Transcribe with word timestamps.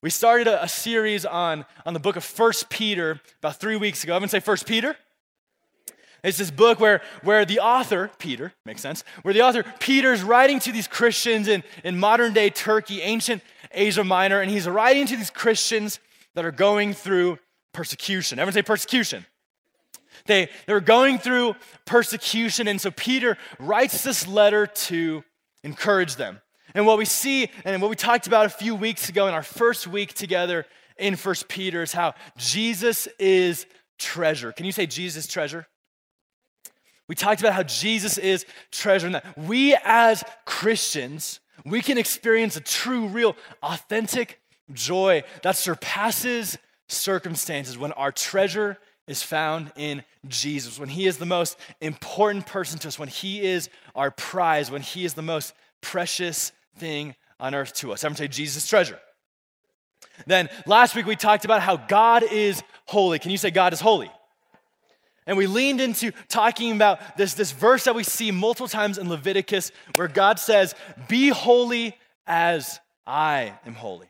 We 0.00 0.10
started 0.10 0.46
a, 0.46 0.62
a, 0.62 0.68
series 0.68 1.26
on, 1.26 1.64
on 1.84 1.92
the 1.92 1.98
book 1.98 2.14
of 2.14 2.22
First 2.22 2.70
Peter 2.70 3.20
about 3.40 3.56
three 3.56 3.76
weeks 3.76 4.04
ago. 4.04 4.14
Everyone 4.14 4.28
say 4.28 4.38
First 4.38 4.64
Peter? 4.64 4.94
It's 6.22 6.38
this 6.38 6.52
book 6.52 6.78
where, 6.78 7.02
where 7.22 7.44
the 7.44 7.58
author, 7.58 8.10
Peter, 8.18 8.52
makes 8.64 8.80
sense, 8.80 9.02
where 9.22 9.34
the 9.34 9.42
author, 9.42 9.64
Peter's 9.80 10.22
writing 10.22 10.60
to 10.60 10.72
these 10.72 10.86
Christians 10.86 11.48
in, 11.48 11.64
in 11.82 11.98
modern 11.98 12.32
day 12.32 12.48
Turkey, 12.48 13.02
ancient 13.02 13.42
Asia 13.72 14.04
Minor, 14.04 14.40
and 14.40 14.50
he's 14.50 14.68
writing 14.68 15.04
to 15.06 15.16
these 15.16 15.30
Christians 15.30 15.98
that 16.34 16.44
are 16.44 16.52
going 16.52 16.92
through 16.92 17.38
persecution. 17.72 18.38
Everyone 18.38 18.54
say 18.54 18.62
persecution. 18.62 19.26
They, 20.26 20.48
they're 20.66 20.80
going 20.80 21.18
through 21.18 21.56
persecution, 21.86 22.68
and 22.68 22.80
so 22.80 22.92
Peter 22.92 23.36
writes 23.58 24.04
this 24.04 24.28
letter 24.28 24.66
to 24.66 25.24
encourage 25.64 26.16
them. 26.16 26.40
And 26.78 26.86
what 26.86 26.96
we 26.96 27.06
see, 27.06 27.50
and 27.64 27.82
what 27.82 27.90
we 27.90 27.96
talked 27.96 28.28
about 28.28 28.46
a 28.46 28.50
few 28.50 28.72
weeks 28.72 29.08
ago 29.08 29.26
in 29.26 29.34
our 29.34 29.42
first 29.42 29.88
week 29.88 30.14
together 30.14 30.64
in 30.96 31.16
First 31.16 31.48
Peter, 31.48 31.82
is 31.82 31.92
how 31.92 32.14
Jesus 32.36 33.08
is 33.18 33.66
treasure. 33.98 34.52
Can 34.52 34.64
you 34.64 34.70
say 34.70 34.86
Jesus 34.86 35.26
treasure? 35.26 35.66
We 37.08 37.16
talked 37.16 37.40
about 37.40 37.54
how 37.54 37.64
Jesus 37.64 38.16
is 38.16 38.46
treasure, 38.70 39.06
and 39.06 39.16
that 39.16 39.36
we 39.36 39.76
as 39.84 40.22
Christians, 40.44 41.40
we 41.66 41.82
can 41.82 41.98
experience 41.98 42.56
a 42.56 42.60
true, 42.60 43.08
real, 43.08 43.34
authentic 43.60 44.40
joy 44.72 45.24
that 45.42 45.56
surpasses 45.56 46.58
circumstances 46.86 47.76
when 47.76 47.90
our 47.90 48.12
treasure 48.12 48.78
is 49.08 49.20
found 49.20 49.72
in 49.74 50.04
Jesus, 50.28 50.78
when 50.78 50.90
He 50.90 51.08
is 51.08 51.18
the 51.18 51.26
most 51.26 51.58
important 51.80 52.46
person 52.46 52.78
to 52.78 52.86
us, 52.86 53.00
when 53.00 53.08
He 53.08 53.42
is 53.42 53.68
our 53.96 54.12
prize, 54.12 54.70
when 54.70 54.82
He 54.82 55.04
is 55.04 55.14
the 55.14 55.22
most 55.22 55.54
precious 55.80 56.52
thing 56.78 57.14
on 57.40 57.54
earth 57.54 57.74
to 57.74 57.92
us. 57.92 58.04
Everyone 58.04 58.16
say 58.16 58.28
Jesus 58.28 58.66
treasure. 58.66 58.98
Then 60.26 60.48
last 60.66 60.94
week 60.94 61.06
we 61.06 61.16
talked 61.16 61.44
about 61.44 61.62
how 61.62 61.76
God 61.76 62.22
is 62.22 62.62
holy. 62.86 63.18
Can 63.18 63.30
you 63.30 63.36
say 63.36 63.50
God 63.50 63.72
is 63.72 63.80
holy? 63.80 64.10
And 65.26 65.36
we 65.36 65.46
leaned 65.46 65.80
into 65.80 66.12
talking 66.28 66.72
about 66.72 67.18
this, 67.18 67.34
this 67.34 67.52
verse 67.52 67.84
that 67.84 67.94
we 67.94 68.02
see 68.02 68.30
multiple 68.30 68.66
times 68.66 68.96
in 68.96 69.10
Leviticus 69.10 69.70
where 69.96 70.08
God 70.08 70.38
says, 70.38 70.74
Be 71.06 71.28
holy 71.28 71.94
as 72.26 72.80
I 73.06 73.52
am 73.66 73.74
holy. 73.74 74.08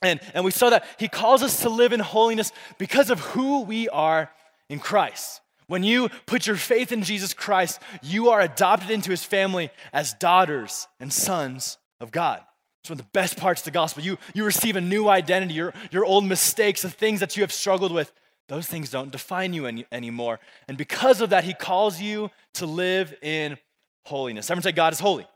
And, 0.00 0.20
and 0.34 0.44
we 0.44 0.52
saw 0.52 0.70
that 0.70 0.84
He 0.98 1.08
calls 1.08 1.42
us 1.42 1.62
to 1.62 1.68
live 1.68 1.92
in 1.92 1.98
holiness 1.98 2.52
because 2.78 3.10
of 3.10 3.18
who 3.20 3.62
we 3.62 3.88
are 3.88 4.30
in 4.68 4.78
Christ. 4.78 5.40
When 5.68 5.84
you 5.84 6.08
put 6.26 6.46
your 6.46 6.56
faith 6.56 6.92
in 6.92 7.02
Jesus 7.02 7.34
Christ, 7.34 7.80
you 8.02 8.30
are 8.30 8.40
adopted 8.40 8.90
into 8.90 9.10
His 9.10 9.22
family 9.22 9.70
as 9.92 10.14
daughters 10.14 10.88
and 10.98 11.12
sons 11.12 11.78
of 12.00 12.10
God. 12.10 12.40
It's 12.82 12.90
one 12.90 12.98
of 12.98 13.04
the 13.04 13.10
best 13.12 13.36
parts 13.36 13.60
of 13.60 13.66
the 13.66 13.70
gospel. 13.72 14.02
You, 14.02 14.18
you 14.34 14.44
receive 14.44 14.76
a 14.76 14.80
new 14.80 15.08
identity. 15.08 15.54
Your, 15.54 15.74
your 15.90 16.06
old 16.06 16.24
mistakes, 16.24 16.82
the 16.82 16.90
things 16.90 17.20
that 17.20 17.36
you 17.36 17.42
have 17.42 17.52
struggled 17.52 17.92
with, 17.92 18.10
those 18.48 18.66
things 18.66 18.88
don't 18.88 19.12
define 19.12 19.52
you 19.52 19.66
any, 19.66 19.84
anymore. 19.92 20.40
And 20.68 20.78
because 20.78 21.20
of 21.20 21.30
that, 21.30 21.44
he 21.44 21.52
calls 21.52 22.00
you 22.00 22.30
to 22.54 22.64
live 22.64 23.14
in 23.20 23.58
holiness. 24.06 24.50
Everyone 24.50 24.62
say, 24.62 24.72
God 24.72 24.94
is 24.94 25.00
holy. 25.00 25.26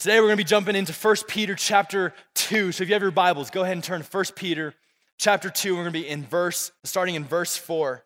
Today 0.00 0.18
we're 0.18 0.26
going 0.26 0.36
to 0.36 0.44
be 0.44 0.48
jumping 0.48 0.74
into 0.74 0.92
1 0.92 1.16
Peter 1.28 1.54
chapter 1.54 2.12
2. 2.34 2.72
So 2.72 2.82
if 2.82 2.88
you 2.88 2.94
have 2.94 3.02
your 3.02 3.12
Bibles, 3.12 3.50
go 3.50 3.62
ahead 3.62 3.74
and 3.74 3.84
turn 3.84 4.02
to 4.02 4.08
1 4.08 4.24
Peter 4.34 4.74
chapter 5.16 5.48
2. 5.48 5.76
We're 5.76 5.82
going 5.82 5.92
to 5.92 6.00
be 6.00 6.08
in 6.08 6.24
verse, 6.24 6.72
starting 6.82 7.14
in 7.14 7.24
verse 7.24 7.56
4. 7.56 8.04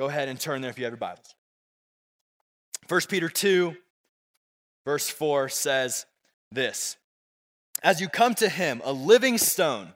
Go 0.00 0.06
ahead 0.06 0.30
and 0.30 0.40
turn 0.40 0.62
there 0.62 0.70
if 0.70 0.78
you 0.78 0.84
have 0.86 0.92
your 0.92 0.96
Bibles. 0.96 1.34
1 2.88 3.00
Peter 3.10 3.28
2, 3.28 3.76
verse 4.86 5.10
4 5.10 5.50
says, 5.50 6.06
this 6.50 6.96
As 7.82 8.00
you 8.00 8.08
come 8.08 8.34
to 8.36 8.48
him, 8.48 8.80
a 8.82 8.94
living 8.94 9.36
stone, 9.36 9.92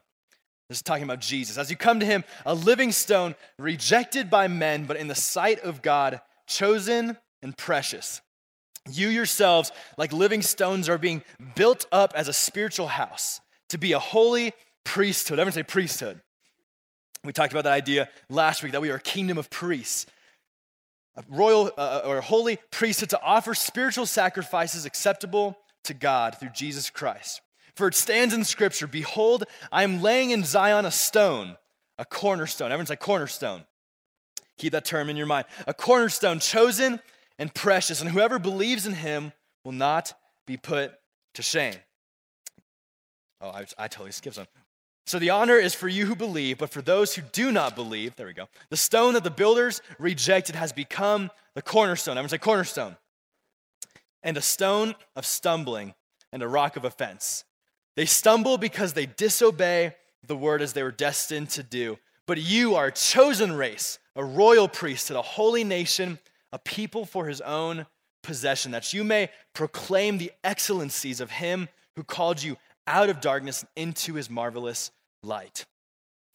this 0.69 0.77
is 0.77 0.83
talking 0.83 1.05
about 1.05 1.23
Jesus. 1.23 1.57
As 1.57 1.71
you 1.71 1.77
come 1.79 2.01
to 2.01 2.07
him, 2.07 2.23
a 2.45 2.55
living 2.55 2.93
stone, 2.93 3.35
rejected 3.59 4.29
by 4.29 4.47
men, 4.47 4.85
but 4.85 4.99
in 4.99 5.09
the 5.09 5.15
sight 5.15 5.61
of 5.61 5.81
God, 5.81 6.21
chosen 6.47 7.17
and 7.43 7.57
precious. 7.57 8.21
You 8.91 9.09
yourselves, 9.09 9.73
like 9.97 10.13
living 10.13 10.43
stones, 10.43 10.91
are 10.91 10.99
being 10.99 11.23
built 11.57 11.87
up 11.91 12.13
as 12.15 12.29
a 12.29 12.35
spiritual 12.35 12.89
house 12.89 13.41
to 13.71 13.79
be 13.79 13.93
a 13.93 13.99
holy 13.99 14.53
priesthood. 14.85 15.39
Everyone 15.39 15.55
say 15.55 15.63
priesthood. 15.63 16.21
We 17.25 17.33
talked 17.33 17.53
about 17.53 17.65
that 17.65 17.73
idea 17.73 18.09
last 18.29 18.63
week 18.63 18.73
that 18.73 18.83
we 18.83 18.91
are 18.91 18.97
a 18.97 19.01
kingdom 19.01 19.39
of 19.39 19.49
priests, 19.49 20.07
a 21.17 21.25
royal 21.29 21.73
uh, 21.77 22.03
or 22.05 22.19
a 22.19 22.23
holy 22.23 22.59
priesthood 22.71 23.11
to 23.11 23.23
offer 23.23 23.55
spiritual 23.55 24.07
sacrifices 24.07 24.85
acceptable 24.85 25.57
to 25.85 25.95
God 25.95 26.37
through 26.39 26.51
Jesus 26.51 26.91
Christ. 26.91 27.41
For 27.77 27.89
it 27.89 27.95
stands 27.95 28.35
in 28.35 28.45
Scripture 28.45 28.87
Behold, 28.87 29.45
I 29.73 29.85
am 29.85 30.03
laying 30.03 30.31
in 30.31 30.45
Zion 30.45 30.85
a 30.85 30.91
stone, 30.91 31.57
a 31.99 32.05
cornerstone. 32.05 32.71
Everyone's 32.71 32.91
like 32.91 33.01
cornerstone. 33.01 33.65
Keep 34.59 34.73
that 34.73 34.85
term 34.85 35.09
in 35.09 35.17
your 35.17 35.27
mind. 35.27 35.47
A 35.67 35.75
cornerstone 35.75 36.39
chosen 36.39 37.01
and 37.39 37.53
precious, 37.53 38.01
and 38.01 38.11
whoever 38.11 38.39
believes 38.39 38.87
in 38.87 38.93
him 38.93 39.33
will 39.65 39.73
not 39.73 40.13
be 40.47 40.57
put 40.57 40.93
to 41.35 41.43
shame. 41.43 41.75
Oh, 43.41 43.49
I, 43.49 43.65
I 43.77 43.89
totally 43.89 44.13
skipped 44.13 44.37
some. 44.37 44.47
So 45.07 45.19
the 45.19 45.31
honor 45.31 45.57
is 45.57 45.75
for 45.75 45.89
you 45.89 46.07
who 46.07 46.17
believe, 46.17 46.59
but 46.59 46.71
for 46.71 46.81
those 46.81 47.15
who 47.15 47.23
do 47.33 47.53
not 47.53 47.77
believe, 47.77 48.17
there 48.17 48.27
we 48.27 48.33
go. 48.33 48.49
The 48.71 48.77
stone 48.77 49.15
that 49.15 49.25
the 49.25 49.31
builders 49.31 49.83
rejected 49.99 50.55
has 50.55 50.73
become 50.73 51.31
the 51.55 51.63
cornerstone. 51.63 52.17
Everyone 52.17 52.31
say 52.31 52.39
cornerstone 52.39 52.97
and 54.23 54.37
a 54.37 54.43
stone 54.43 54.95
of 55.15 55.27
stumbling 55.27 55.95
and 56.33 56.43
a 56.43 56.49
rock 56.49 56.77
of 56.77 56.85
offense. 56.85 57.45
They 57.97 58.07
stumble 58.07 58.59
because 58.59 58.95
they 58.95 59.07
disobey 59.07 59.95
the 60.27 60.37
word 60.37 60.63
as 60.63 60.73
they 60.73 60.83
were 60.83 60.91
destined 60.91 61.51
to 61.51 61.63
do. 61.63 61.99
But 62.27 62.41
you 62.41 62.75
are 62.75 62.87
a 62.87 62.93
chosen 62.93 63.53
race, 63.53 63.99
a 64.17 64.25
royal 64.25 64.67
priesthood, 64.67 65.19
a 65.19 65.23
holy 65.23 65.63
nation, 65.63 66.19
a 66.51 66.59
people 66.59 67.05
for 67.05 67.27
his 67.27 67.43
own 67.43 67.87
possession, 68.23 68.73
that 68.73 68.95
you 68.95 69.05
may 69.05 69.29
proclaim 69.53 70.17
the 70.17 70.33
excellencies 70.43 71.21
of 71.21 71.31
him 71.31 71.69
who 71.95 72.03
called 72.03 72.43
you 72.43 72.57
out 72.87 73.11
of 73.11 73.21
darkness 73.21 73.65
into 73.77 74.15
his 74.15 74.29
marvelous 74.29 74.91
light. 75.23 75.65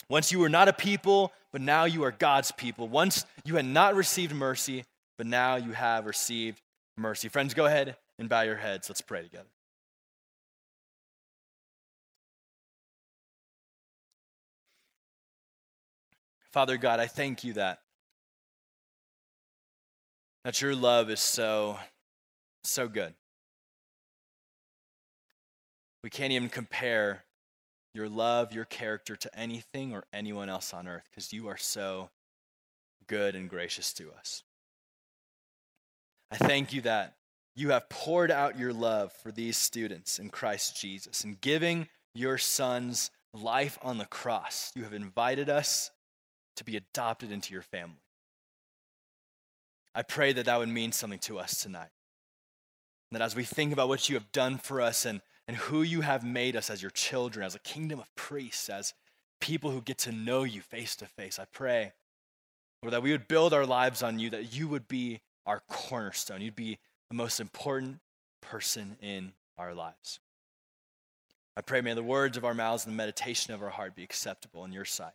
Once 0.10 0.32
you 0.32 0.40
were 0.40 0.50
not 0.50 0.68
a 0.68 0.74
people, 0.74 1.32
but 1.52 1.62
now 1.62 1.86
you 1.86 2.04
are 2.04 2.12
God's 2.12 2.52
people. 2.52 2.88
Once 2.88 3.26
you 3.46 3.56
had 3.56 3.66
not 3.66 3.96
received 3.96 4.34
mercy, 4.34 4.86
but 5.18 5.28
now 5.28 5.56
you 5.56 5.72
have 5.74 6.06
received 6.06 6.62
mercy. 6.98 7.30
Friends, 7.30 7.54
go 7.54 7.66
ahead 7.66 7.96
and 8.18 8.28
bow 8.28 8.42
your 8.42 8.56
heads. 8.56 8.90
Let's 8.90 9.02
pray 9.02 9.22
together. 9.22 9.50
Father 16.52 16.78
God, 16.78 17.00
I 17.00 17.06
thank 17.06 17.44
you 17.44 17.54
that 17.54 17.80
that 20.44 20.62
your 20.62 20.76
love 20.76 21.12
is 21.12 21.20
so 21.20 21.78
so 22.64 22.88
good. 22.88 23.14
We 26.04 26.10
can't 26.10 26.32
even 26.32 26.50
compare 26.50 27.26
your 27.94 28.08
love, 28.08 28.54
your 28.54 28.66
character 28.66 29.16
to 29.16 29.40
anything 29.40 29.94
or 29.94 30.06
anyone 30.14 30.50
else 30.50 30.74
on 30.74 30.88
earth 30.88 31.08
because 31.10 31.34
you 31.34 31.48
are 31.48 31.58
so 31.58 32.10
good 33.08 33.36
and 33.36 33.50
gracious 33.50 33.94
to 33.94 34.12
us. 34.18 34.44
I 36.32 36.38
thank 36.38 36.72
you 36.74 36.82
that 36.82 37.16
you 37.56 37.70
have 37.70 37.90
poured 37.90 38.32
out 38.32 38.60
your 38.60 38.72
love 38.72 39.12
for 39.12 39.32
these 39.32 39.58
students 39.58 40.20
in 40.20 40.30
Christ 40.30 40.80
Jesus 40.80 41.24
and 41.24 41.42
giving 41.42 41.88
your 42.14 42.38
son's 42.38 43.10
life 43.34 43.78
on 43.82 43.98
the 43.98 44.06
cross. 44.06 44.72
You 44.76 44.84
have 44.84 44.94
invited 44.94 45.50
us 45.50 45.92
to 46.56 46.64
be 46.64 46.78
adopted 46.78 47.32
into 47.32 47.54
your 47.54 47.64
family. 47.64 48.04
I 49.96 50.04
pray 50.04 50.34
that 50.34 50.46
that 50.46 50.60
would 50.60 50.70
mean 50.70 50.92
something 50.92 51.20
to 51.20 51.40
us 51.40 51.62
tonight. 51.62 51.90
That 53.12 53.22
as 53.22 53.36
we 53.36 53.44
think 53.44 53.74
about 53.74 53.88
what 53.88 54.08
you 54.08 54.16
have 54.16 54.32
done 54.32 54.58
for 54.58 54.82
us 54.82 55.06
and, 55.06 55.22
and 55.50 55.58
who 55.58 55.82
you 55.82 56.02
have 56.02 56.24
made 56.24 56.56
us 56.56 56.70
as 56.70 56.80
your 56.80 56.92
children, 56.92 57.44
as 57.44 57.56
a 57.56 57.60
kingdom 57.60 58.00
of 58.00 58.14
priests, 58.14 58.70
as 58.70 58.94
people 59.42 59.72
who 59.72 59.82
get 59.82 59.98
to 59.98 60.12
know 60.12 60.44
you 60.44 60.62
face 60.62 60.96
to 60.98 61.08
face, 61.08 61.40
I 61.40 61.46
pray, 61.52 61.92
Lord, 62.84 62.94
that 62.94 63.02
we 63.02 63.12
would 63.12 63.28
build 63.28 63.52
our 63.52 63.66
lives 63.66 64.04
on 64.04 64.20
you, 64.20 64.30
that 64.30 64.54
you 64.54 64.68
would 64.68 64.88
be 64.88 65.22
our 65.48 65.64
cornerstone. 65.68 66.42
You'd 66.42 66.56
be 66.56 66.78
the 67.10 67.16
most 67.16 67.40
important 67.40 67.98
person 68.42 68.96
in 69.02 69.34
our 69.58 69.74
lives. 69.74 70.20
I 71.58 71.62
pray, 71.62 71.82
may 71.82 71.96
the 71.96 72.04
words 72.04 72.38
of 72.38 72.46
our 72.46 72.54
mouths 72.54 72.86
and 72.86 72.94
the 72.94 72.98
meditation 72.98 73.52
of 73.52 73.64
our 73.64 73.72
heart 73.72 73.96
be 73.96 74.04
acceptable 74.04 74.64
in 74.66 74.72
your 74.72 74.86
sight. 74.86 75.14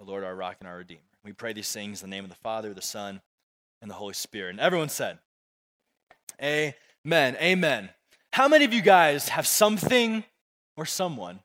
O 0.00 0.04
Lord, 0.04 0.24
our 0.24 0.34
rock 0.34 0.56
and 0.60 0.68
our 0.70 0.78
redeemer. 0.78 1.02
We 1.22 1.34
pray 1.34 1.52
these 1.52 1.70
things 1.70 2.02
in 2.02 2.08
the 2.08 2.16
name 2.16 2.24
of 2.24 2.30
the 2.30 2.36
Father, 2.36 2.72
the 2.72 2.80
Son, 2.80 3.20
and 3.82 3.90
the 3.90 3.96
Holy 3.96 4.14
Spirit. 4.14 4.52
And 4.52 4.60
everyone 4.60 4.88
said, 4.88 5.18
Amen. 6.40 6.74
Amen. 7.04 7.90
How 8.32 8.48
many 8.48 8.64
of 8.64 8.72
you 8.72 8.82
guys 8.82 9.30
have 9.30 9.46
something 9.46 10.24
or 10.76 10.86
someone 10.86 11.40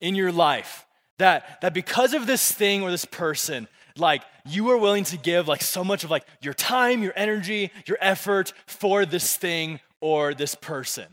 in 0.00 0.14
your 0.14 0.32
life 0.32 0.86
that, 1.18 1.60
that 1.62 1.74
because 1.74 2.12
of 2.12 2.26
this 2.26 2.50
thing 2.50 2.82
or 2.82 2.90
this 2.90 3.04
person, 3.04 3.68
like 3.96 4.22
you 4.44 4.68
are 4.70 4.76
willing 4.76 5.04
to 5.04 5.16
give 5.16 5.48
like 5.48 5.62
so 5.62 5.84
much 5.84 6.04
of 6.04 6.10
like 6.10 6.26
your 6.42 6.54
time, 6.54 7.02
your 7.02 7.12
energy, 7.16 7.70
your 7.86 7.98
effort 8.00 8.52
for 8.66 9.06
this 9.06 9.36
thing 9.36 9.80
or 10.00 10.34
this 10.34 10.54
person. 10.54 11.06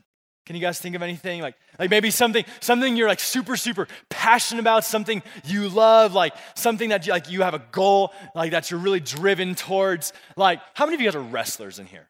Can 0.45 0.55
you 0.55 0.61
guys 0.61 0.79
think 0.81 0.95
of 0.95 1.03
anything 1.03 1.41
like 1.41 1.55
like 1.79 1.89
maybe 1.89 2.09
something 2.11 2.43
something 2.59 2.97
you're 2.97 3.07
like 3.07 3.19
super 3.19 3.55
super 3.55 3.87
passionate 4.09 4.59
about, 4.59 4.83
something 4.83 5.21
you 5.45 5.69
love, 5.69 6.13
like 6.13 6.33
something 6.55 6.89
that 6.89 7.05
you, 7.05 7.13
like 7.13 7.29
you 7.29 7.43
have 7.43 7.53
a 7.53 7.63
goal 7.71 8.11
like 8.35 8.51
that 8.51 8.71
you're 8.71 8.79
really 8.79 8.99
driven 8.99 9.53
towards. 9.53 10.13
Like 10.35 10.59
how 10.73 10.85
many 10.85 10.95
of 10.95 11.01
you 11.01 11.07
guys 11.07 11.15
are 11.15 11.21
wrestlers 11.21 11.77
in 11.77 11.85
here? 11.85 12.09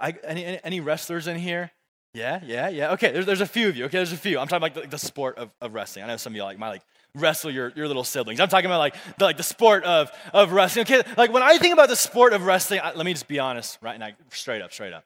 I, 0.00 0.14
any, 0.24 0.58
any 0.64 0.80
wrestlers 0.80 1.28
in 1.28 1.38
here? 1.38 1.70
Yeah, 2.14 2.40
yeah, 2.46 2.68
yeah. 2.68 2.92
Okay, 2.92 3.10
there's, 3.10 3.26
there's 3.26 3.40
a 3.40 3.46
few 3.46 3.68
of 3.68 3.76
you. 3.76 3.86
Okay, 3.86 3.98
there's 3.98 4.12
a 4.12 4.16
few. 4.16 4.38
I'm 4.38 4.46
talking 4.46 4.64
about 4.64 4.76
like 4.76 4.84
the, 4.84 4.96
the 4.96 4.98
sport 4.98 5.36
of, 5.36 5.50
of 5.60 5.74
wrestling. 5.74 6.04
I 6.04 6.08
know 6.08 6.16
some 6.16 6.32
of 6.32 6.36
you 6.36 6.44
like 6.44 6.58
my 6.58 6.68
like 6.68 6.82
wrestle 7.16 7.50
your, 7.50 7.72
your 7.74 7.88
little 7.88 8.04
siblings. 8.04 8.38
I'm 8.38 8.48
talking 8.48 8.66
about 8.66 8.78
like 8.78 8.94
the, 9.18 9.24
like 9.24 9.36
the 9.36 9.42
sport 9.42 9.82
of, 9.82 10.12
of 10.32 10.52
wrestling. 10.52 10.84
Okay, 10.84 11.02
like 11.16 11.32
when 11.32 11.42
I 11.42 11.58
think 11.58 11.72
about 11.72 11.88
the 11.88 11.96
sport 11.96 12.32
of 12.32 12.46
wrestling, 12.46 12.80
I, 12.82 12.94
let 12.94 13.04
me 13.04 13.12
just 13.12 13.26
be 13.26 13.40
honest 13.40 13.78
right 13.82 13.98
now, 13.98 14.10
straight 14.30 14.62
up, 14.62 14.72
straight 14.72 14.92
up. 14.92 15.04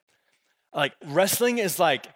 Like 0.74 0.92
wrestling 1.06 1.58
is 1.58 1.78
like 1.78 2.06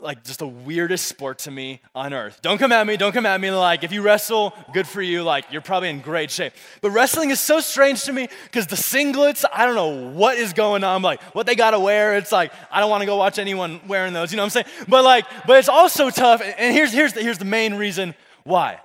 like 0.00 0.24
just 0.24 0.38
the 0.38 0.48
weirdest 0.48 1.06
sport 1.06 1.40
to 1.40 1.50
me 1.50 1.80
on 1.94 2.12
earth. 2.12 2.40
Don't 2.42 2.58
come 2.58 2.72
at 2.72 2.86
me, 2.86 2.96
don't 2.96 3.12
come 3.12 3.26
at 3.26 3.40
me. 3.40 3.50
Like, 3.50 3.84
if 3.84 3.92
you 3.92 4.02
wrestle, 4.02 4.54
good 4.72 4.86
for 4.86 5.02
you. 5.02 5.22
Like, 5.22 5.46
you're 5.50 5.60
probably 5.60 5.90
in 5.90 6.00
great 6.00 6.30
shape. 6.30 6.52
But 6.80 6.90
wrestling 6.90 7.30
is 7.30 7.40
so 7.40 7.60
strange 7.60 8.04
to 8.04 8.12
me 8.12 8.28
because 8.44 8.66
the 8.66 8.76
singlets, 8.76 9.44
I 9.52 9.66
don't 9.66 9.74
know 9.74 10.10
what 10.10 10.36
is 10.38 10.52
going 10.52 10.84
on. 10.84 11.02
Like, 11.02 11.22
what 11.34 11.46
they 11.46 11.54
gotta 11.54 11.78
wear, 11.78 12.16
it's 12.16 12.32
like, 12.32 12.52
I 12.70 12.80
don't 12.80 12.90
wanna 12.90 13.06
go 13.06 13.16
watch 13.16 13.38
anyone 13.38 13.80
wearing 13.86 14.12
those, 14.12 14.32
you 14.32 14.36
know 14.36 14.42
what 14.42 14.56
I'm 14.56 14.64
saying? 14.64 14.86
But 14.88 15.04
like, 15.04 15.26
but 15.46 15.58
it's 15.58 15.68
also 15.68 16.10
tough. 16.10 16.42
And 16.42 16.74
here's, 16.74 16.92
here's, 16.92 17.12
the, 17.12 17.22
here's 17.22 17.38
the 17.38 17.44
main 17.44 17.74
reason 17.74 18.14
why. 18.44 18.80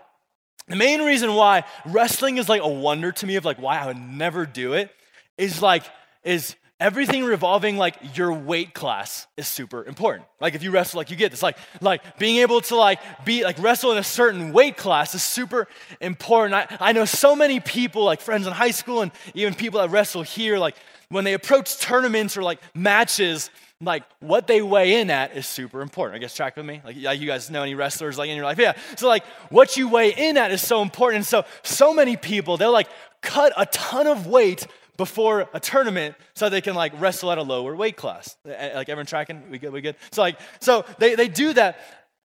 The 0.68 0.76
main 0.76 1.02
reason 1.02 1.36
why 1.36 1.64
wrestling 1.86 2.38
is 2.38 2.50
like 2.50 2.62
a 2.62 2.68
wonder 2.68 3.12
to 3.12 3.26
me 3.26 3.36
of 3.36 3.46
like 3.46 3.58
why 3.58 3.80
I 3.80 3.86
would 3.86 3.98
never 3.98 4.46
do 4.46 4.74
it 4.74 4.90
is 5.38 5.62
like, 5.62 5.84
is 6.24 6.56
everything 6.80 7.24
revolving 7.24 7.78
like 7.78 7.96
your 8.18 8.34
weight 8.34 8.74
class 8.74 9.28
is 9.38 9.48
super 9.48 9.86
important. 9.86 10.28
Like 10.42 10.56
if 10.56 10.64
you 10.64 10.72
wrestle, 10.72 10.98
like 10.98 11.10
you 11.10 11.16
get 11.16 11.32
this, 11.32 11.42
like 11.42 11.58
like 11.82 12.20
being 12.20 12.38
able 12.38 12.62
to 12.62 12.76
like 12.76 13.00
be 13.24 13.44
like 13.44 13.58
wrestle 13.60 13.92
in 13.92 13.98
a 13.98 14.04
certain 14.04 14.52
weight 14.52 14.76
class 14.76 15.16
is 15.16 15.24
super 15.24 15.68
important. 16.02 16.54
I, 16.54 16.90
I 16.90 16.92
know 16.92 17.06
so 17.06 17.36
many 17.36 17.60
people, 17.60 18.04
like 18.04 18.20
friends 18.20 18.46
in 18.46 18.54
high 18.54 18.72
school 18.72 19.02
and 19.02 19.12
even 19.34 19.54
people 19.54 19.80
that 19.80 19.90
wrestle 19.90 20.24
here, 20.24 20.58
like 20.58 20.76
when 21.10 21.24
they 21.24 21.34
approach 21.34 21.80
tournaments 21.80 22.36
or 22.36 22.44
like 22.44 22.60
matches, 22.74 23.50
like 23.80 24.04
what 24.20 24.48
they 24.48 24.62
weigh 24.62 25.00
in 25.00 25.10
at 25.10 25.36
is 25.36 25.48
super 25.48 25.82
important. 25.82 26.16
I 26.16 26.20
guess 26.20 26.36
track 26.36 26.58
with 26.58 26.66
me. 26.66 26.82
Like 26.84 26.98
yeah, 26.98 27.14
you 27.14 27.26
guys 27.26 27.50
know 27.50 27.64
any 27.64 27.76
wrestlers 27.76 28.18
like 28.18 28.30
in 28.30 28.36
your 28.36 28.46
life? 28.46 28.60
Yeah. 28.60 28.74
So 28.98 29.08
like 29.08 29.26
what 29.50 29.78
you 29.78 29.88
weigh 29.88 30.14
in 30.14 30.36
at 30.36 30.52
is 30.52 30.62
so 30.62 30.82
important. 30.82 31.18
And 31.18 31.26
so 31.26 31.46
so 31.64 31.94
many 31.94 32.18
people, 32.18 32.58
they'll 32.58 32.74
like 32.74 32.90
cut 33.22 33.54
a 33.56 33.66
ton 33.68 34.08
of 34.08 34.28
weight 34.28 34.68
before 34.98 35.50
a 35.54 35.60
tournament 35.60 36.16
so 36.36 36.50
they 36.50 36.62
can 36.62 36.76
like 36.76 37.00
wrestle 37.00 37.32
at 37.32 37.38
a 37.38 37.44
lower 37.44 37.76
weight 37.76 37.98
class. 37.98 38.36
Like 38.46 38.90
everyone 38.90 39.06
tracking? 39.06 39.44
We 39.50 39.58
good? 39.58 39.74
We 39.74 39.82
good? 39.82 39.96
So 40.12 40.22
like, 40.22 40.40
so 40.60 40.86
they, 41.00 41.16
they 41.16 41.28
do 41.28 41.54
that. 41.54 41.80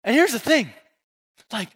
And 0.03 0.15
here's 0.15 0.33
the 0.33 0.39
thing. 0.39 0.71
Like, 1.53 1.71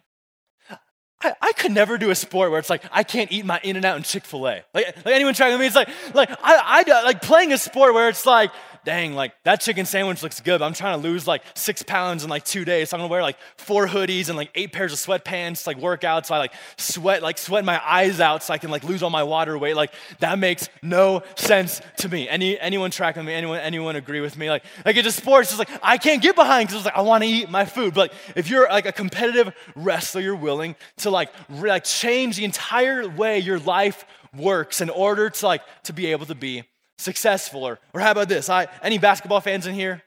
I, 1.21 1.33
I 1.41 1.51
could 1.53 1.71
never 1.71 1.97
do 1.97 2.11
a 2.11 2.15
sport 2.15 2.49
where 2.49 2.59
it's 2.59 2.69
like 2.69 2.83
I 2.91 3.03
can't 3.03 3.31
eat 3.31 3.45
my 3.45 3.59
In-N-Out 3.61 3.97
and 3.97 4.05
Chick-fil-A. 4.05 4.63
Like, 4.73 4.95
like 5.05 5.07
anyone 5.07 5.33
tracking 5.33 5.59
me, 5.59 5.67
it's 5.67 5.75
like 5.75 5.89
like 6.13 6.29
I, 6.31 6.83
I 6.87 7.03
like 7.03 7.21
playing 7.21 7.51
a 7.51 7.57
sport 7.57 7.93
where 7.93 8.07
it's 8.07 8.25
like 8.25 8.51
dang, 8.83 9.13
like 9.13 9.33
that 9.43 9.61
chicken 9.61 9.85
sandwich 9.85 10.21
looks 10.23 10.39
good, 10.41 10.61
I'm 10.61 10.73
trying 10.73 11.01
to 11.01 11.07
lose 11.07 11.27
like 11.27 11.43
six 11.55 11.83
pounds 11.83 12.23
in 12.23 12.29
like 12.29 12.43
two 12.43 12.65
days. 12.65 12.89
So 12.89 12.97
I'm 12.97 13.01
gonna 13.01 13.11
wear 13.11 13.21
like 13.21 13.37
four 13.57 13.87
hoodies 13.87 14.27
and 14.29 14.37
like 14.37 14.51
eight 14.55 14.73
pairs 14.73 14.91
of 14.93 14.99
sweatpants, 14.99 15.65
like 15.65 15.77
work 15.77 16.03
out. 16.03 16.25
So 16.25 16.35
I 16.35 16.37
like 16.39 16.53
sweat, 16.77 17.21
like 17.21 17.37
sweat 17.37 17.63
my 17.63 17.81
eyes 17.85 18.19
out 18.19 18.43
so 18.43 18.53
I 18.53 18.57
can 18.57 18.69
like 18.71 18.83
lose 18.83 19.03
all 19.03 19.09
my 19.09 19.23
water 19.23 19.57
weight. 19.57 19.75
Like 19.75 19.93
that 20.19 20.39
makes 20.39 20.69
no 20.81 21.23
sense 21.35 21.81
to 21.97 22.09
me. 22.09 22.27
Any 22.27 22.59
anyone 22.59 22.91
tracking 22.91 23.25
me? 23.25 23.33
Anyone 23.33 23.59
anyone 23.59 23.95
agree 23.95 24.21
with 24.21 24.37
me? 24.37 24.49
Like 24.49 24.63
like 24.85 24.95
it's 24.95 25.05
just 25.05 25.17
sports. 25.17 25.51
It's 25.51 25.59
like 25.59 25.69
I 25.81 25.97
can't 25.97 26.21
get 26.21 26.35
behind 26.35 26.67
because 26.67 26.81
it's 26.81 26.85
like 26.85 26.97
I 26.97 27.01
want 27.01 27.23
to 27.23 27.29
eat 27.29 27.49
my 27.49 27.65
food. 27.65 27.93
But 27.93 28.11
like 28.11 28.13
if 28.35 28.49
you're 28.49 28.67
like 28.67 28.85
a 28.85 28.91
competitive 28.91 29.53
wrestler, 29.75 30.21
you're 30.21 30.35
willing 30.35 30.75
to 30.97 31.09
like 31.09 31.31
re- 31.49 31.69
like 31.69 31.83
change 31.83 32.37
the 32.37 32.45
entire 32.45 33.07
way 33.07 33.39
your 33.39 33.59
life 33.59 34.05
works 34.35 34.81
in 34.81 34.89
order 34.89 35.29
to 35.29 35.45
like 35.45 35.61
to 35.83 35.93
be 35.93 36.07
able 36.07 36.25
to 36.25 36.35
be 36.35 36.63
successful. 36.99 37.63
Or, 37.63 37.79
or 37.93 38.01
how 38.01 38.11
about 38.11 38.29
this? 38.29 38.49
I, 38.49 38.67
any 38.83 38.97
basketball 38.97 39.41
fans 39.41 39.67
in 39.67 39.73
here? 39.73 40.03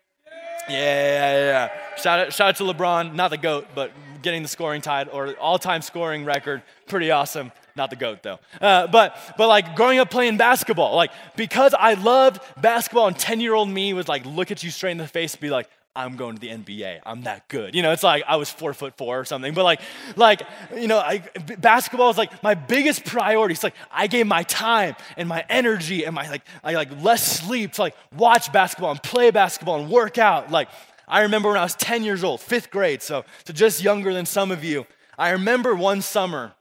Yeah, 0.68 0.76
yeah, 0.76 1.36
yeah. 1.36 1.96
Shout 1.96 2.18
out, 2.20 2.32
shout 2.32 2.48
out 2.50 2.56
to 2.56 2.64
LeBron, 2.64 3.14
not 3.14 3.30
the 3.30 3.38
GOAT, 3.38 3.66
but 3.74 3.90
getting 4.22 4.42
the 4.42 4.48
scoring 4.48 4.80
title 4.80 5.12
or 5.12 5.34
all 5.34 5.58
time 5.58 5.82
scoring 5.82 6.24
record. 6.24 6.62
Pretty 6.86 7.10
awesome. 7.10 7.50
Not 7.74 7.90
the 7.90 7.96
GOAT, 7.96 8.22
though. 8.22 8.38
Uh, 8.60 8.86
but, 8.86 9.16
but 9.36 9.48
like 9.48 9.74
growing 9.74 9.98
up 9.98 10.10
playing 10.10 10.36
basketball, 10.36 10.94
like 10.94 11.10
because 11.36 11.74
I 11.74 11.94
loved 11.94 12.40
basketball 12.60 13.08
and 13.08 13.18
10 13.18 13.40
year 13.40 13.54
old 13.54 13.68
me 13.68 13.92
would 13.92 14.08
like 14.08 14.24
look 14.24 14.50
at 14.50 14.62
you 14.62 14.70
straight 14.70 14.92
in 14.92 14.98
the 14.98 15.08
face 15.08 15.34
and 15.34 15.40
be 15.40 15.50
like, 15.50 15.68
I'm 15.94 16.16
going 16.16 16.36
to 16.36 16.40
the 16.40 16.48
NBA. 16.48 17.00
I'm 17.04 17.22
that 17.24 17.48
good. 17.48 17.74
You 17.74 17.82
know, 17.82 17.92
it's 17.92 18.02
like 18.02 18.24
I 18.26 18.36
was 18.36 18.48
four 18.48 18.72
foot 18.72 18.96
four 18.96 19.20
or 19.20 19.24
something. 19.26 19.52
But 19.52 19.64
like, 19.64 19.80
like 20.16 20.42
you 20.74 20.88
know, 20.88 20.98
I, 20.98 21.18
basketball 21.58 22.10
is 22.10 22.16
like 22.16 22.42
my 22.42 22.54
biggest 22.54 23.04
priority. 23.04 23.52
It's 23.52 23.62
like 23.62 23.74
I 23.90 24.06
gave 24.06 24.26
my 24.26 24.42
time 24.44 24.96
and 25.18 25.28
my 25.28 25.44
energy 25.50 26.04
and 26.04 26.14
my 26.14 26.28
like, 26.30 26.42
I 26.64 26.72
like 26.72 27.02
less 27.02 27.40
sleep 27.40 27.72
to 27.74 27.82
like 27.82 27.96
watch 28.16 28.52
basketball 28.52 28.92
and 28.92 29.02
play 29.02 29.30
basketball 29.30 29.80
and 29.80 29.90
work 29.90 30.16
out. 30.16 30.50
Like 30.50 30.68
I 31.06 31.22
remember 31.22 31.50
when 31.50 31.58
I 31.58 31.62
was 31.62 31.76
10 31.76 32.04
years 32.04 32.24
old, 32.24 32.40
fifth 32.40 32.70
grade, 32.70 33.02
so 33.02 33.24
so 33.44 33.52
just 33.52 33.82
younger 33.82 34.14
than 34.14 34.24
some 34.24 34.50
of 34.50 34.64
you. 34.64 34.86
I 35.18 35.30
remember 35.30 35.74
one 35.74 36.00
summer 36.00 36.54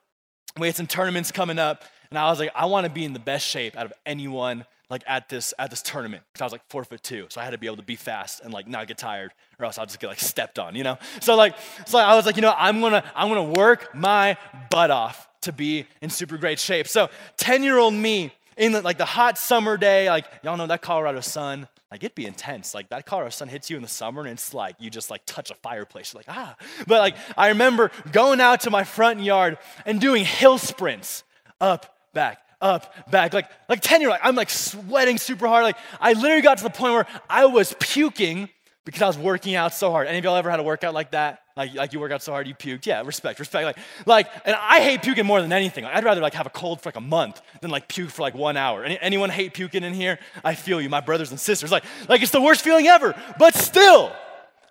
we 0.59 0.67
had 0.67 0.75
some 0.75 0.87
tournaments 0.87 1.31
coming 1.31 1.57
up, 1.57 1.85
and 2.09 2.19
I 2.19 2.29
was 2.29 2.39
like, 2.39 2.51
I 2.53 2.65
want 2.65 2.85
to 2.85 2.91
be 2.91 3.05
in 3.05 3.13
the 3.13 3.19
best 3.19 3.47
shape 3.47 3.77
out 3.77 3.85
of 3.85 3.93
anyone 4.05 4.65
like 4.91 5.03
at 5.07 5.29
this 5.29 5.53
at 5.57 5.69
this 5.69 5.81
tournament 5.81 6.21
because 6.31 6.41
I 6.41 6.45
was 6.45 6.51
like 6.51 6.67
four 6.69 6.83
foot 6.83 7.01
two, 7.01 7.25
so 7.29 7.39
I 7.39 7.45
had 7.45 7.51
to 7.51 7.57
be 7.57 7.65
able 7.65 7.77
to 7.77 7.83
be 7.83 7.95
fast 7.95 8.41
and 8.41 8.53
like 8.53 8.67
not 8.67 8.87
get 8.87 8.97
tired, 8.97 9.31
or 9.57 9.65
else 9.65 9.77
I'll 9.77 9.85
just 9.85 9.99
get 9.99 10.07
like 10.07 10.19
stepped 10.19 10.59
on, 10.59 10.75
you 10.75 10.83
know. 10.83 10.97
So 11.21 11.35
like, 11.35 11.55
so 11.87 11.97
I 11.97 12.15
was 12.15 12.25
like, 12.25 12.35
you 12.35 12.41
know, 12.41 12.53
I'm 12.55 12.81
gonna 12.81 13.03
I'm 13.15 13.29
gonna 13.29 13.43
work 13.43 13.95
my 13.95 14.37
butt 14.69 14.91
off 14.91 15.29
to 15.41 15.53
be 15.53 15.87
in 16.01 16.09
super 16.09 16.37
great 16.37 16.59
shape. 16.59 16.87
So 16.87 17.09
ten 17.37 17.63
year 17.63 17.77
old 17.77 17.93
me 17.93 18.33
in 18.57 18.73
like 18.83 18.97
the 18.97 19.05
hot 19.05 19.37
summer 19.37 19.77
day, 19.77 20.09
like 20.09 20.25
y'all 20.43 20.57
know 20.57 20.67
that 20.67 20.81
Colorado 20.81 21.21
sun, 21.21 21.69
like 21.89 22.03
it'd 22.03 22.13
be 22.13 22.25
intense. 22.25 22.73
Like 22.73 22.89
that 22.89 23.05
Colorado 23.05 23.31
sun 23.31 23.47
hits 23.47 23.69
you 23.69 23.77
in 23.77 23.81
the 23.81 23.87
summer 23.87 24.21
and 24.21 24.31
it's 24.31 24.53
like 24.53 24.75
you 24.77 24.89
just 24.89 25.09
like 25.09 25.21
touch 25.25 25.51
a 25.51 25.55
fireplace. 25.55 26.13
You're 26.13 26.19
like, 26.19 26.37
ah. 26.37 26.57
But 26.85 26.99
like 26.99 27.15
I 27.37 27.47
remember 27.47 27.91
going 28.11 28.41
out 28.41 28.61
to 28.61 28.69
my 28.69 28.83
front 28.83 29.21
yard 29.21 29.57
and 29.85 30.01
doing 30.01 30.25
hill 30.25 30.57
sprints 30.57 31.23
up, 31.61 31.95
back, 32.13 32.39
up, 32.61 33.11
back. 33.11 33.33
Like, 33.33 33.49
like 33.67 33.81
10 33.81 34.01
year 34.01 34.09
old, 34.11 34.19
I'm 34.21 34.35
like 34.35 34.49
sweating 34.49 35.17
super 35.17 35.47
hard. 35.47 35.63
Like, 35.63 35.77
I 35.99 36.13
literally 36.13 36.41
got 36.41 36.57
to 36.59 36.63
the 36.63 36.69
point 36.69 36.93
where 36.93 37.07
I 37.29 37.45
was 37.45 37.75
puking 37.79 38.49
because 38.85 39.01
I 39.01 39.07
was 39.07 39.17
working 39.17 39.55
out 39.55 39.73
so 39.73 39.91
hard. 39.91 40.07
Any 40.07 40.17
of 40.17 40.23
y'all 40.23 40.35
ever 40.35 40.49
had 40.49 40.59
a 40.59 40.63
workout 40.63 40.93
like 40.93 41.11
that? 41.11 41.41
Like, 41.55 41.73
like 41.75 41.93
you 41.93 41.99
work 41.99 42.11
out 42.11 42.21
so 42.21 42.31
hard, 42.31 42.47
you 42.47 42.55
puked? 42.55 42.85
Yeah, 42.85 43.03
respect, 43.03 43.39
respect. 43.39 43.65
Like, 43.65 43.77
like, 44.05 44.27
and 44.45 44.55
I 44.59 44.79
hate 44.79 45.01
puking 45.01 45.25
more 45.25 45.41
than 45.41 45.51
anything. 45.53 45.85
I'd 45.85 46.03
rather 46.03 46.21
like 46.21 46.33
have 46.33 46.47
a 46.47 46.51
cold 46.51 46.81
for 46.81 46.89
like 46.89 46.95
a 46.95 47.01
month 47.01 47.41
than 47.61 47.69
like 47.71 47.87
puke 47.87 48.09
for 48.09 48.21
like 48.21 48.33
one 48.33 48.57
hour. 48.57 48.83
Any, 48.83 48.97
anyone 48.99 49.29
hate 49.29 49.53
puking 49.53 49.83
in 49.83 49.93
here? 49.93 50.17
I 50.43 50.55
feel 50.55 50.81
you, 50.81 50.89
my 50.89 51.01
brothers 51.01 51.31
and 51.31 51.39
sisters. 51.39 51.71
Like, 51.71 51.83
like 52.07 52.21
it's 52.21 52.31
the 52.31 52.41
worst 52.41 52.61
feeling 52.61 52.87
ever. 52.87 53.13
But 53.37 53.55
still, 53.55 54.11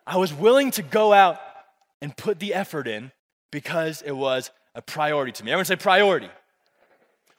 I 0.06 0.16
was 0.16 0.32
willing 0.32 0.70
to 0.72 0.82
go 0.82 1.12
out 1.12 1.38
and 2.02 2.16
put 2.16 2.40
the 2.40 2.54
effort 2.54 2.88
in 2.88 3.12
because 3.52 4.02
it 4.02 4.12
was 4.12 4.50
a 4.74 4.82
priority 4.82 5.32
to 5.32 5.44
me. 5.44 5.52
Everyone 5.52 5.66
say 5.66 5.76
priority. 5.76 6.30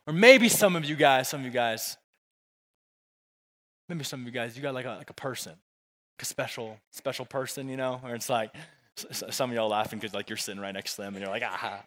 Or 0.08 0.14
maybe 0.14 0.50
some 0.50 0.76
of 0.76 0.86
you 0.86 0.96
guys, 0.96 1.30
some 1.30 1.42
of 1.42 1.46
you 1.46 1.52
guys, 1.52 1.98
maybe 3.88 4.04
some 4.04 4.22
of 4.22 4.26
you 4.26 4.32
guys, 4.32 4.56
you 4.56 4.62
got 4.62 4.74
like 4.74 4.86
a, 4.86 4.96
like 4.98 5.10
a 5.10 5.14
person, 5.14 5.52
like 5.52 6.22
a 6.22 6.26
special, 6.26 6.78
special 6.92 7.26
person, 7.26 7.70
you 7.70 7.78
know, 7.78 8.00
where 8.02 8.16
it's 8.16 8.30
like, 8.30 8.52
some 9.12 9.50
of 9.50 9.56
y'all 9.56 9.70
laughing 9.70 9.98
because 9.98 10.14
like 10.14 10.30
you're 10.30 10.38
sitting 10.38 10.62
right 10.62 10.74
next 10.74 10.96
to 10.96 11.02
them 11.02 11.16
and 11.16 11.24
you're 11.24 11.32
like 11.32 11.44
ah. 11.46 11.82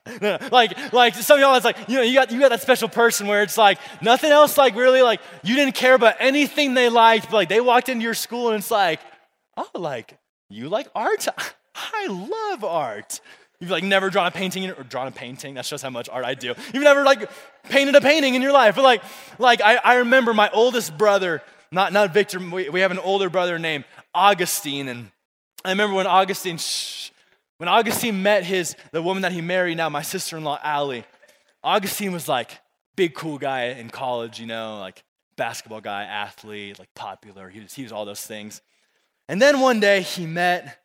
Like 0.51 0.93
like 0.93 1.15
some 1.15 1.37
of 1.37 1.41
y'all 1.41 1.55
it's 1.55 1.65
like 1.65 1.77
you 1.87 1.97
know 1.97 2.03
you 2.03 2.15
got 2.15 2.33
you 2.33 2.41
got 2.41 2.49
that 2.49 2.63
special 2.63 2.89
person 2.89 3.27
where 3.27 3.43
it's 3.43 3.59
like 3.59 3.79
nothing 4.01 4.33
else 4.33 4.57
like 4.57 4.75
really 4.75 5.03
like 5.03 5.21
you 5.43 5.55
didn't 5.55 5.75
care 5.75 5.95
about 5.95 6.17
anything 6.19 6.75
they 6.75 6.89
liked 6.89 7.27
but 7.27 7.35
like 7.35 7.49
they 7.51 7.61
walked 7.61 7.91
into 7.91 8.03
your 8.03 8.15
school 8.15 8.49
and 8.49 8.59
it's 8.59 8.71
like 8.71 9.01
oh 9.57 9.69
like 9.75 10.19
you 10.49 10.69
like 10.69 10.89
art? 10.95 11.27
I 11.75 12.07
love 12.07 12.65
art 12.65 13.21
You've 13.61 13.71
like 13.71 13.85
never 13.85 14.11
drawn 14.11 14.27
a 14.27 14.31
painting 14.31 14.69
or 14.71 14.83
drawn 14.83 15.07
a 15.07 15.13
painting. 15.13 15.55
That 15.55 15.65
shows 15.65 15.81
how 15.81 15.91
much 15.91 16.09
art 16.09 16.25
I 16.25 16.35
do. 16.35 16.55
You've 16.73 16.83
never 16.83 17.03
like 17.05 17.31
painted 17.65 17.95
a 17.95 18.01
painting 18.01 18.35
in 18.35 18.43
your 18.43 18.53
life. 18.53 18.77
But 18.77 18.83
like, 18.83 19.03
like 19.39 19.61
I, 19.63 19.77
I 19.77 19.95
remember 19.97 20.35
my 20.35 20.51
oldest 20.53 20.97
brother, 20.99 21.43
not, 21.71 21.93
not 21.93 22.13
Victor, 22.13 22.39
we, 22.39 22.69
we 22.69 22.81
have 22.81 22.91
an 22.91 22.99
older 22.99 23.31
brother 23.31 23.59
named 23.59 23.85
Augustine. 24.13 24.89
And 24.89 25.11
I 25.65 25.71
remember 25.71 25.97
when 25.97 26.07
Augustine, 26.07 26.59
shh, 26.59 27.11
when 27.59 27.69
Augustine 27.69 28.23
met 28.23 28.45
his, 28.45 28.77
the 28.91 29.03
woman 29.03 29.23
that 29.23 29.33
he 29.33 29.41
married 29.41 29.77
now, 29.77 29.89
my 29.89 30.03
sister-in-law, 30.03 30.59
Allie, 30.63 31.05
Augustine 31.63 32.13
was 32.13 32.29
like 32.29 32.59
big 32.97 33.15
cool 33.15 33.39
guy 33.39 33.67
in 33.67 33.89
college, 33.89 34.41
you 34.41 34.47
know, 34.47 34.79
like 34.81 35.05
basketball 35.37 35.81
guy, 35.81 36.05
athlete, 36.05 36.79
like 36.79 36.93
popular. 36.95 37.49
He 37.49 37.61
was, 37.61 37.73
he 37.73 37.83
was 37.85 37.93
all 37.93 38.05
those 38.05 38.27
things. 38.27 38.61
And 39.29 39.41
then 39.41 39.61
one 39.61 39.81
day 39.81 40.03
he 40.03 40.27
met 40.27 40.79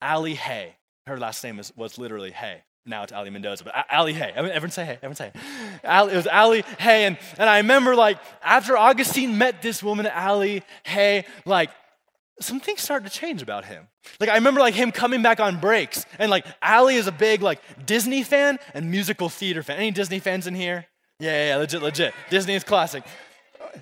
Allie 0.00 0.34
Hay 0.34 0.76
her 1.10 1.18
last 1.18 1.44
name 1.44 1.58
was, 1.58 1.72
was 1.76 1.98
literally 1.98 2.30
Hay. 2.30 2.62
Now 2.86 3.02
it's 3.02 3.12
Ali 3.12 3.28
Mendoza, 3.30 3.64
but 3.64 3.74
Ali 3.92 4.14
Hay. 4.14 4.32
Everyone 4.34 4.70
say 4.70 4.84
Hay. 4.86 4.94
Everyone 4.94 5.16
say 5.16 5.32
Hay. 5.34 6.08
It 6.08 6.16
was 6.16 6.26
Ali 6.26 6.64
Hay. 6.78 7.04
And, 7.04 7.18
and 7.36 7.48
I 7.48 7.58
remember, 7.58 7.94
like, 7.94 8.18
after 8.42 8.76
Augustine 8.76 9.36
met 9.36 9.60
this 9.60 9.82
woman, 9.82 10.06
Ali 10.06 10.62
Hay, 10.84 11.26
like, 11.44 11.70
some 12.40 12.58
things 12.58 12.80
started 12.80 13.10
to 13.10 13.16
change 13.16 13.42
about 13.42 13.66
him. 13.66 13.86
Like 14.18 14.30
I 14.30 14.34
remember 14.34 14.60
like 14.60 14.74
him 14.74 14.92
coming 14.92 15.22
back 15.22 15.40
on 15.40 15.60
breaks, 15.60 16.06
and 16.18 16.30
like 16.30 16.46
Ali 16.62 16.96
is 16.96 17.06
a 17.06 17.12
big 17.12 17.42
like 17.42 17.60
Disney 17.84 18.22
fan 18.22 18.58
and 18.72 18.90
musical 18.90 19.28
theater 19.28 19.62
fan. 19.62 19.76
Any 19.76 19.90
Disney 19.90 20.20
fans 20.20 20.46
in 20.46 20.54
here? 20.54 20.86
Yeah, 21.18 21.32
yeah, 21.32 21.48
yeah 21.48 21.56
legit, 21.56 21.82
legit. 21.82 22.14
Disney 22.30 22.54
is 22.54 22.64
classic. 22.64 23.04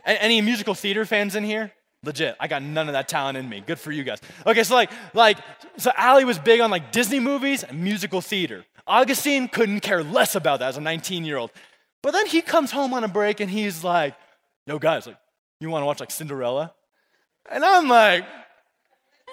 Any 0.05 0.41
musical 0.41 0.75
theater 0.75 1.05
fans 1.05 1.37
in 1.37 1.45
here? 1.45 1.73
Legit. 2.05 2.37
I 2.39 2.47
got 2.47 2.63
none 2.63 2.89
of 2.89 2.93
that 2.93 3.09
talent 3.09 3.39
in 3.39 3.49
me. 3.49 3.63
Good 3.65 3.79
for 3.79 3.91
you 3.91 4.05
guys. 4.05 4.21
Okay, 4.47 4.63
so 4.63 4.75
like, 4.75 4.91
like, 5.15 5.39
so 5.77 5.91
Allie 5.97 6.25
was 6.25 6.39
big 6.39 6.61
on 6.61 6.71
like 6.71 6.93
Disney 6.93 7.19
movies 7.19 7.65
and 7.65 7.83
musical 7.83 8.21
theater. 8.21 8.65
Augustine 8.87 9.49
couldn't 9.49 9.81
care 9.81 10.03
less 10.03 10.35
about 10.35 10.61
that 10.61 10.69
as 10.69 10.77
a 10.77 10.81
19 10.81 11.25
year 11.25 11.37
old. 11.37 11.51
But 12.03 12.13
then 12.13 12.27
he 12.27 12.41
comes 12.41 12.71
home 12.71 12.95
on 12.95 13.03
a 13.03 13.09
break 13.09 13.41
and 13.41 13.51
he's 13.51 13.83
like, 13.83 14.15
yo, 14.67 14.79
guys, 14.79 15.07
like, 15.07 15.19
you 15.61 15.69
want 15.71 15.83
to 15.83 15.87
watch 15.87 16.01
like 16.01 16.13
Cinderella? 16.13 16.73
And 17.51 17.65
I'm 17.65 17.89
like, 17.89 18.25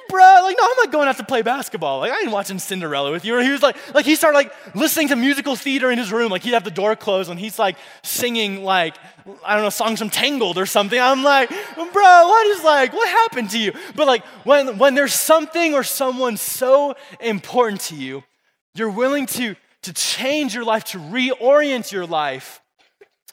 bruh, 0.10 0.44
like, 0.44 0.58
no, 0.58 0.64
I'm 0.64 0.78
not 0.78 0.92
going 0.92 1.08
out 1.08 1.18
to 1.18 1.24
play 1.24 1.42
basketball. 1.42 2.00
Like, 2.00 2.12
I 2.12 2.22
ain't 2.22 2.32
watching 2.32 2.60
Cinderella 2.60 3.12
with 3.12 3.26
you. 3.26 3.36
Or 3.36 3.42
he 3.42 3.52
was 3.52 3.62
like, 3.62 3.78
like 3.94 4.06
he 4.06 4.16
started 4.16 4.38
like 4.38 4.54
listening 4.76 5.10
to 5.10 5.16
musical 5.16 5.56
theater 5.56 5.92
in 5.92 5.98
his 5.98 6.12
room. 6.12 6.32
Like 6.32 6.44
he'd 6.44 6.54
have 6.54 6.64
the 6.64 6.72
door 6.72 6.96
closed 6.96 7.30
and 7.30 7.40
he's 7.40 7.60
like 7.60 7.78
singing 8.04 8.64
like, 8.64 8.96
I 9.44 9.56
don't 9.56 9.64
know, 9.64 9.70
songs 9.70 10.00
from 10.00 10.10
Tangled 10.10 10.58
or 10.58 10.66
something. 10.66 11.00
I'm 11.00 11.24
like, 11.24 11.50
bro, 11.50 11.84
what 12.28 12.48
is 12.48 12.64
like, 12.64 12.94
what 12.94 13.10
happened 13.10 13.50
to 13.52 13.60
you? 13.60 13.74
But 13.96 14.08
like 14.08 14.26
when 14.44 14.78
when 14.78 14.96
there's 14.96 15.14
something 15.14 15.74
or 15.74 15.84
someone 15.84 16.38
so 16.38 16.96
important 17.20 17.82
to 17.82 17.96
you, 17.96 18.24
you're 18.76 18.90
willing 18.90 19.26
to 19.28 19.56
to 19.84 19.94
change 19.94 20.56
your 20.56 20.64
life, 20.64 20.84
to 20.86 20.98
reorient 20.98 21.92
your 21.92 22.06
life 22.06 22.62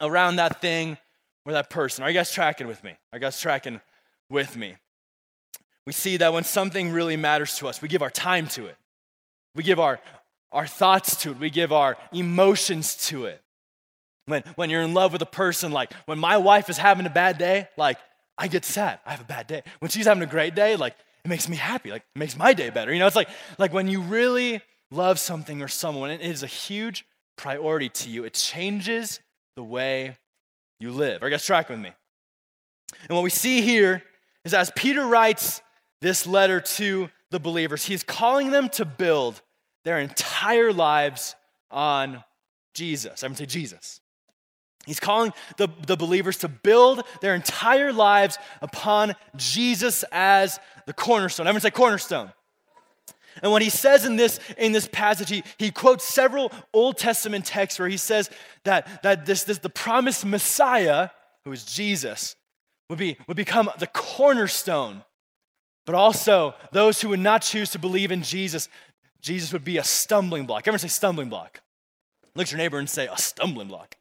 around 0.01 0.37
that 0.37 0.61
thing 0.61 0.99
or 1.47 1.53
that 1.53 1.71
person. 1.71 2.05
Are 2.05 2.11
you 2.11 2.15
guys 2.15 2.31
tracking 2.31 2.67
with 2.67 2.83
me? 2.85 2.91
Are 2.91 3.19
you 3.19 3.21
guys 3.21 3.41
tracking 3.41 3.81
with 4.29 4.57
me? 4.57 4.77
We 5.87 5.93
see 5.93 6.17
that 6.19 6.33
when 6.33 6.45
something 6.45 6.93
really 6.93 7.17
matters 7.17 7.57
to 7.59 7.69
us, 7.69 7.83
we 7.83 7.89
give 7.89 8.03
our 8.03 8.11
time 8.11 8.47
to 8.49 8.67
it. 8.67 8.77
We 9.55 9.63
give 9.63 9.81
our, 9.81 10.01
our 10.53 10.67
thoughts 10.67 11.17
to 11.23 11.33
it. 11.33 11.39
We 11.39 11.51
give 11.51 11.73
our 11.73 11.97
emotions 12.13 12.95
to 13.09 13.27
it. 13.27 13.43
When, 14.27 14.45
when 14.55 14.71
you're 14.71 14.83
in 14.83 14.95
love 14.95 15.13
with 15.13 15.23
a 15.23 15.27
person, 15.27 15.73
like 15.73 15.93
when 16.07 16.19
my 16.19 16.37
wife 16.37 16.71
is 16.71 16.79
having 16.79 17.07
a 17.07 17.11
bad 17.11 17.39
day, 17.39 17.69
like 17.77 17.99
I 18.39 18.49
get 18.49 18.65
sad. 18.65 19.01
I 19.05 19.11
have 19.11 19.21
a 19.21 19.25
bad 19.25 19.47
day. 19.49 19.63
When 19.81 19.91
she's 19.91 20.07
having 20.07 20.23
a 20.23 20.27
great 20.27 20.55
day, 20.55 20.77
like 20.77 20.95
it 21.25 21.29
makes 21.29 21.49
me 21.49 21.57
happy. 21.57 21.91
Like 21.91 22.05
it 22.15 22.19
makes 22.19 22.37
my 22.37 22.55
day 22.55 22.71
better. 22.71 22.93
You 22.93 23.01
know, 23.01 23.07
it's 23.07 23.17
like, 23.17 23.29
like 23.59 23.73
when 23.73 23.89
you 23.89 24.01
really 24.01 24.61
love 24.93 25.19
something 25.19 25.61
or 25.61 25.69
someone, 25.69 26.11
it 26.11 26.21
is 26.21 26.45
a 26.45 26.47
huge 26.47 27.05
priority 27.37 27.89
to 27.89 28.09
you. 28.09 28.25
It 28.25 28.35
changes 28.35 29.21
the 29.57 29.65
way 29.65 30.17
you 30.79 30.93
live. 30.93 31.23
Are 31.23 31.27
you 31.27 31.33
guys 31.33 31.45
tracking 31.45 31.77
with 31.77 31.85
me? 31.85 31.93
And 33.09 33.17
what 33.17 33.25
we 33.25 33.31
see 33.31 33.61
here 33.63 34.03
is 34.45 34.55
as 34.55 34.71
Peter 34.77 35.07
writes 35.07 35.61
this 36.03 36.27
letter 36.27 36.61
to 36.61 37.09
the 37.31 37.41
believers. 37.41 37.87
He's 37.87 38.03
calling 38.03 38.51
them 38.51 38.69
to 38.71 38.85
build 38.85 39.41
their 39.85 39.99
entire 39.99 40.73
lives 40.73 41.35
on 41.71 42.23
Jesus. 42.75 43.23
I'm 43.23 43.31
going 43.31 43.37
to 43.37 43.43
say 43.43 43.47
Jesus. 43.47 44.01
He's 44.85 45.01
calling 45.01 45.33
the, 45.57 45.69
the 45.87 45.97
believers 45.97 46.39
to 46.39 46.49
build 46.49 47.05
their 47.21 47.35
entire 47.35 47.93
lives 47.93 48.37
upon 48.61 49.15
Jesus 49.37 50.05
as 50.11 50.59
the 50.87 50.93
cornerstone. 50.93 51.47
I'm 51.47 51.53
going 51.53 51.61
to 51.61 51.67
say 51.67 51.71
cornerstone. 51.71 52.33
And 53.43 53.51
what 53.51 53.63
he 53.63 53.71
says 53.71 54.05
in 54.05 54.17
this, 54.17 54.41
in 54.59 54.73
this 54.73 54.89
passage, 54.89 55.31
he, 55.31 55.43
he 55.57 55.71
quotes 55.71 56.05
several 56.05 56.53
Old 56.75 56.99
Testament 56.99 57.47
texts 57.47 57.79
where 57.79 57.89
he 57.89 57.97
says 57.97 58.29
that, 58.65 59.03
that 59.03 59.25
this, 59.25 59.45
this, 59.45 59.59
the 59.59 59.71
promised 59.71 60.27
Messiah, 60.27 61.11
who 61.45 61.53
is 61.53 61.65
Jesus, 61.65 62.37
would, 62.91 62.99
be, 62.99 63.17
would 63.27 63.37
become 63.37 63.71
the 63.79 63.87
cornerstone 63.87 65.03
but 65.85 65.95
also, 65.95 66.55
those 66.71 67.01
who 67.01 67.09
would 67.09 67.21
not 67.21 67.43
choose 67.43 67.71
to 67.71 67.79
believe 67.79 68.13
in 68.13 68.23
Jesus, 68.23 68.69
Jesus 69.21 69.53
would 69.53 69.65
be 69.65 69.79
a 69.79 69.85
stumbling 69.85 70.47
block. 70.47 70.63
Everyone 70.63 70.79
say 70.79 70.89
stumbling 70.89 71.29
block. 71.29 71.61
Look 72.35 72.47
at 72.47 72.53
your 72.53 72.59
neighbor 72.59 72.79
and 72.79 72.89
say, 72.89 73.09
a 73.09 73.19
stumbling 73.19 73.69
block. 73.69 73.97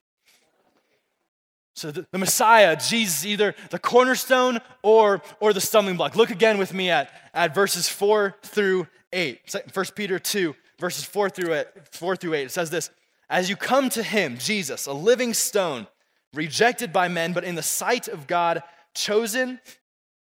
So 1.74 1.92
the, 1.92 2.06
the, 2.12 2.18
Messiah, 2.18 2.76
Jesus, 2.76 3.26
either 3.26 3.56
the 3.70 3.80
cornerstone 3.80 4.60
or, 4.84 5.22
or 5.40 5.54
the 5.54 5.62
stumbling 5.62 5.98
block. 5.98 6.16
Look 6.16 6.30
again 6.30 6.58
with 6.58 6.74
me 6.74 6.90
at, 6.90 7.12
at 7.34 7.56
verses 7.56 7.88
4 7.90 8.36
through 8.44 8.88
8. 9.14 9.40
1 9.74 9.86
Peter 9.96 10.20
2, 10.20 10.56
verses 10.80 11.06
4 11.06 11.30
through, 11.30 11.54
8, 11.54 11.68
4 11.92 12.16
through 12.16 12.34
8. 12.36 12.44
It 12.44 12.52
says 12.52 12.70
this 12.70 12.90
As 13.30 13.50
you 13.50 13.56
come 13.56 13.90
to 13.90 14.04
him, 14.04 14.38
Jesus, 14.38 14.86
a 14.86 14.94
living 14.94 15.34
stone, 15.34 15.88
rejected 16.34 16.94
by 16.94 17.08
men, 17.08 17.34
but 17.34 17.44
in 17.44 17.56
the 17.56 17.64
sight 17.64 18.08
of 18.08 18.28
God, 18.28 18.64
chosen 18.94 19.60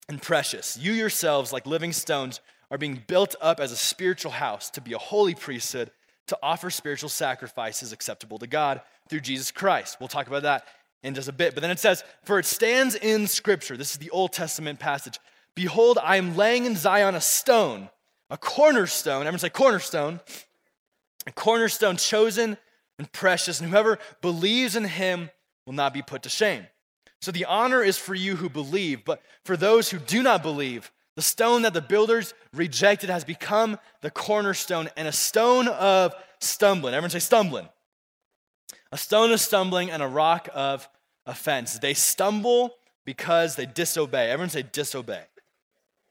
and 0.09 0.21
precious. 0.21 0.77
You 0.77 0.93
yourselves, 0.93 1.53
like 1.53 1.65
living 1.65 1.93
stones, 1.93 2.41
are 2.71 2.77
being 2.77 3.03
built 3.07 3.35
up 3.41 3.59
as 3.59 3.71
a 3.71 3.77
spiritual 3.77 4.31
house 4.31 4.69
to 4.71 4.81
be 4.81 4.93
a 4.93 4.97
holy 4.97 5.35
priesthood, 5.35 5.91
to 6.27 6.37
offer 6.41 6.69
spiritual 6.69 7.09
sacrifices 7.09 7.91
acceptable 7.91 8.39
to 8.39 8.47
God 8.47 8.81
through 9.09 9.19
Jesus 9.19 9.51
Christ. 9.51 9.97
We'll 9.99 10.09
talk 10.09 10.27
about 10.27 10.43
that 10.43 10.65
in 11.03 11.13
just 11.13 11.27
a 11.27 11.33
bit. 11.33 11.53
But 11.53 11.61
then 11.61 11.71
it 11.71 11.79
says, 11.79 12.03
For 12.23 12.39
it 12.39 12.45
stands 12.45 12.95
in 12.95 13.27
Scripture, 13.27 13.77
this 13.77 13.91
is 13.91 13.97
the 13.97 14.09
Old 14.09 14.33
Testament 14.33 14.79
passage 14.79 15.19
Behold, 15.55 15.99
I 16.01 16.17
am 16.17 16.35
laying 16.35 16.65
in 16.65 16.75
Zion 16.75 17.13
a 17.13 17.21
stone, 17.21 17.89
a 18.29 18.37
cornerstone. 18.37 19.21
Everyone 19.21 19.39
say 19.39 19.49
cornerstone. 19.49 20.19
A 21.25 21.31
cornerstone 21.31 21.97
chosen 21.97 22.57
and 22.99 23.11
precious, 23.11 23.59
and 23.59 23.69
whoever 23.69 23.97
believes 24.21 24.75
in 24.75 24.83
him 24.83 25.29
will 25.65 25.73
not 25.73 25.93
be 25.93 26.01
put 26.01 26.23
to 26.23 26.29
shame. 26.29 26.65
So 27.23 27.31
the 27.31 27.45
honor 27.45 27.81
is 27.81 27.97
for 27.97 28.13
you 28.13 28.35
who 28.35 28.49
believe, 28.49 29.05
but 29.05 29.21
for 29.45 29.55
those 29.55 29.89
who 29.89 29.97
do 29.97 30.21
not 30.21 30.43
believe, 30.43 30.91
the 31.15 31.21
stone 31.21 31.61
that 31.61 31.73
the 31.73 31.79
builders 31.79 32.33
rejected 32.53 33.09
has 33.09 33.23
become 33.23 33.79
the 34.01 34.11
cornerstone 34.11 34.89
and 34.97 35.07
a 35.07 35.13
stone 35.13 35.69
of 35.69 36.13
stumbling. 36.41 36.93
Everyone 36.93 37.11
say 37.11 37.19
stumbling. 37.19 37.69
A 38.91 38.97
stone 38.97 39.31
of 39.31 39.39
stumbling 39.39 39.89
and 39.89 40.03
a 40.03 40.07
rock 40.07 40.49
of 40.53 40.89
offense. 41.25 41.79
They 41.79 41.93
stumble 41.93 42.75
because 43.05 43.55
they 43.55 43.67
disobey. 43.67 44.29
Everyone 44.29 44.49
say 44.49 44.63
disobey. 44.63 45.23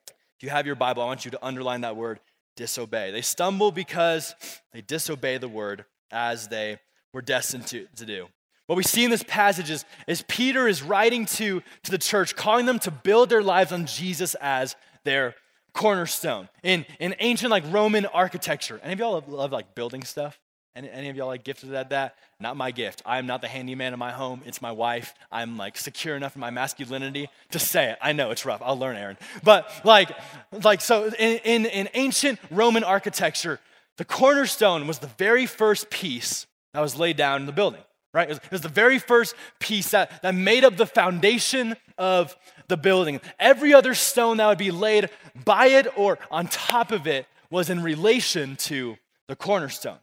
If 0.08 0.42
you 0.42 0.48
have 0.48 0.64
your 0.64 0.76
Bible, 0.76 1.02
I 1.02 1.06
want 1.06 1.26
you 1.26 1.30
to 1.32 1.44
underline 1.44 1.82
that 1.82 1.94
word 1.94 2.20
disobey. 2.56 3.10
They 3.10 3.20
stumble 3.20 3.70
because 3.70 4.34
they 4.72 4.80
disobey 4.80 5.36
the 5.36 5.48
word 5.48 5.84
as 6.10 6.48
they 6.48 6.78
were 7.12 7.20
destined 7.20 7.66
to, 7.66 7.86
to 7.96 8.06
do. 8.06 8.28
What 8.66 8.76
we 8.76 8.84
see 8.84 9.04
in 9.04 9.10
this 9.10 9.24
passage 9.24 9.70
is, 9.70 9.84
is 10.06 10.22
Peter 10.28 10.68
is 10.68 10.82
writing 10.82 11.26
to, 11.26 11.62
to 11.82 11.90
the 11.90 11.98
church, 11.98 12.36
calling 12.36 12.66
them 12.66 12.78
to 12.80 12.90
build 12.90 13.28
their 13.28 13.42
lives 13.42 13.72
on 13.72 13.86
Jesus 13.86 14.34
as 14.40 14.76
their 15.04 15.34
cornerstone. 15.72 16.48
In, 16.62 16.86
in 17.00 17.14
ancient 17.18 17.50
like 17.50 17.64
Roman 17.70 18.06
architecture, 18.06 18.80
any 18.82 18.92
of 18.92 18.98
y'all 18.98 19.12
love, 19.12 19.28
love 19.28 19.52
like 19.52 19.74
building 19.74 20.04
stuff? 20.04 20.38
Any, 20.74 20.88
any 20.88 21.08
of 21.10 21.16
y'all 21.16 21.26
like 21.26 21.44
gifted 21.44 21.74
at 21.74 21.90
that? 21.90 22.14
Not 22.40 22.56
my 22.56 22.70
gift. 22.70 23.02
I'm 23.04 23.26
not 23.26 23.42
the 23.42 23.48
handyman 23.48 23.92
in 23.92 23.98
my 23.98 24.10
home. 24.10 24.40
It's 24.46 24.62
my 24.62 24.72
wife. 24.72 25.12
I'm 25.30 25.58
like 25.58 25.76
secure 25.76 26.16
enough 26.16 26.34
in 26.34 26.40
my 26.40 26.50
masculinity 26.50 27.28
to 27.50 27.58
say 27.58 27.90
it. 27.90 27.98
I 28.00 28.12
know 28.12 28.30
it's 28.30 28.46
rough. 28.46 28.62
I'll 28.64 28.78
learn, 28.78 28.96
Aaron. 28.96 29.18
But 29.42 29.70
like, 29.84 30.10
like 30.62 30.80
so 30.80 31.06
in, 31.18 31.38
in, 31.44 31.66
in 31.66 31.88
ancient 31.94 32.38
Roman 32.50 32.84
architecture, 32.84 33.60
the 33.98 34.04
cornerstone 34.06 34.86
was 34.86 35.00
the 35.00 35.08
very 35.18 35.44
first 35.44 35.90
piece 35.90 36.46
that 36.72 36.80
was 36.80 36.96
laid 36.96 37.18
down 37.18 37.40
in 37.40 37.46
the 37.46 37.52
building 37.52 37.82
right? 38.12 38.28
It 38.28 38.30
was, 38.30 38.38
it 38.38 38.50
was, 38.52 38.60
the 38.60 38.68
very 38.68 38.98
first 38.98 39.34
piece 39.58 39.90
that, 39.90 40.22
that 40.22 40.34
made 40.34 40.64
up 40.64 40.76
the 40.76 40.86
foundation 40.86 41.76
of 41.96 42.36
the 42.68 42.76
building. 42.76 43.20
Every 43.38 43.74
other 43.74 43.94
stone 43.94 44.38
that 44.38 44.46
would 44.46 44.58
be 44.58 44.70
laid 44.70 45.10
by 45.44 45.66
it 45.66 45.86
or 45.96 46.18
on 46.30 46.46
top 46.46 46.92
of 46.92 47.06
it 47.06 47.26
was 47.50 47.70
in 47.70 47.82
relation 47.82 48.56
to 48.56 48.96
the 49.28 49.36
cornerstone. 49.36 49.98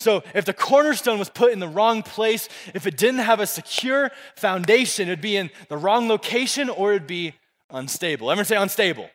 So 0.00 0.22
if 0.34 0.44
the 0.44 0.52
cornerstone 0.52 1.18
was 1.18 1.28
put 1.28 1.52
in 1.52 1.58
the 1.58 1.68
wrong 1.68 2.02
place, 2.02 2.48
if 2.74 2.86
it 2.86 2.96
didn't 2.96 3.20
have 3.20 3.40
a 3.40 3.46
secure 3.46 4.10
foundation, 4.36 5.08
it'd 5.08 5.20
be 5.20 5.36
in 5.36 5.50
the 5.68 5.76
wrong 5.76 6.08
location 6.08 6.68
or 6.68 6.92
it'd 6.92 7.08
be 7.08 7.34
unstable. 7.70 8.30
Everyone 8.30 8.44
say 8.44 8.56
unstable. 8.56 9.10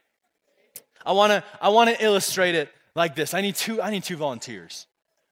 I 1.05 1.13
wanna, 1.13 1.43
I 1.61 1.69
wanna 1.69 1.95
illustrate 1.99 2.55
it 2.55 2.69
like 2.95 3.15
this. 3.15 3.33
I 3.33 3.41
need 3.41 3.55
two, 3.55 3.81
I 3.81 3.91
need 3.91 4.03
two 4.03 4.17
volunteers. 4.17 4.87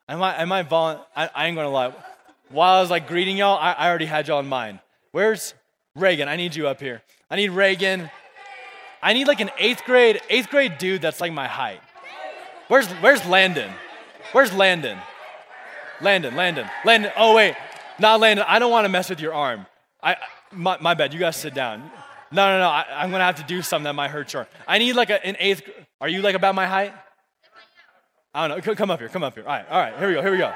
I 0.07 0.15
might, 0.15 0.39
I 0.39 0.45
might 0.45 0.71
I, 0.71 1.29
I 1.33 1.47
ain't 1.47 1.55
gonna 1.55 1.69
lie 1.69 1.93
while 2.51 2.77
I 2.77 2.81
was 2.81 2.89
like 2.89 3.07
greeting 3.07 3.37
y'all, 3.37 3.57
I, 3.57 3.73
I 3.73 3.89
already 3.89 4.05
had 4.05 4.27
y'all 4.27 4.39
in 4.39 4.47
mind. 4.47 4.79
Where's 5.11 5.53
Reagan? 5.95 6.27
I 6.27 6.35
need 6.35 6.55
you 6.55 6.67
up 6.67 6.79
here. 6.79 7.01
I 7.29 7.35
need 7.35 7.49
Reagan. 7.49 8.09
I 9.01 9.13
need 9.13 9.27
like 9.27 9.39
an 9.39 9.49
eighth 9.57 9.83
grade, 9.85 10.21
eighth 10.29 10.49
grade 10.49 10.77
dude 10.77 11.01
that's 11.01 11.21
like 11.21 11.33
my 11.33 11.47
height. 11.47 11.81
Where's 12.67 12.87
where's 12.87 13.25
Landon? 13.25 13.71
Where's 14.31 14.53
Landon? 14.53 14.97
Landon, 16.01 16.35
Landon, 16.35 16.69
Landon. 16.85 17.11
Oh 17.17 17.35
wait, 17.35 17.55
not 17.99 18.19
Landon. 18.19 18.45
I 18.47 18.59
don't 18.59 18.71
want 18.71 18.85
to 18.85 18.89
mess 18.89 19.09
with 19.09 19.19
your 19.19 19.33
arm. 19.33 19.65
I 20.01 20.17
my, 20.51 20.77
my 20.79 20.93
bad. 20.93 21.13
You 21.13 21.19
guys 21.19 21.35
sit 21.35 21.53
down. 21.53 21.91
No, 22.31 22.47
no, 22.47 22.59
no. 22.59 22.69
I, 22.69 23.03
am 23.03 23.11
gonna 23.11 23.25
have 23.25 23.35
to 23.35 23.43
do 23.43 23.61
something 23.61 23.83
that 23.85 23.93
might 23.93 24.09
hurt 24.09 24.33
your. 24.33 24.47
I 24.67 24.77
need 24.77 24.93
like 24.93 25.09
a, 25.09 25.25
an 25.25 25.35
eighth. 25.39 25.63
Are 25.99 26.07
you 26.07 26.21
like 26.21 26.35
about 26.35 26.55
my 26.55 26.65
height? 26.65 26.93
I 28.33 28.47
don't 28.47 28.65
know. 28.65 28.75
Come 28.75 28.89
up 28.89 28.99
here. 28.99 29.09
Come 29.09 29.23
up 29.23 29.33
here. 29.33 29.43
All 29.43 29.49
right. 29.49 29.65
All 29.69 29.79
right. 29.79 29.97
Here 29.97 30.07
we 30.07 30.13
go. 30.13 30.21
Here 30.21 30.31
we 30.31 30.37
go. 30.37 30.53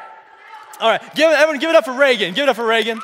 All 0.79 0.89
right, 0.89 1.01
give 1.15 1.31
everyone 1.31 1.59
give 1.59 1.69
it 1.69 1.75
up 1.75 1.85
for 1.85 1.93
Reagan. 1.93 2.33
Give 2.33 2.43
it 2.43 2.49
up 2.49 2.55
for 2.55 2.65
Reagan. 2.65 2.99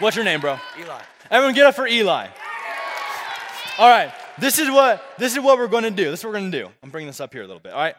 What's 0.00 0.16
your 0.16 0.24
name, 0.24 0.40
bro? 0.40 0.58
Eli. 0.78 1.00
Everyone 1.30 1.54
get 1.54 1.66
up 1.66 1.74
for 1.74 1.86
Eli. 1.86 2.28
All 3.78 3.88
right. 3.88 4.12
this 4.38 4.58
is 4.58 4.68
what 4.70 5.02
this 5.18 5.32
is 5.32 5.40
what 5.40 5.58
we're 5.58 5.68
going 5.68 5.84
to 5.84 5.90
do. 5.90 6.10
This 6.10 6.20
is 6.20 6.24
what 6.24 6.32
we're 6.32 6.40
going 6.40 6.50
to 6.50 6.62
do. 6.62 6.68
I'm 6.82 6.90
bringing 6.90 7.06
this 7.06 7.20
up 7.20 7.32
here 7.32 7.42
a 7.42 7.46
little 7.46 7.60
bit. 7.60 7.72
All 7.72 7.80
right, 7.80 7.94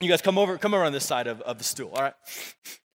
you 0.00 0.08
guys 0.08 0.22
come 0.22 0.38
over, 0.38 0.56
come 0.58 0.74
over 0.74 0.84
on 0.84 0.92
this 0.92 1.04
side 1.04 1.26
of, 1.26 1.40
of 1.42 1.58
the 1.58 1.64
stool. 1.64 1.90
All 1.90 2.02
right, 2.02 2.14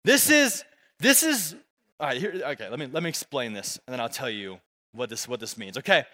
this 0.04 0.30
is 0.30 0.64
this 1.00 1.24
is 1.24 1.56
all 2.00 2.08
right. 2.08 2.18
Here, 2.18 2.34
okay, 2.34 2.70
let 2.70 2.80
me 2.80 2.88
let 2.92 3.04
me 3.04 3.10
explain 3.10 3.54
this, 3.54 3.80
and 3.86 3.94
then 3.94 4.00
I'll 4.00 4.10
tell 4.10 4.30
you 4.30 4.60
what 4.94 5.10
this 5.10 5.28
what 5.28 5.40
this 5.40 5.58
means. 5.58 5.78
Okay, 5.78 6.06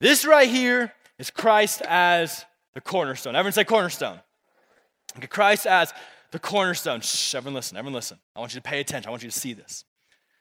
this 0.00 0.24
right 0.24 0.48
here 0.48 0.92
is 1.18 1.30
Christ 1.30 1.82
as 1.82 2.44
the 2.74 2.80
cornerstone. 2.80 3.36
Everyone 3.36 3.52
say 3.52 3.64
cornerstone. 3.64 4.20
Okay, 5.16 5.26
Christ 5.26 5.66
as 5.66 5.92
the 6.30 6.38
cornerstone. 6.38 7.00
Shh, 7.00 7.34
everyone 7.34 7.54
listen. 7.54 7.76
Everyone 7.76 7.94
listen. 7.94 8.18
I 8.36 8.40
want 8.40 8.54
you 8.54 8.60
to 8.60 8.68
pay 8.68 8.80
attention. 8.80 9.08
I 9.08 9.10
want 9.10 9.22
you 9.22 9.30
to 9.30 9.38
see 9.38 9.52
this. 9.52 9.84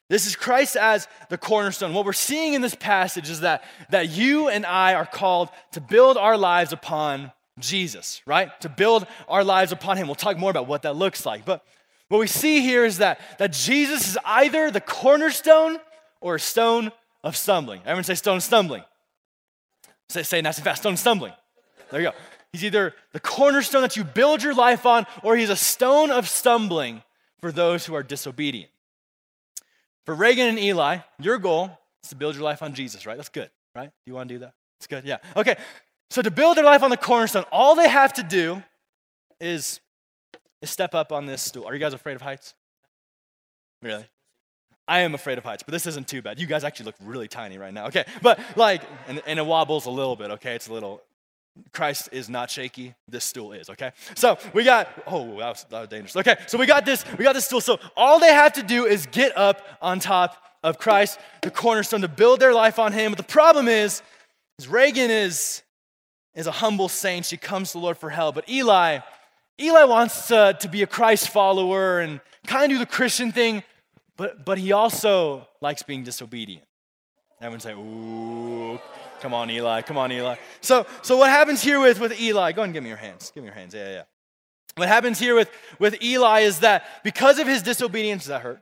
This 0.09 0.25
is 0.25 0.35
Christ 0.35 0.77
as 0.77 1.07
the 1.29 1.37
cornerstone. 1.37 1.93
What 1.93 2.05
we're 2.05 2.13
seeing 2.13 2.53
in 2.53 2.61
this 2.61 2.75
passage 2.75 3.29
is 3.29 3.41
that, 3.41 3.63
that 3.89 4.09
you 4.09 4.47
and 4.47 4.65
I 4.65 4.93
are 4.93 5.05
called 5.05 5.49
to 5.73 5.81
build 5.81 6.15
our 6.17 6.37
lives 6.37 6.71
upon 6.71 7.31
Jesus, 7.59 8.21
right? 8.25 8.49
To 8.61 8.69
build 8.69 9.05
our 9.27 9.43
lives 9.43 9.71
upon 9.71 9.97
Him. 9.97 10.07
We'll 10.07 10.15
talk 10.15 10.37
more 10.37 10.51
about 10.51 10.67
what 10.67 10.83
that 10.83 10.95
looks 10.95 11.25
like. 11.25 11.43
But 11.43 11.63
what 12.07 12.19
we 12.19 12.27
see 12.27 12.61
here 12.61 12.85
is 12.85 12.99
that, 12.99 13.19
that 13.37 13.51
Jesus 13.51 14.07
is 14.07 14.17
either 14.23 14.71
the 14.71 14.79
cornerstone 14.79 15.77
or 16.21 16.35
a 16.35 16.39
stone 16.39 16.91
of 17.23 17.35
stumbling. 17.35 17.81
Everyone 17.81 18.05
say 18.05 18.15
stone 18.15 18.39
stumbling. 18.39 18.83
Say, 20.07 20.23
say 20.23 20.41
nice 20.41 20.57
and 20.57 20.63
fast, 20.63 20.83
stone 20.83 20.95
stumbling. 20.95 21.33
There 21.91 22.01
you 22.01 22.11
go. 22.11 22.15
He's 22.57 22.65
either 22.65 22.95
the 23.11 23.19
cornerstone 23.19 23.83
that 23.83 23.95
you 23.95 24.03
build 24.03 24.41
your 24.41 24.55
life 24.55 24.87
on, 24.87 25.05
or 25.21 25.37
he's 25.37 25.51
a 25.51 25.55
stone 25.55 26.09
of 26.09 26.27
stumbling 26.27 27.03
for 27.39 27.51
those 27.51 27.85
who 27.85 27.93
are 27.93 28.01
disobedient. 28.01 28.71
For 30.07 30.15
Reagan 30.15 30.47
and 30.47 30.57
Eli, 30.57 30.97
your 31.19 31.37
goal 31.37 31.69
is 32.03 32.09
to 32.09 32.15
build 32.15 32.33
your 32.33 32.43
life 32.43 32.63
on 32.63 32.73
Jesus, 32.73 33.05
right? 33.05 33.15
That's 33.15 33.29
good, 33.29 33.51
right? 33.75 33.89
Do 33.89 34.03
you 34.07 34.15
want 34.15 34.27
to 34.29 34.35
do 34.35 34.39
that? 34.39 34.53
It's 34.79 34.87
good, 34.87 35.05
yeah. 35.05 35.17
Okay, 35.35 35.55
so 36.09 36.23
to 36.23 36.31
build 36.31 36.57
their 36.57 36.63
life 36.63 36.81
on 36.81 36.89
the 36.89 36.97
cornerstone, 36.97 37.45
all 37.51 37.75
they 37.75 37.87
have 37.87 38.11
to 38.13 38.23
do 38.23 38.63
is, 39.39 39.79
is 40.63 40.71
step 40.71 40.95
up 40.95 41.11
on 41.11 41.27
this 41.27 41.43
stool. 41.43 41.67
Are 41.67 41.75
you 41.75 41.79
guys 41.79 41.93
afraid 41.93 42.15
of 42.15 42.23
heights? 42.23 42.55
Really? 43.83 44.07
I 44.87 45.01
am 45.01 45.13
afraid 45.13 45.37
of 45.37 45.43
heights, 45.43 45.61
but 45.61 45.73
this 45.73 45.85
isn't 45.85 46.07
too 46.07 46.23
bad. 46.23 46.39
You 46.39 46.47
guys 46.47 46.63
actually 46.63 46.87
look 46.87 46.95
really 47.03 47.27
tiny 47.27 47.59
right 47.59 47.73
now. 47.73 47.85
Okay, 47.85 48.05
but 48.23 48.39
like, 48.55 48.81
and, 49.07 49.21
and 49.27 49.37
it 49.37 49.45
wobbles 49.45 49.85
a 49.85 49.91
little 49.91 50.15
bit, 50.15 50.31
okay? 50.31 50.55
It's 50.55 50.69
a 50.69 50.73
little, 50.73 51.03
Christ 51.71 52.09
is 52.11 52.29
not 52.29 52.49
shaky. 52.49 52.95
This 53.07 53.23
stool 53.23 53.53
is, 53.53 53.69
okay? 53.69 53.91
So 54.15 54.37
we 54.53 54.63
got, 54.63 54.89
oh, 55.05 55.37
that 55.37 55.49
was, 55.49 55.65
that 55.69 55.79
was 55.79 55.89
dangerous. 55.89 56.15
Okay, 56.15 56.35
so 56.47 56.57
we 56.57 56.65
got 56.65 56.85
this, 56.85 57.05
we 57.17 57.23
got 57.23 57.33
this 57.33 57.45
stool. 57.45 57.61
So 57.61 57.79
all 57.95 58.19
they 58.19 58.33
have 58.33 58.53
to 58.53 58.63
do 58.63 58.85
is 58.85 59.05
get 59.07 59.37
up 59.37 59.61
on 59.81 59.99
top 59.99 60.37
of 60.63 60.77
Christ, 60.77 61.19
the 61.41 61.51
cornerstone, 61.51 62.01
to 62.01 62.07
build 62.07 62.39
their 62.39 62.53
life 62.53 62.79
on 62.79 62.93
him. 62.93 63.11
But 63.11 63.17
the 63.17 63.31
problem 63.31 63.67
is, 63.67 64.01
is 64.59 64.67
Reagan 64.67 65.11
is, 65.11 65.61
is 66.35 66.47
a 66.47 66.51
humble 66.51 66.89
saint. 66.89 67.25
She 67.25 67.37
comes 67.37 67.71
to 67.71 67.77
the 67.77 67.83
Lord 67.83 67.97
for 67.97 68.09
help. 68.09 68.35
But 68.35 68.49
Eli, 68.49 68.99
Eli 69.59 69.83
wants 69.85 70.27
to, 70.27 70.57
to 70.59 70.67
be 70.67 70.83
a 70.83 70.87
Christ 70.87 71.29
follower 71.29 71.99
and 71.99 72.21
kind 72.45 72.71
of 72.71 72.77
do 72.77 72.79
the 72.79 72.85
Christian 72.85 73.31
thing, 73.31 73.63
but, 74.15 74.45
but 74.45 74.57
he 74.57 74.71
also 74.71 75.47
likes 75.61 75.83
being 75.83 76.03
disobedient. 76.03 76.63
Everyone's 77.39 77.65
like, 77.65 77.75
ooh, 77.75 78.79
Come 79.21 79.33
on, 79.33 79.49
Eli. 79.49 79.81
Come 79.81 79.97
on, 79.97 80.11
Eli. 80.11 80.35
So, 80.61 80.85
so 81.01 81.17
what 81.17 81.29
happens 81.29 81.61
here 81.61 81.79
with, 81.79 81.99
with 81.99 82.19
Eli? 82.19 82.51
Go 82.51 82.61
ahead 82.61 82.67
and 82.67 82.73
give 82.73 82.83
me 82.83 82.89
your 82.89 82.97
hands. 82.97 83.31
Give 83.33 83.43
me 83.43 83.47
your 83.47 83.55
hands. 83.55 83.73
Yeah, 83.73 83.89
yeah. 83.89 84.03
What 84.75 84.87
happens 84.87 85.19
here 85.19 85.35
with, 85.35 85.49
with 85.79 86.01
Eli 86.03 86.41
is 86.41 86.59
that 86.59 86.85
because 87.03 87.39
of 87.39 87.47
his 87.47 87.63
disobedience, 87.63 88.23
does 88.23 88.29
that 88.29 88.41
hurt? 88.41 88.61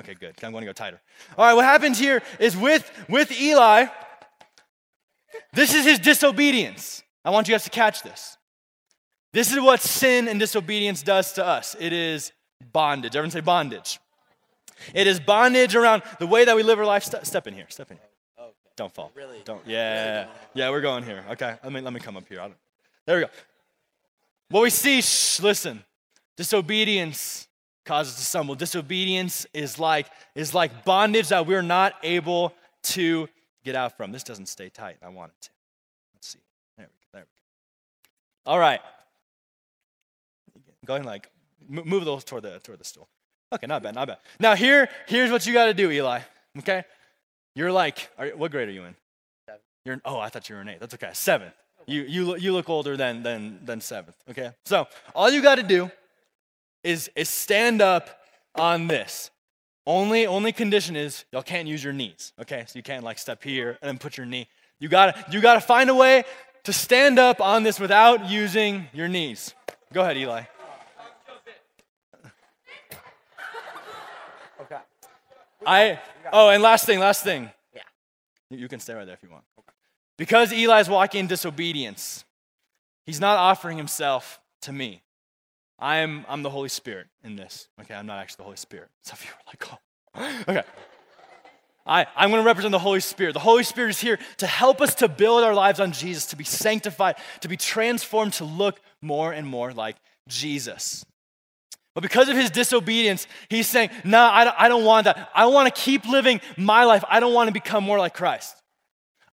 Okay, 0.00 0.14
good. 0.14 0.34
I'm 0.42 0.52
going 0.52 0.62
to 0.62 0.66
go 0.66 0.72
tighter. 0.72 1.00
All 1.36 1.46
right, 1.46 1.54
what 1.54 1.64
happens 1.64 1.98
here 1.98 2.22
is 2.38 2.56
with, 2.56 2.90
with 3.08 3.32
Eli, 3.32 3.86
this 5.52 5.74
is 5.74 5.84
his 5.84 5.98
disobedience. 5.98 7.02
I 7.24 7.30
want 7.30 7.48
you 7.48 7.54
guys 7.54 7.64
to 7.64 7.70
catch 7.70 8.02
this. 8.02 8.36
This 9.32 9.52
is 9.52 9.60
what 9.60 9.80
sin 9.80 10.28
and 10.28 10.40
disobedience 10.40 11.02
does 11.02 11.32
to 11.34 11.46
us 11.46 11.76
it 11.78 11.92
is 11.92 12.32
bondage. 12.72 13.16
Everyone 13.16 13.30
say 13.30 13.40
bondage. 13.40 13.98
It 14.94 15.06
is 15.06 15.20
bondage 15.20 15.74
around 15.74 16.02
the 16.18 16.26
way 16.26 16.44
that 16.44 16.56
we 16.56 16.62
live 16.62 16.78
our 16.78 16.84
life. 16.84 17.04
Step 17.04 17.46
in 17.46 17.54
here. 17.54 17.66
Step 17.68 17.90
in 17.90 17.98
here. 17.98 18.05
Don't 18.76 18.92
fall. 18.92 19.10
Really? 19.14 19.38
Don't. 19.44 19.62
Yeah. 19.66 20.18
Really 20.20 20.28
yeah, 20.54 20.70
we're 20.70 20.82
going 20.82 21.02
here. 21.02 21.24
Okay. 21.30 21.56
Let 21.64 21.72
me 21.72 21.80
let 21.80 21.92
me 21.92 22.00
come 22.00 22.16
up 22.16 22.28
here. 22.28 22.46
there 23.06 23.16
we 23.16 23.24
go. 23.24 23.30
What 24.50 24.62
we 24.62 24.70
see, 24.70 25.00
shh, 25.00 25.40
listen. 25.40 25.82
Disobedience 26.36 27.48
causes 27.84 28.14
to 28.16 28.22
stumble. 28.22 28.54
Disobedience 28.54 29.46
is 29.54 29.78
like 29.78 30.06
is 30.34 30.52
like 30.52 30.84
bondage 30.84 31.28
that 31.28 31.46
we're 31.46 31.62
not 31.62 31.94
able 32.02 32.52
to 32.82 33.28
get 33.64 33.74
out 33.74 33.96
from. 33.96 34.12
This 34.12 34.22
doesn't 34.22 34.46
stay 34.46 34.68
tight. 34.68 34.98
I 35.02 35.08
want 35.08 35.32
it 35.32 35.42
to. 35.42 35.50
Let's 36.14 36.28
see. 36.28 36.38
There 36.76 36.86
we 36.86 36.92
go. 36.92 37.08
There 37.14 37.22
we 37.22 37.24
go. 38.44 38.52
All 38.52 38.58
right. 38.58 38.80
Go 40.84 40.94
ahead 40.94 41.00
and 41.00 41.06
like 41.06 41.30
move 41.66 42.04
those 42.04 42.24
toward 42.24 42.42
the 42.42 42.60
toward 42.60 42.78
the 42.78 42.84
stool. 42.84 43.08
Okay, 43.52 43.66
not 43.66 43.82
bad, 43.82 43.94
not 43.94 44.08
bad. 44.08 44.18
Now 44.38 44.54
here, 44.54 44.88
here's 45.06 45.30
what 45.30 45.46
you 45.46 45.52
got 45.52 45.66
to 45.66 45.74
do, 45.74 45.90
Eli. 45.90 46.20
Okay, 46.58 46.84
you're 47.56 47.72
like, 47.72 48.10
are, 48.18 48.28
what 48.28 48.52
grade 48.52 48.68
are 48.68 48.72
you 48.72 48.84
in? 48.84 48.94
Seven. 49.48 49.60
You're, 49.84 50.00
oh, 50.04 50.20
I 50.20 50.28
thought 50.28 50.48
you 50.48 50.54
were 50.54 50.60
in 50.60 50.68
eight. 50.68 50.78
That's 50.78 50.94
okay. 50.94 51.10
Seventh. 51.14 51.54
You, 51.86 52.02
you, 52.02 52.36
you 52.36 52.52
look 52.52 52.68
older 52.68 52.96
than, 52.96 53.22
than, 53.22 53.60
than 53.64 53.80
seventh, 53.80 54.16
okay? 54.28 54.50
So 54.64 54.86
all 55.14 55.30
you 55.30 55.40
got 55.40 55.54
to 55.54 55.62
do 55.62 55.90
is, 56.84 57.10
is 57.16 57.28
stand 57.28 57.80
up 57.80 58.20
on 58.56 58.88
this. 58.88 59.30
Only, 59.86 60.26
only 60.26 60.52
condition 60.52 60.96
is 60.96 61.24
y'all 61.32 61.42
can't 61.42 61.68
use 61.68 61.82
your 61.82 61.92
knees, 61.92 62.32
okay? 62.40 62.64
So 62.66 62.76
you 62.76 62.82
can't 62.82 63.04
like 63.04 63.18
step 63.18 63.42
here 63.42 63.78
and 63.80 63.88
then 63.88 63.98
put 63.98 64.16
your 64.16 64.26
knee. 64.26 64.48
You 64.80 64.88
gotta, 64.88 65.24
you 65.30 65.40
gotta 65.40 65.60
find 65.60 65.88
a 65.88 65.94
way 65.94 66.24
to 66.64 66.72
stand 66.72 67.18
up 67.18 67.40
on 67.40 67.62
this 67.62 67.80
without 67.80 68.28
using 68.28 68.88
your 68.92 69.08
knees. 69.08 69.54
Go 69.92 70.02
ahead, 70.02 70.16
Eli. 70.16 70.42
I 75.66 76.00
oh, 76.32 76.48
and 76.48 76.62
last 76.62 76.86
thing, 76.86 77.00
last 77.00 77.24
thing. 77.24 77.50
Yeah. 77.74 77.82
You 78.50 78.68
can 78.68 78.80
stay 78.80 78.94
right 78.94 79.04
there 79.04 79.14
if 79.14 79.22
you 79.22 79.30
want. 79.30 79.44
Because 80.16 80.52
Eli's 80.52 80.88
walking 80.88 81.20
in 81.20 81.26
disobedience, 81.26 82.24
he's 83.04 83.20
not 83.20 83.36
offering 83.36 83.76
himself 83.76 84.40
to 84.62 84.72
me. 84.72 85.02
I 85.78 85.98
am 85.98 86.24
I'm 86.28 86.42
the 86.42 86.50
Holy 86.50 86.70
Spirit 86.70 87.08
in 87.22 87.36
this. 87.36 87.68
Okay, 87.80 87.94
I'm 87.94 88.06
not 88.06 88.18
actually 88.18 88.38
the 88.38 88.44
Holy 88.44 88.56
Spirit. 88.56 88.88
Some 89.02 89.18
of 89.18 89.24
you 89.24 89.30
are 89.30 89.44
like, 89.48 89.72
oh. 89.72 90.42
Okay. 90.52 90.62
I, 91.88 92.06
I'm 92.16 92.30
going 92.30 92.42
to 92.42 92.46
represent 92.46 92.72
the 92.72 92.80
Holy 92.80 92.98
Spirit. 93.00 93.34
The 93.34 93.38
Holy 93.38 93.62
Spirit 93.62 93.90
is 93.90 94.00
here 94.00 94.18
to 94.38 94.46
help 94.46 94.80
us 94.80 94.96
to 94.96 95.08
build 95.08 95.44
our 95.44 95.54
lives 95.54 95.78
on 95.78 95.92
Jesus, 95.92 96.26
to 96.26 96.36
be 96.36 96.42
sanctified, 96.42 97.14
to 97.42 97.48
be 97.48 97.56
transformed, 97.56 98.32
to 98.34 98.44
look 98.44 98.80
more 99.00 99.32
and 99.32 99.46
more 99.46 99.72
like 99.72 99.96
Jesus. 100.26 101.04
But 101.96 102.02
because 102.02 102.28
of 102.28 102.36
his 102.36 102.50
disobedience, 102.50 103.26
he's 103.48 103.66
saying, 103.66 103.88
No, 104.04 104.20
I, 104.20 104.44
don't, 104.44 104.56
I 104.58 104.68
don't 104.68 104.84
want 104.84 105.06
that. 105.06 105.30
I 105.34 105.46
want 105.46 105.74
to 105.74 105.80
keep 105.80 106.06
living 106.06 106.42
my 106.58 106.84
life. 106.84 107.02
I 107.08 107.20
don't 107.20 107.32
want 107.32 107.48
to 107.48 107.54
become 107.54 107.84
more 107.84 107.98
like 107.98 108.12
Christ. 108.12 108.54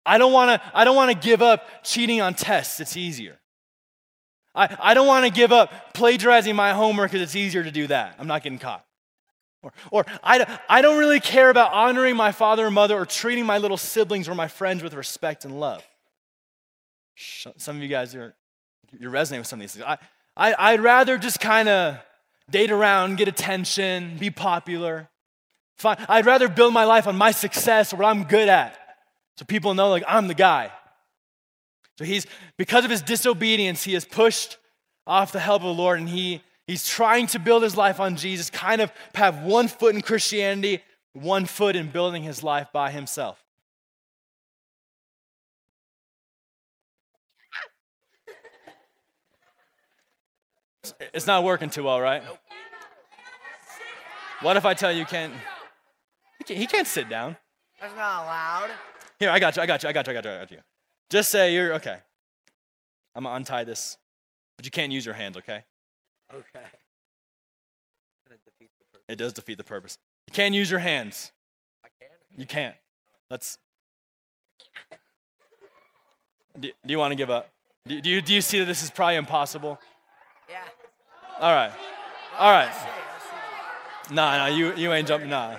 I 0.07 0.17
don't 0.17 0.33
want 0.33 0.63
to, 0.63 0.71
I 0.73 0.85
don't 0.85 0.95
want 0.95 1.11
to 1.11 1.17
give 1.17 1.43
up 1.43 1.67
cheating 1.83 2.21
on 2.21 2.35
tests. 2.35 2.79
It's 2.79 2.97
easier. 2.97 3.41
I, 4.55 4.77
I 4.81 4.95
don't 4.95 5.09
want 5.09 5.27
to 5.27 5.33
give 5.33 5.51
up 5.51 5.93
plagiarizing 5.93 6.55
my 6.55 6.73
homework 6.73 7.11
because 7.11 7.23
it's 7.23 7.35
easier 7.35 7.65
to 7.65 7.73
do 7.73 7.89
that. 7.89 8.15
I'm 8.21 8.29
not 8.29 8.45
getting 8.45 8.61
caught. 8.61 8.85
Or, 9.65 9.73
or 9.91 10.07
I, 10.23 10.61
I 10.69 10.83
don't 10.83 11.01
really 11.01 11.19
care 11.19 11.51
about 11.51 11.73
honoring 11.73 12.15
my 12.15 12.31
father 12.31 12.67
and 12.67 12.75
mother 12.77 12.97
or 12.97 13.07
treating 13.07 13.45
my 13.45 13.59
little 13.59 13.77
siblings 13.77 14.29
or 14.29 14.37
my 14.37 14.47
friends 14.47 14.85
with 14.85 14.95
respect 14.95 15.45
and 15.45 15.59
love. 15.59 15.85
Some 17.17 17.75
of 17.75 17.83
you 17.83 17.89
guys 17.89 18.15
are 18.15 18.37
you're 18.97 19.11
resonating 19.11 19.41
with 19.41 19.49
some 19.49 19.59
of 19.59 19.63
these 19.63 19.75
things. 19.75 19.85
I, 19.85 19.99
I, 20.37 20.73
I'd 20.73 20.81
rather 20.81 21.19
just 21.19 21.41
kind 21.41 21.69
of 21.69 21.99
date 22.51 22.71
around, 22.71 23.19
get 23.19 23.29
attention, 23.29 24.17
be 24.19 24.31
popular. 24.31 25.09
Fine. 25.79 25.99
I'd 26.09 26.27
rather 26.27 26.49
build 26.49 26.73
my 26.73 26.85
life 26.85 27.07
on 27.07 27.17
my 27.17 27.31
success 27.31 27.93
or 27.93 27.97
what 27.97 28.07
I'm 28.07 28.25
good 28.25 28.49
at. 28.49 28.79
So 29.37 29.45
people 29.45 29.75
know, 29.75 29.91
like, 29.91 30.05
I'm 30.07 30.29
the 30.29 30.35
guy. 30.35 30.71
So 31.99 32.05
he's, 32.05 32.27
because 32.57 32.85
of 32.85 32.91
his 32.91 33.03
disobedience, 33.03 33.83
he 33.83 33.95
is 33.95 34.05
pushed 34.05 34.59
off 35.07 35.33
the 35.33 35.41
help 35.41 35.63
of 35.63 35.77
the 35.77 35.83
Lord 35.83 35.99
and 35.99 36.09
he, 36.09 36.43
he's 36.67 36.87
trying 36.87 37.27
to 37.29 37.39
build 37.39 37.63
his 37.63 37.77
life 37.77 38.01
on 38.01 38.17
Jesus, 38.17 38.51
kind 38.51 38.81
of 38.81 38.93
have 39.15 39.43
one 39.43 39.69
foot 39.69 39.95
in 39.95 40.03
Christianity, 40.03 40.83
one 41.13 41.45
foot 41.47 41.77
in 41.77 41.91
building 41.91 42.23
his 42.23 42.43
life 42.43 42.69
by 42.73 42.91
himself. 42.91 43.42
It's 51.15 51.27
not 51.27 51.45
working 51.45 51.71
too 51.71 51.85
well, 51.85 52.01
right? 52.01 52.23
What 54.41 54.57
if 54.57 54.65
I 54.65 54.75
tell 54.75 54.91
you 54.91 55.01
you 55.01 55.07
can't? 55.07 55.33
He 56.39 56.45
can't, 56.45 56.59
he 56.59 56.67
can't 56.67 56.87
sit 56.87 57.09
down. 57.09 57.37
That's 57.81 57.95
not 57.95 58.25
allowed. 58.25 58.71
Here, 59.19 59.31
I 59.31 59.39
got 59.39 59.57
you. 59.57 59.63
I 59.63 59.67
got 59.67 59.83
you. 59.83 59.89
I 59.89 59.93
got 59.93 60.07
you. 60.07 60.11
I 60.11 60.15
got 60.15 60.25
you. 60.25 60.31
I 60.31 60.39
got 60.39 60.51
you. 60.51 60.59
Just 61.11 61.31
say 61.31 61.55
you're 61.55 61.75
okay. 61.75 61.99
I'm 63.15 63.25
gonna 63.25 63.37
untie 63.37 63.65
this, 63.65 63.99
but 64.57 64.65
you 64.65 64.71
can't 64.71 64.91
use 64.91 65.07
your 65.07 65.15
hands. 65.15 65.37
Okay. 65.37 65.63
Okay. 66.35 66.67
It 69.09 69.17
does 69.17 69.33
defeat 69.33 69.59
the 69.59 69.65
purpose. 69.65 69.99
You 70.27 70.33
can't 70.33 70.55
use 70.55 70.71
your 70.71 70.81
hands. 70.81 71.33
I 71.85 71.89
can. 72.01 72.09
You 72.37 72.47
can't. 72.47 72.75
Let's. 73.31 73.59
Do, 76.59 76.69
do 76.69 76.93
you 76.93 76.99
want 76.99 77.13
to 77.13 77.17
give 77.17 77.31
up? 77.31 77.51
Do, 77.87 78.01
do, 78.01 78.11
you, 78.11 78.23
do 78.23 78.33
you 78.35 78.41
see 78.41 78.59
that 78.59 78.65
this 78.65 78.83
is 78.83 78.91
probably 78.91 79.17
impossible? 79.17 79.79
Yeah. 80.53 80.61
All 81.41 81.55
right. 81.55 81.73
All 82.39 82.53
right. 82.53 82.71
Nah, 84.11 84.37
nah, 84.37 84.47
you, 84.47 84.75
you 84.75 84.93
ain't 84.93 85.09
jumping. 85.09 85.31
Nah. 85.31 85.57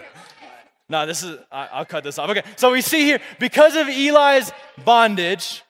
Nah, 0.87 1.05
this 1.07 1.23
is, 1.23 1.39
I, 1.51 1.67
I'll 1.71 1.85
cut 1.85 2.03
this 2.03 2.19
off. 2.19 2.29
Okay, 2.29 2.43
so 2.57 2.71
we 2.71 2.81
see 2.81 3.03
here, 3.05 3.19
because 3.39 3.75
of 3.75 3.87
Eli's 3.87 4.51
bondage, 4.85 5.63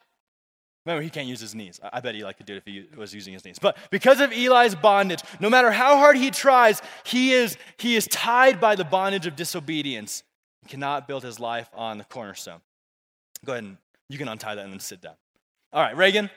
remember, 0.86 1.02
he 1.02 1.10
can't 1.10 1.28
use 1.28 1.40
his 1.40 1.56
knees. 1.56 1.80
I, 1.82 1.92
I 1.94 2.00
bet 2.02 2.16
Eli 2.16 2.34
could 2.34 2.46
do 2.46 2.56
it 2.56 2.58
if 2.58 2.66
he 2.66 2.86
was 2.98 3.14
using 3.14 3.32
his 3.32 3.46
knees. 3.46 3.60
But 3.60 3.78
because 3.92 4.20
of 4.20 4.34
Eli's 4.34 4.76
bondage, 4.76 5.22
no 5.40 5.50
matter 5.50 5.72
how 5.72 5.98
hard 5.98 6.18
he 6.18 6.30
tries, 6.30 6.82
he 7.06 7.32
is, 7.32 7.56
he 7.78 7.96
is 7.96 8.06
tied 8.08 8.60
by 8.60 8.76
the 8.76 8.84
bondage 8.84 9.26
of 9.26 9.38
disobedience. 9.38 10.24
He 10.64 10.68
cannot 10.68 11.08
build 11.08 11.24
his 11.24 11.40
life 11.40 11.70
on 11.74 11.98
the 11.98 12.04
cornerstone. 12.04 12.60
Go 13.46 13.54
ahead 13.54 13.64
and 13.64 13.78
you 14.10 14.18
can 14.18 14.28
untie 14.28 14.56
that 14.56 14.66
and 14.66 14.74
then 14.74 14.82
sit 14.82 15.00
down. 15.00 15.16
All 15.72 15.82
right, 15.82 15.96
Reagan, 15.96 16.30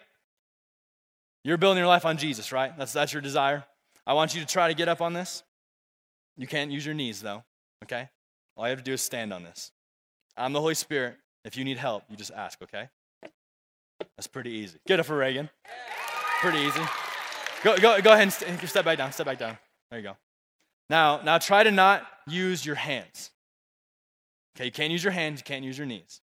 you're 1.47 1.57
building 1.57 1.79
your 1.79 1.87
life 1.87 2.05
on 2.05 2.17
Jesus, 2.17 2.51
right? 2.51 2.77
That's, 2.77 2.93
that's 2.93 3.13
your 3.13 3.23
desire. 3.23 3.65
I 4.05 4.15
want 4.15 4.35
you 4.35 4.41
to 4.41 4.47
try 4.47 4.67
to 4.67 4.75
get 4.75 4.89
up 4.89 5.01
on 5.01 5.13
this. 5.13 5.45
You 6.37 6.49
can't 6.49 6.73
use 6.73 6.85
your 6.85 6.95
knees, 6.95 7.23
though, 7.23 7.45
okay? 7.85 8.09
All 8.57 8.65
you 8.65 8.71
have 8.71 8.79
to 8.79 8.85
do 8.85 8.95
is 8.95 9.03
stand 9.03 9.33
on 9.33 9.45
this. 9.45 9.71
I'm 10.37 10.53
the 10.53 10.61
Holy 10.61 10.75
Spirit. 10.75 11.17
If 11.45 11.57
you 11.57 11.65
need 11.65 11.79
help, 11.79 12.03
you 12.11 12.17
just 12.17 12.33
ask, 12.33 12.61
okay? 12.63 12.89
That's 14.17 14.27
pretty 14.27 14.51
easy. 14.51 14.79
Get 14.89 14.99
up 14.99 15.07
for 15.07 15.17
Reagan. 15.17 15.49
Pretty 16.41 16.59
easy. 16.59 16.81
Go, 17.63 17.77
go, 17.79 18.01
go 18.01 18.11
ahead 18.11 18.23
and 18.23 18.33
st- 18.33 18.69
step 18.69 18.85
back 18.85 18.99
down. 18.99 19.13
Step 19.13 19.27
back 19.27 19.39
down. 19.39 19.57
There 19.91 20.01
you 20.01 20.05
go. 20.05 20.17
Now, 20.91 21.21
now 21.23 21.39
try 21.39 21.63
to 21.63 21.71
not 21.71 22.07
use 22.27 22.67
your 22.67 22.75
hands. 22.75 23.31
Okay, 24.57 24.65
you 24.65 24.73
can't 24.73 24.91
use 24.91 25.05
your 25.05 25.13
hands, 25.13 25.41
you 25.41 25.45
can't 25.45 25.65
use 25.65 25.79
your 25.79 25.87
knees. 25.87 26.21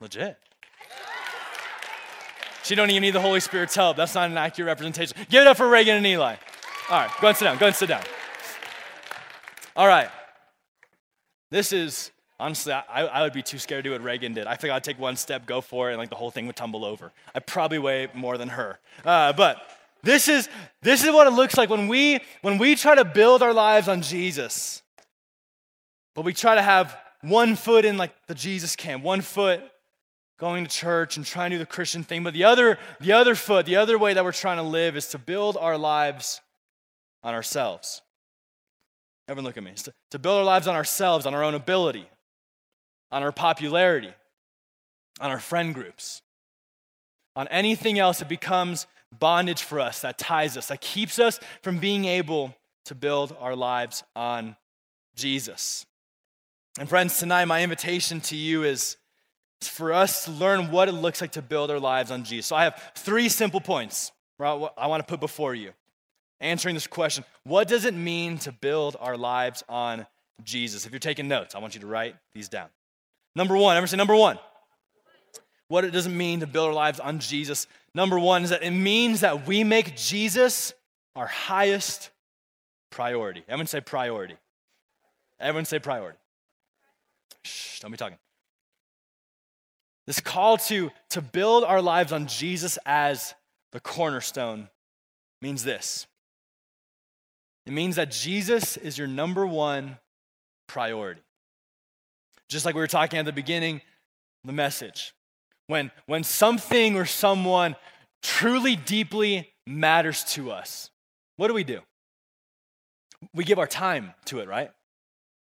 Legit. 0.00 0.38
She 2.64 2.74
don't 2.74 2.90
even 2.90 3.02
need 3.02 3.10
the 3.10 3.20
Holy 3.20 3.40
Spirit's 3.40 3.74
help. 3.74 3.96
That's 3.96 4.14
not 4.14 4.30
an 4.30 4.38
accurate 4.38 4.66
representation. 4.66 5.16
Give 5.28 5.42
it 5.42 5.46
up 5.46 5.58
for 5.58 5.68
Reagan 5.68 5.96
and 5.96 6.06
Eli. 6.06 6.36
All 6.90 7.00
right, 7.00 7.10
go 7.20 7.28
and 7.28 7.36
sit 7.36 7.44
down. 7.44 7.58
Go 7.58 7.66
and 7.66 7.76
sit 7.76 7.88
down. 7.88 8.02
All 9.76 9.86
right. 9.86 10.08
This 11.50 11.72
is 11.72 12.10
honestly, 12.40 12.72
I, 12.72 12.82
I 13.06 13.22
would 13.22 13.34
be 13.34 13.42
too 13.42 13.58
scared 13.58 13.84
to 13.84 13.90
do 13.90 13.92
what 13.92 14.02
Reagan 14.02 14.32
did. 14.32 14.46
I 14.46 14.56
think 14.56 14.72
I'd 14.72 14.82
take 14.82 14.98
one 14.98 15.16
step, 15.16 15.44
go 15.46 15.60
for 15.60 15.90
it, 15.90 15.92
and 15.92 15.98
like 15.98 16.08
the 16.08 16.16
whole 16.16 16.30
thing 16.30 16.46
would 16.46 16.56
tumble 16.56 16.86
over. 16.86 17.12
I 17.34 17.40
probably 17.40 17.78
weigh 17.78 18.08
more 18.14 18.38
than 18.38 18.48
her. 18.48 18.78
Uh, 19.04 19.34
but 19.34 19.58
this 20.02 20.28
is 20.28 20.48
this 20.80 21.04
is 21.04 21.10
what 21.10 21.26
it 21.26 21.30
looks 21.32 21.58
like 21.58 21.68
when 21.68 21.86
we 21.86 22.20
when 22.40 22.56
we 22.56 22.76
try 22.76 22.94
to 22.94 23.04
build 23.04 23.42
our 23.42 23.52
lives 23.52 23.88
on 23.88 24.00
Jesus. 24.00 24.82
But 26.14 26.24
we 26.24 26.32
try 26.32 26.54
to 26.54 26.62
have 26.62 26.96
one 27.20 27.56
foot 27.56 27.84
in 27.84 27.98
like 27.98 28.12
the 28.26 28.34
Jesus 28.34 28.74
camp, 28.74 29.02
one 29.02 29.20
foot 29.20 29.62
going 30.38 30.64
to 30.64 30.70
church 30.70 31.16
and 31.16 31.24
trying 31.24 31.50
to 31.50 31.56
do 31.56 31.58
the 31.58 31.66
Christian 31.66 32.02
thing, 32.02 32.24
but 32.24 32.34
the 32.34 32.44
other 32.44 32.78
the 33.00 33.12
other 33.12 33.34
foot, 33.34 33.66
the 33.66 33.76
other 33.76 33.98
way 33.98 34.14
that 34.14 34.24
we're 34.24 34.32
trying 34.32 34.56
to 34.56 34.62
live 34.62 34.96
is 34.96 35.08
to 35.08 35.18
build 35.18 35.56
our 35.56 35.78
lives 35.78 36.40
on 37.22 37.34
ourselves. 37.34 38.02
Everyone 39.28 39.46
look 39.46 39.56
at 39.56 39.62
me. 39.62 39.72
To, 39.74 39.92
to 40.10 40.18
build 40.18 40.38
our 40.38 40.44
lives 40.44 40.68
on 40.68 40.74
ourselves, 40.74 41.24
on 41.24 41.34
our 41.34 41.42
own 41.42 41.54
ability, 41.54 42.06
on 43.10 43.22
our 43.22 43.32
popularity, 43.32 44.12
on 45.20 45.30
our 45.30 45.40
friend 45.40 45.74
groups, 45.74 46.20
on 47.36 47.48
anything 47.48 47.98
else 47.98 48.18
that 48.18 48.28
becomes 48.28 48.86
bondage 49.18 49.62
for 49.62 49.80
us, 49.80 50.00
that 50.00 50.18
ties 50.18 50.56
us, 50.56 50.68
that 50.68 50.80
keeps 50.80 51.18
us 51.18 51.40
from 51.62 51.78
being 51.78 52.04
able 52.04 52.54
to 52.84 52.94
build 52.94 53.34
our 53.40 53.56
lives 53.56 54.02
on 54.14 54.56
Jesus. 55.14 55.86
And 56.78 56.88
friends, 56.88 57.18
tonight 57.18 57.44
my 57.46 57.62
invitation 57.62 58.20
to 58.22 58.36
you 58.36 58.64
is 58.64 58.96
for 59.68 59.92
us 59.92 60.24
to 60.24 60.30
learn 60.30 60.70
what 60.70 60.88
it 60.88 60.92
looks 60.92 61.20
like 61.20 61.32
to 61.32 61.42
build 61.42 61.70
our 61.70 61.80
lives 61.80 62.10
on 62.10 62.24
Jesus. 62.24 62.46
So 62.46 62.56
I 62.56 62.64
have 62.64 62.92
three 62.94 63.28
simple 63.28 63.60
points 63.60 64.12
I 64.40 64.86
want 64.86 65.00
to 65.00 65.06
put 65.06 65.20
before 65.20 65.54
you. 65.54 65.72
Answering 66.40 66.74
this 66.74 66.86
question 66.86 67.24
What 67.44 67.68
does 67.68 67.84
it 67.84 67.94
mean 67.94 68.38
to 68.38 68.52
build 68.52 68.96
our 69.00 69.16
lives 69.16 69.62
on 69.68 70.06
Jesus? 70.42 70.86
If 70.86 70.92
you're 70.92 70.98
taking 70.98 71.28
notes, 71.28 71.54
I 71.54 71.58
want 71.58 71.74
you 71.74 71.80
to 71.80 71.86
write 71.86 72.16
these 72.34 72.48
down. 72.48 72.68
Number 73.36 73.56
one, 73.56 73.76
everyone 73.76 73.88
say 73.88 73.96
number 73.96 74.16
one. 74.16 74.38
What 75.68 75.84
it 75.84 75.92
doesn't 75.92 76.16
mean 76.16 76.40
to 76.40 76.46
build 76.46 76.68
our 76.68 76.74
lives 76.74 77.00
on 77.00 77.18
Jesus. 77.18 77.66
Number 77.94 78.18
one 78.18 78.44
is 78.44 78.50
that 78.50 78.62
it 78.62 78.70
means 78.70 79.20
that 79.20 79.46
we 79.46 79.64
make 79.64 79.96
Jesus 79.96 80.74
our 81.16 81.26
highest 81.26 82.10
priority. 82.90 83.42
Everyone 83.48 83.66
say 83.66 83.80
priority. 83.80 84.36
Everyone 85.40 85.64
say 85.64 85.78
priority. 85.78 86.18
Shh, 87.42 87.80
don't 87.80 87.90
be 87.90 87.96
talking. 87.96 88.18
This 90.06 90.20
call 90.20 90.58
to, 90.58 90.90
to 91.10 91.22
build 91.22 91.64
our 91.64 91.80
lives 91.80 92.12
on 92.12 92.26
Jesus 92.26 92.78
as 92.84 93.34
the 93.72 93.80
cornerstone 93.80 94.68
means 95.40 95.64
this 95.64 96.06
it 97.66 97.72
means 97.72 97.96
that 97.96 98.10
Jesus 98.10 98.76
is 98.76 98.98
your 98.98 99.06
number 99.06 99.46
one 99.46 99.98
priority. 100.66 101.22
Just 102.48 102.66
like 102.66 102.74
we 102.74 102.80
were 102.80 102.86
talking 102.86 103.18
at 103.18 103.24
the 103.24 103.32
beginning, 103.32 103.80
the 104.44 104.52
message. 104.52 105.14
When, 105.66 105.90
when 106.06 106.24
something 106.24 106.96
or 106.96 107.06
someone 107.06 107.74
truly 108.22 108.76
deeply 108.76 109.50
matters 109.66 110.24
to 110.24 110.50
us, 110.50 110.90
what 111.36 111.48
do 111.48 111.54
we 111.54 111.64
do? 111.64 111.80
We 113.34 113.44
give 113.44 113.58
our 113.58 113.66
time 113.66 114.12
to 114.26 114.40
it, 114.40 114.48
right? 114.48 114.70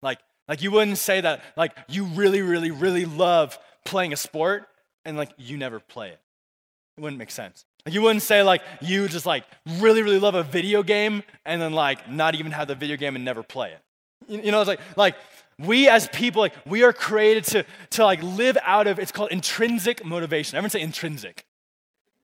Like, 0.03 0.19
like 0.47 0.61
you 0.61 0.71
wouldn't 0.71 0.99
say 0.99 1.23
that, 1.23 1.43
like, 1.57 1.75
you 1.89 2.05
really, 2.05 2.43
really, 2.43 2.71
really 2.71 3.07
love 3.07 3.59
playing 3.85 4.12
a 4.12 4.16
sport 4.16 4.66
and 5.05 5.16
like 5.16 5.31
you 5.37 5.57
never 5.57 5.81
play 5.81 6.09
it. 6.09 6.20
It 6.97 7.01
wouldn't 7.01 7.18
make 7.18 7.31
sense. 7.31 7.64
Like 7.85 7.94
you 7.94 8.03
wouldn't 8.03 8.23
say 8.23 8.42
like 8.42 8.62
you 8.81 9.09
just 9.09 9.27
like 9.27 9.44
really, 9.79 10.03
really 10.03 10.18
love 10.18 10.35
a 10.35 10.42
video 10.42 10.83
game 10.83 11.23
and 11.44 11.61
then 11.61 11.73
like 11.73 12.11
not 12.11 12.35
even 12.35 12.53
have 12.53 12.68
the 12.68 12.75
video 12.75 12.97
game 12.97 13.16
and 13.16 13.25
never 13.25 13.42
play 13.42 13.73
it. 13.73 13.81
You, 14.27 14.53
know, 14.53 14.61
it's 14.61 14.68
like 14.68 14.81
like 14.97 15.16
we 15.59 15.88
as 15.88 16.09
people, 16.09 16.40
like 16.40 16.55
we 16.64 16.83
are 16.83 16.92
created 16.92 17.44
to 17.44 17.66
to 17.90 18.05
like 18.05 18.23
live 18.23 18.57
out 18.62 18.87
of 18.87 18.99
it's 18.99 19.12
called 19.12 19.31
intrinsic 19.33 20.05
motivation. 20.05 20.57
Everyone 20.57 20.70
say 20.70 20.81
intrinsic. 20.81 21.44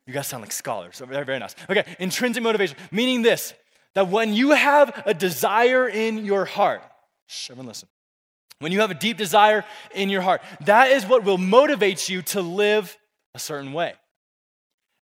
You 0.07 0.15
guys 0.15 0.27
sound 0.27 0.43
like 0.43 0.53
scholars. 0.53 0.97
So 0.97 1.05
very, 1.05 1.25
very 1.25 1.39
nice. 1.39 1.55
Okay, 1.69 1.85
intrinsic 1.99 2.43
motivation, 2.43 2.77
meaning 2.91 3.23
this 3.23 3.53
that 3.95 4.09
when 4.09 4.33
you 4.33 4.51
have 4.53 5.03
a 5.05 5.13
desire 5.13 5.89
in 5.89 6.25
your 6.25 6.45
heart, 6.45 6.83
shh, 7.27 7.51
everyone 7.51 7.67
listen. 7.67 7.89
When 8.61 8.73
you 8.73 8.81
have 8.81 8.91
a 8.91 8.95
deep 8.95 9.17
desire 9.17 9.65
in 9.95 10.11
your 10.11 10.23
heart, 10.23 10.43
that 10.67 10.91
is 10.91 11.07
what 11.07 11.25
will 11.25 11.39
motivate 11.39 12.09
you 12.09 12.23
to 12.23 12.43
live 12.43 12.97
a 13.35 13.39
certain 13.39 13.73
way. 13.73 13.95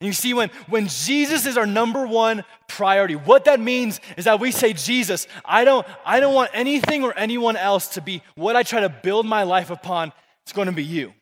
And 0.01 0.07
you 0.07 0.12
see, 0.12 0.33
when, 0.33 0.51
when 0.68 0.87
Jesus 0.87 1.44
is 1.44 1.57
our 1.57 1.66
number 1.66 2.07
one 2.07 2.44
priority, 2.68 3.16
what 3.16 3.47
that 3.47 3.59
means 3.59 4.01
is 4.16 4.27
that 4.27 4.38
we 4.38 4.53
say, 4.53 4.73
Jesus, 4.73 5.27
I 5.44 5.64
don't, 5.64 5.85
I 6.07 6.21
don't 6.21 6.35
want 6.35 6.51
anything 6.55 7.03
or 7.03 7.12
anyone 7.18 7.57
else 7.57 7.88
to 7.88 8.01
be 8.01 8.23
what 8.37 8.55
I 8.55 8.62
try 8.62 8.81
to 8.81 8.88
build 8.88 9.27
my 9.27 9.42
life 9.42 9.71
upon. 9.71 10.12
It's 10.44 10.53
going 10.53 10.66
to 10.66 10.73
be 10.73 10.85
you. 10.85 11.12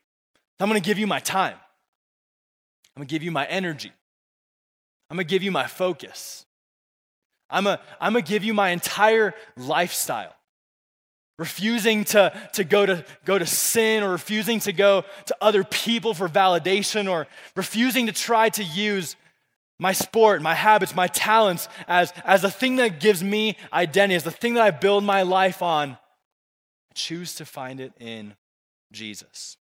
I'm 0.61 0.69
going 0.69 0.81
to 0.81 0.87
give 0.87 0.99
you 0.99 1.07
my 1.07 1.21
time. 1.21 1.55
I'm 2.95 3.01
going 3.01 3.09
to 3.09 3.11
give 3.11 3.23
you 3.23 3.31
my 3.31 3.47
energy. 3.47 3.93
I'm 5.09 5.17
going 5.17 5.27
to 5.27 5.31
give 5.31 5.43
you 5.43 5.53
my 5.53 5.67
focus. 5.67 6.45
I'm 7.49 7.65
going 7.65 7.79
I'm 7.99 8.13
to 8.13 8.23
give 8.23 8.45
you 8.45 8.53
my 8.53 8.71
entire 8.71 9.35
lifestyle 9.57 10.35
refusing 11.39 12.05
to, 12.05 12.33
to, 12.55 12.65
go 12.65 12.87
to 12.87 13.05
go 13.25 13.39
to 13.39 13.47
sin 13.47 14.03
or 14.03 14.11
refusing 14.11 14.59
to 14.61 14.73
go 14.73 15.05
to 15.27 15.37
other 15.41 15.65
people 15.65 16.15
for 16.15 16.29
validation 16.29 17.11
or 17.11 17.27
refusing 17.55 18.07
to 18.07 18.13
try 18.13 18.49
to 18.49 18.65
use 18.65 19.17
my 19.79 19.93
sport, 19.93 20.41
my 20.41 20.55
habits, 20.55 20.95
my 20.95 21.07
talents 21.07 21.69
as, 21.87 22.13
as 22.25 22.43
the 22.43 22.51
thing 22.51 22.77
that 22.77 23.01
gives 23.01 23.23
me 23.23 23.57
identity, 23.73 24.15
as 24.15 24.25
the 24.25 24.31
thing 24.31 24.55
that 24.55 24.63
I 24.63 24.71
build 24.71 25.05
my 25.05 25.23
life 25.23 25.61
on. 25.61 25.91
I 25.91 26.95
choose 26.95 27.35
to 27.35 27.45
find 27.45 27.81
it 27.81 27.93
in 28.01 28.35
Jesus. 28.93 29.59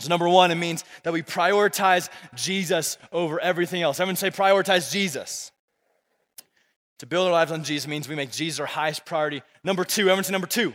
So, 0.00 0.08
number 0.08 0.28
one, 0.28 0.50
it 0.50 0.56
means 0.56 0.84
that 1.04 1.12
we 1.12 1.22
prioritize 1.22 2.08
Jesus 2.34 2.98
over 3.12 3.38
everything 3.38 3.82
else. 3.82 4.00
Everyone 4.00 4.16
say, 4.16 4.30
prioritize 4.30 4.90
Jesus. 4.90 5.52
To 7.00 7.06
build 7.06 7.26
our 7.26 7.32
lives 7.32 7.50
on 7.50 7.64
Jesus 7.64 7.88
means 7.88 8.10
we 8.10 8.14
make 8.14 8.30
Jesus 8.30 8.60
our 8.60 8.66
highest 8.66 9.06
priority. 9.06 9.40
Number 9.64 9.84
two, 9.84 10.02
everyone 10.02 10.22
say 10.22 10.32
number 10.32 10.46
two. 10.46 10.74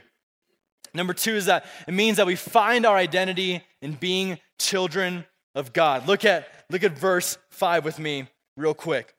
Number 0.92 1.14
two 1.14 1.36
is 1.36 1.46
that 1.46 1.68
it 1.88 1.94
means 1.94 2.18
that 2.18 2.26
we 2.26 2.36
find 2.36 2.84
our 2.84 2.98
identity 2.98 3.62
in 3.80 3.94
being 3.94 4.40
children 4.58 5.26
of 5.54 5.72
God. 5.72 6.08
Look 6.08 6.26
at, 6.26 6.48
look 6.72 6.84
at 6.84 6.98
verse 6.98 7.38
5 7.52 7.86
with 7.86 8.00
me, 8.00 8.28
real 8.58 8.74
quick. 8.74 9.14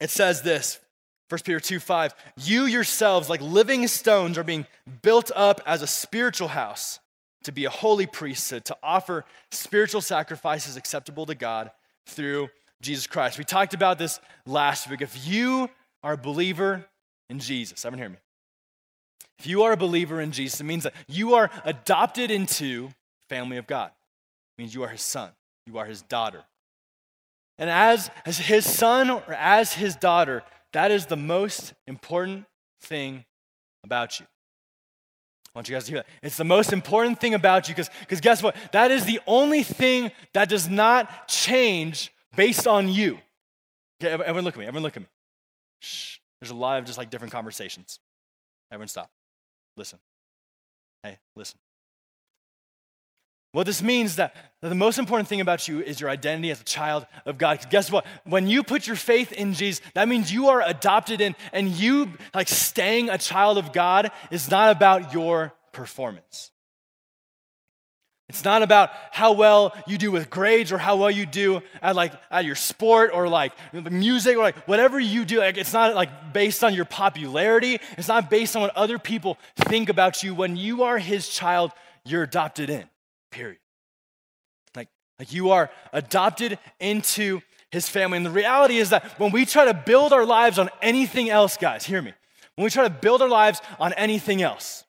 It 0.00 0.08
says 0.08 0.40
this 0.40 0.80
1 1.28 1.40
Peter 1.44 1.60
2 1.60 1.78
5. 1.80 2.14
You 2.38 2.64
yourselves, 2.64 3.28
like 3.28 3.42
living 3.42 3.86
stones, 3.86 4.38
are 4.38 4.44
being 4.44 4.66
built 5.02 5.30
up 5.36 5.60
as 5.66 5.82
a 5.82 5.86
spiritual 5.86 6.48
house 6.48 6.98
to 7.44 7.52
be 7.52 7.66
a 7.66 7.70
holy 7.70 8.06
priesthood, 8.06 8.64
to 8.64 8.76
offer 8.82 9.26
spiritual 9.50 10.00
sacrifices 10.00 10.78
acceptable 10.78 11.26
to 11.26 11.34
God 11.34 11.70
through 12.06 12.48
Jesus 12.80 13.06
Christ. 13.06 13.36
We 13.36 13.44
talked 13.44 13.74
about 13.74 13.98
this 13.98 14.18
last 14.46 14.88
week. 14.88 15.02
If 15.02 15.26
you 15.26 15.68
are 16.06 16.12
a 16.12 16.16
believer 16.16 16.84
in 17.28 17.40
Jesus. 17.40 17.84
Everyone 17.84 17.98
hear 17.98 18.08
me. 18.10 18.16
If 19.40 19.46
you 19.48 19.64
are 19.64 19.72
a 19.72 19.76
believer 19.76 20.20
in 20.20 20.30
Jesus, 20.30 20.60
it 20.60 20.64
means 20.64 20.84
that 20.84 20.94
you 21.08 21.34
are 21.34 21.50
adopted 21.64 22.30
into 22.30 22.90
family 23.28 23.56
of 23.56 23.66
God. 23.66 23.90
It 24.56 24.62
means 24.62 24.72
you 24.72 24.84
are 24.84 24.88
his 24.88 25.02
son, 25.02 25.30
you 25.66 25.78
are 25.78 25.84
his 25.84 26.02
daughter. 26.02 26.44
And 27.58 27.68
as, 27.68 28.08
as 28.24 28.38
his 28.38 28.64
son 28.64 29.10
or 29.10 29.32
as 29.32 29.72
his 29.72 29.96
daughter, 29.96 30.44
that 30.72 30.92
is 30.92 31.06
the 31.06 31.16
most 31.16 31.74
important 31.88 32.44
thing 32.82 33.24
about 33.82 34.20
you. 34.20 34.26
I 34.26 35.58
want 35.58 35.68
you 35.68 35.74
guys 35.74 35.86
to 35.86 35.90
hear 35.90 36.00
that. 36.02 36.06
It's 36.22 36.36
the 36.36 36.44
most 36.44 36.72
important 36.72 37.18
thing 37.18 37.34
about 37.34 37.68
you 37.68 37.74
because 37.74 38.20
guess 38.20 38.44
what? 38.44 38.54
That 38.70 38.92
is 38.92 39.06
the 39.06 39.18
only 39.26 39.64
thing 39.64 40.12
that 40.34 40.48
does 40.48 40.68
not 40.68 41.26
change 41.26 42.12
based 42.36 42.68
on 42.68 42.88
you. 42.88 43.18
Okay, 44.00 44.12
everyone 44.12 44.44
look 44.44 44.54
at 44.54 44.60
me. 44.60 44.66
Everyone 44.66 44.84
look 44.84 44.96
at 44.96 45.02
me. 45.02 45.08
Shh. 45.80 46.18
There's 46.40 46.50
a 46.50 46.54
lot 46.54 46.78
of 46.78 46.84
just 46.84 46.98
like 46.98 47.10
different 47.10 47.32
conversations. 47.32 47.98
Everyone 48.70 48.88
stop. 48.88 49.10
Listen. 49.76 49.98
Hey, 51.02 51.18
listen. 51.34 51.58
What 53.52 53.64
this 53.64 53.82
means 53.82 54.16
that, 54.16 54.34
that 54.60 54.68
the 54.68 54.74
most 54.74 54.98
important 54.98 55.28
thing 55.28 55.40
about 55.40 55.66
you 55.66 55.80
is 55.80 55.98
your 55.98 56.10
identity 56.10 56.50
as 56.50 56.60
a 56.60 56.64
child 56.64 57.06
of 57.24 57.38
God. 57.38 57.64
Guess 57.70 57.90
what? 57.90 58.04
When 58.24 58.48
you 58.48 58.62
put 58.62 58.86
your 58.86 58.96
faith 58.96 59.32
in 59.32 59.54
Jesus, 59.54 59.82
that 59.94 60.08
means 60.08 60.30
you 60.30 60.48
are 60.48 60.60
adopted 60.60 61.22
in, 61.22 61.34
and 61.54 61.70
you 61.70 62.10
like 62.34 62.48
staying 62.48 63.08
a 63.08 63.16
child 63.16 63.56
of 63.56 63.72
God 63.72 64.10
is 64.30 64.50
not 64.50 64.76
about 64.76 65.14
your 65.14 65.54
performance. 65.72 66.50
It's 68.28 68.44
not 68.44 68.62
about 68.62 68.90
how 69.12 69.32
well 69.32 69.72
you 69.86 69.98
do 69.98 70.10
with 70.10 70.30
grades 70.30 70.72
or 70.72 70.78
how 70.78 70.96
well 70.96 71.10
you 71.10 71.26
do 71.26 71.62
at 71.80 71.94
like 71.94 72.12
at 72.30 72.44
your 72.44 72.56
sport 72.56 73.12
or 73.14 73.28
like 73.28 73.52
music 73.72 74.36
or 74.36 74.42
like 74.42 74.56
whatever 74.66 74.98
you 74.98 75.24
do. 75.24 75.38
Like 75.38 75.56
it's 75.56 75.72
not 75.72 75.94
like 75.94 76.32
based 76.32 76.64
on 76.64 76.74
your 76.74 76.86
popularity. 76.86 77.78
It's 77.96 78.08
not 78.08 78.28
based 78.28 78.56
on 78.56 78.62
what 78.62 78.76
other 78.76 78.98
people 78.98 79.38
think 79.56 79.88
about 79.88 80.24
you. 80.24 80.34
When 80.34 80.56
you 80.56 80.82
are 80.82 80.98
his 80.98 81.28
child, 81.28 81.70
you're 82.04 82.24
adopted 82.24 82.68
in 82.68 82.88
period. 83.30 83.58
Like, 84.74 84.88
like 85.18 85.32
you 85.32 85.50
are 85.50 85.70
adopted 85.92 86.58
into 86.80 87.42
his 87.70 87.88
family. 87.88 88.16
And 88.16 88.26
the 88.26 88.30
reality 88.30 88.78
is 88.78 88.90
that 88.90 89.04
when 89.20 89.30
we 89.30 89.44
try 89.44 89.66
to 89.66 89.74
build 89.74 90.12
our 90.12 90.24
lives 90.24 90.58
on 90.58 90.70
anything 90.82 91.28
else, 91.30 91.56
guys, 91.56 91.84
hear 91.84 92.00
me. 92.02 92.12
When 92.56 92.64
we 92.64 92.70
try 92.70 92.84
to 92.84 92.90
build 92.90 93.20
our 93.20 93.28
lives 93.28 93.60
on 93.78 93.92
anything 93.92 94.40
else, 94.40 94.84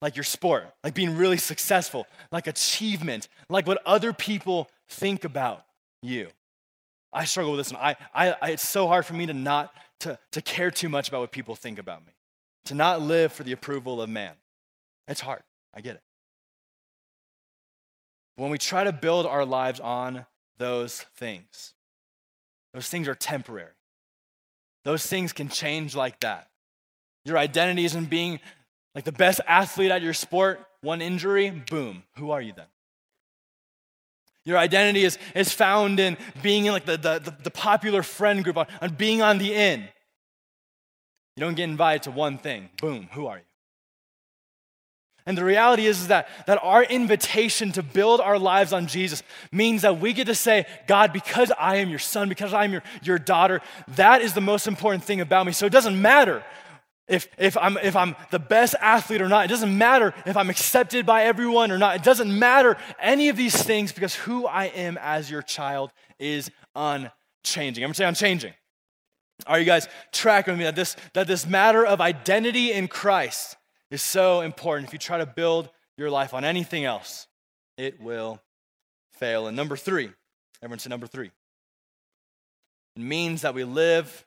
like 0.00 0.16
your 0.16 0.24
sport, 0.24 0.72
like 0.82 0.94
being 0.94 1.16
really 1.16 1.36
successful, 1.36 2.06
like 2.32 2.46
achievement, 2.46 3.28
like 3.48 3.66
what 3.66 3.80
other 3.84 4.12
people 4.12 4.70
think 4.88 5.24
about 5.24 5.64
you. 6.02 6.28
I 7.12 7.24
struggle 7.24 7.52
with 7.52 7.60
this 7.60 7.72
one. 7.72 7.82
I, 7.82 7.96
I, 8.14 8.36
I, 8.40 8.50
it's 8.50 8.66
so 8.66 8.86
hard 8.86 9.04
for 9.04 9.14
me 9.14 9.26
to 9.26 9.34
not 9.34 9.72
to, 10.00 10.18
to 10.32 10.40
care 10.40 10.70
too 10.70 10.88
much 10.88 11.08
about 11.08 11.20
what 11.20 11.32
people 11.32 11.54
think 11.54 11.78
about 11.78 12.06
me, 12.06 12.12
to 12.66 12.74
not 12.74 13.02
live 13.02 13.32
for 13.32 13.42
the 13.42 13.52
approval 13.52 14.00
of 14.00 14.08
man. 14.08 14.32
It's 15.08 15.20
hard. 15.20 15.42
I 15.74 15.80
get 15.80 15.96
it. 15.96 16.02
When 18.36 18.50
we 18.50 18.58
try 18.58 18.84
to 18.84 18.92
build 18.92 19.26
our 19.26 19.44
lives 19.44 19.80
on 19.80 20.24
those 20.56 21.02
things, 21.16 21.74
those 22.72 22.88
things 22.88 23.08
are 23.08 23.14
temporary. 23.14 23.72
Those 24.84 25.06
things 25.06 25.32
can 25.32 25.48
change 25.48 25.94
like 25.94 26.20
that. 26.20 26.48
Your 27.26 27.36
identity 27.36 27.84
isn't 27.84 28.08
being 28.08 28.40
like 28.94 29.04
the 29.04 29.12
best 29.12 29.40
athlete 29.46 29.90
at 29.90 30.02
your 30.02 30.14
sport, 30.14 30.60
one 30.80 31.00
injury, 31.00 31.50
boom, 31.50 32.02
who 32.16 32.30
are 32.30 32.40
you 32.40 32.52
then? 32.56 32.66
Your 34.44 34.58
identity 34.58 35.04
is, 35.04 35.18
is 35.34 35.52
found 35.52 36.00
in 36.00 36.16
being 36.42 36.66
in 36.66 36.72
like 36.72 36.86
the, 36.86 36.96
the, 36.96 37.34
the 37.42 37.50
popular 37.50 38.02
friend 38.02 38.42
group, 38.42 38.56
on, 38.56 38.66
on 38.80 38.94
being 38.94 39.22
on 39.22 39.38
the 39.38 39.54
in. 39.54 39.80
You 41.36 41.40
don't 41.40 41.54
get 41.54 41.64
invited 41.64 42.04
to 42.04 42.10
one 42.10 42.38
thing, 42.38 42.70
boom, 42.80 43.08
who 43.12 43.26
are 43.26 43.36
you? 43.36 43.44
And 45.26 45.36
the 45.36 45.44
reality 45.44 45.86
is, 45.86 46.00
is 46.00 46.08
that, 46.08 46.28
that 46.46 46.58
our 46.62 46.82
invitation 46.82 47.72
to 47.72 47.82
build 47.82 48.20
our 48.20 48.38
lives 48.38 48.72
on 48.72 48.86
Jesus 48.86 49.22
means 49.52 49.82
that 49.82 50.00
we 50.00 50.12
get 50.12 50.26
to 50.26 50.34
say, 50.34 50.66
God, 50.86 51.12
because 51.12 51.52
I 51.58 51.76
am 51.76 51.90
your 51.90 51.98
son, 51.98 52.28
because 52.28 52.54
I 52.54 52.64
am 52.64 52.72
your, 52.72 52.82
your 53.02 53.18
daughter, 53.18 53.60
that 53.96 54.22
is 54.22 54.32
the 54.32 54.40
most 54.40 54.66
important 54.66 55.04
thing 55.04 55.20
about 55.20 55.46
me. 55.46 55.52
So 55.52 55.66
it 55.66 55.72
doesn't 55.72 56.00
matter 56.00 56.42
if, 57.10 57.28
if, 57.36 57.56
I'm, 57.56 57.76
if 57.78 57.96
I'm 57.96 58.14
the 58.30 58.38
best 58.38 58.74
athlete 58.80 59.20
or 59.20 59.28
not. 59.28 59.44
It 59.44 59.48
doesn't 59.48 59.76
matter 59.76 60.14
if 60.24 60.36
I'm 60.36 60.48
accepted 60.48 61.04
by 61.04 61.24
everyone 61.24 61.72
or 61.72 61.76
not. 61.76 61.96
It 61.96 62.02
doesn't 62.04 62.38
matter 62.38 62.76
any 63.00 63.28
of 63.28 63.36
these 63.36 63.60
things 63.60 63.92
because 63.92 64.14
who 64.14 64.46
I 64.46 64.66
am 64.66 64.96
as 65.02 65.30
your 65.30 65.42
child 65.42 65.92
is 66.18 66.50
unchanging. 66.74 67.82
I'm 67.84 67.88
gonna 67.88 67.94
say 67.94 68.04
unchanging. 68.06 68.54
Are 69.46 69.58
you 69.58 69.64
guys 69.64 69.88
tracking 70.12 70.52
with 70.52 70.58
me 70.58 70.64
that 70.64 70.76
this, 70.76 70.96
that 71.14 71.26
this 71.26 71.46
matter 71.46 71.84
of 71.84 72.00
identity 72.00 72.72
in 72.72 72.88
Christ 72.88 73.56
is 73.90 74.02
so 74.02 74.40
important. 74.40 74.88
If 74.88 74.92
you 74.92 74.98
try 74.98 75.18
to 75.18 75.26
build 75.26 75.68
your 75.96 76.10
life 76.10 76.32
on 76.32 76.44
anything 76.44 76.84
else, 76.84 77.26
it 77.76 78.00
will 78.00 78.40
fail. 79.14 79.48
And 79.48 79.56
number 79.56 79.76
three, 79.76 80.10
everyone 80.62 80.78
say 80.78 80.90
number 80.90 81.06
three. 81.06 81.30
It 82.96 83.02
means 83.02 83.42
that 83.42 83.54
we 83.54 83.64
live 83.64 84.24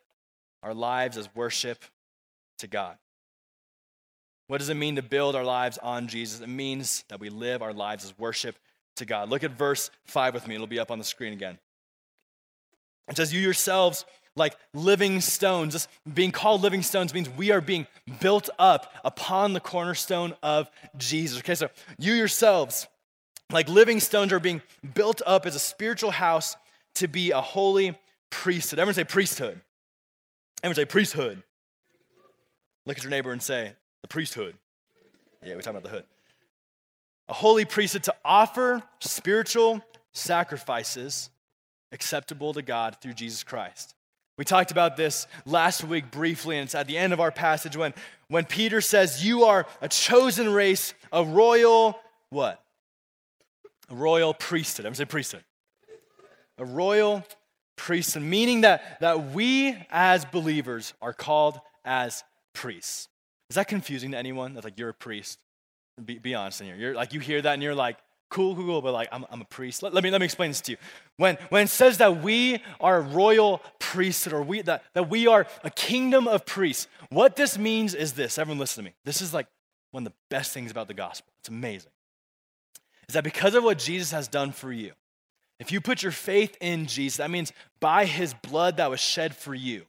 our 0.62 0.74
lives 0.74 1.18
as 1.18 1.34
worship 1.36 1.84
to 2.64 2.68
God. 2.68 2.98
What 4.48 4.58
does 4.58 4.70
it 4.70 4.76
mean 4.76 4.96
to 4.96 5.02
build 5.02 5.36
our 5.36 5.44
lives 5.44 5.78
on 5.78 6.08
Jesus? 6.08 6.42
It 6.42 6.50
means 6.50 7.04
that 7.10 7.20
we 7.20 7.30
live 7.30 7.62
our 7.62 7.74
lives 7.74 8.04
as 8.04 8.18
worship 8.18 8.58
to 8.98 9.06
God. 9.06 9.30
Look 9.30 9.44
at 9.44 9.52
verse 9.52 9.90
5 10.06 10.34
with 10.34 10.48
me. 10.48 10.56
It'll 10.56 10.68
be 10.68 10.80
up 10.80 10.92
on 10.92 10.98
the 10.98 11.04
screen 11.04 11.34
again. 11.34 11.60
It 13.10 13.18
says, 13.18 13.34
You 13.34 13.42
yourselves 13.42 14.06
like 14.36 14.56
living 14.74 15.22
stones. 15.22 15.74
This 15.74 15.88
being 16.14 16.32
called 16.32 16.62
living 16.62 16.82
stones 16.82 17.14
means 17.14 17.30
we 17.30 17.52
are 17.52 17.62
being 17.62 17.88
built 18.20 18.50
up 18.58 18.94
upon 19.04 19.54
the 19.54 19.60
cornerstone 19.60 20.36
of 20.42 20.70
Jesus. 20.98 21.40
Okay, 21.40 21.56
so 21.56 21.70
you 21.98 22.14
yourselves, 22.14 22.88
like 23.52 23.70
living 23.70 24.00
stones, 24.00 24.32
are 24.34 24.40
being 24.40 24.62
built 24.94 25.22
up 25.26 25.46
as 25.46 25.56
a 25.56 25.60
spiritual 25.60 26.12
house 26.12 26.56
to 26.96 27.08
be 27.08 27.32
a 27.32 27.42
holy 27.42 27.98
priesthood. 28.30 28.80
Everyone 28.80 28.96
say 28.96 29.04
priesthood. 29.04 29.62
Everyone 30.64 30.76
say 30.76 30.86
priesthood. 30.86 31.44
Look 32.86 32.98
at 32.98 33.04
your 33.04 33.12
neighbor 33.12 33.32
and 33.32 33.42
say, 33.42 33.74
the 34.02 34.08
priesthood. 34.08 34.56
Yeah, 35.44 35.56
we're 35.56 35.62
talking 35.62 35.78
about 35.78 35.84
the 35.84 35.90
hood. 35.90 36.06
A 37.30 37.34
holy 37.34 37.66
priesthood 37.66 38.04
to 38.04 38.16
offer 38.24 38.84
spiritual 39.00 39.82
sacrifices 40.12 41.30
acceptable 41.92 42.54
to 42.54 42.62
God 42.62 42.98
through 43.02 43.14
Jesus 43.14 43.44
Christ. 43.44 43.96
We 44.38 44.46
talked 44.46 44.72
about 44.72 44.98
this 44.98 45.28
last 45.46 45.84
week 45.84 46.10
briefly, 46.10 46.58
and 46.58 46.66
it's 46.66 46.76
at 46.76 46.88
the 46.88 46.98
end 46.98 47.14
of 47.14 47.20
our 47.20 47.32
passage 47.32 47.78
when, 47.78 47.94
when 48.30 48.46
Peter 48.46 48.82
says, 48.82 49.26
You 49.26 49.44
are 49.44 49.68
a 49.80 49.88
chosen 49.88 50.52
race, 50.52 50.94
a 51.12 51.24
royal 51.24 52.00
what? 52.30 52.64
A 53.90 53.96
royal 53.96 54.34
priesthood. 54.34 54.88
I'm 54.88 54.96
say 54.96 55.06
priesthood. 55.06 55.44
A 56.58 56.66
royal 56.66 57.24
priesthood, 57.76 58.24
meaning 58.24 58.62
that, 58.62 59.00
that 59.02 59.34
we 59.34 59.78
as 59.92 60.26
believers 60.26 60.94
are 61.00 61.14
called 61.14 61.60
as 61.86 62.24
priests. 62.54 63.08
Is 63.50 63.56
that 63.56 63.68
confusing 63.68 64.12
to 64.12 64.18
anyone? 64.18 64.54
That's 64.54 64.64
like 64.64 64.80
you're 64.80 64.90
a 64.90 64.94
priest? 64.94 65.40
Be, 66.04 66.18
be 66.18 66.34
honest 66.34 66.62
in 66.62 66.68
here. 66.68 66.76
You're 66.76 66.96
like 66.96 67.14
you 67.14 67.20
hear 67.20 67.42
that 67.42 67.54
and 67.54 67.62
you're 67.62 67.76
like, 67.76 67.98
cool, 68.34 68.56
cool, 68.56 68.66
cool, 68.66 68.82
but 68.82 68.94
like, 68.94 69.08
I'm, 69.12 69.26
I'm 69.30 69.42
a 69.42 69.46
priest. 69.46 69.84
Let, 69.84 69.94
let, 69.94 70.04
me, 70.04 70.10
let 70.10 70.20
me 70.20 70.26
explain 70.26 70.50
this 70.50 70.62
to 70.62 70.72
you. 70.72 70.78
When, 71.18 71.38
when 71.50 71.66
it 71.66 71.70
says 71.70 72.00
that 72.00 72.24
we 72.24 72.62
are 72.80 72.98
a 72.98 73.02
royal 73.02 73.62
priesthood 73.78 74.34
or 74.34 74.42
we, 74.42 74.64
that, 74.64 74.84
that 74.94 75.08
we 75.08 75.28
are 75.28 75.46
a 75.64 75.70
kingdom 75.70 76.28
of 76.28 76.44
priests, 76.46 76.88
what 77.10 77.36
this 77.36 77.60
means 77.60 77.94
is 77.94 78.14
this. 78.14 78.40
Everyone 78.40 78.58
listen 78.58 78.84
to 78.84 78.90
me. 78.90 78.96
This 79.06 79.22
is 79.22 79.34
like 79.34 79.46
one 79.92 80.06
of 80.06 80.12
the 80.12 80.18
best 80.30 80.52
things 80.52 80.72
about 80.72 80.88
the 80.88 80.96
gospel. 80.96 81.32
It's 81.42 81.50
amazing. 81.50 81.92
Is 83.08 83.14
that 83.14 83.24
because 83.24 83.54
of 83.54 83.64
what 83.64 83.78
Jesus 83.78 84.12
has 84.12 84.28
done 84.28 84.52
for 84.52 84.72
you, 84.72 84.94
if 85.60 85.72
you 85.72 85.80
put 85.80 86.02
your 86.02 86.12
faith 86.12 86.58
in 86.60 86.88
Jesus, 86.88 87.18
that 87.18 87.30
means 87.30 87.54
by 87.80 88.06
his 88.06 88.34
blood 88.34 88.78
that 88.78 88.90
was 88.90 89.00
shed 89.00 89.36
for 89.36 89.54
you. 89.54 89.86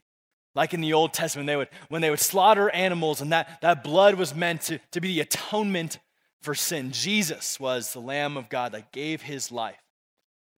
Like 0.54 0.72
in 0.72 0.80
the 0.80 0.92
Old 0.92 1.12
Testament, 1.12 1.46
they 1.46 1.56
would, 1.56 1.68
when 1.88 2.00
they 2.00 2.10
would 2.10 2.20
slaughter 2.20 2.70
animals, 2.70 3.20
and 3.20 3.32
that, 3.32 3.60
that 3.60 3.82
blood 3.82 4.14
was 4.14 4.34
meant 4.34 4.62
to, 4.62 4.78
to 4.92 5.00
be 5.00 5.08
the 5.08 5.20
atonement 5.20 5.98
for 6.42 6.54
sin. 6.54 6.92
Jesus 6.92 7.58
was 7.58 7.92
the 7.92 8.00
Lamb 8.00 8.36
of 8.36 8.48
God 8.48 8.72
that 8.72 8.92
gave 8.92 9.22
his 9.22 9.50
life. 9.50 9.82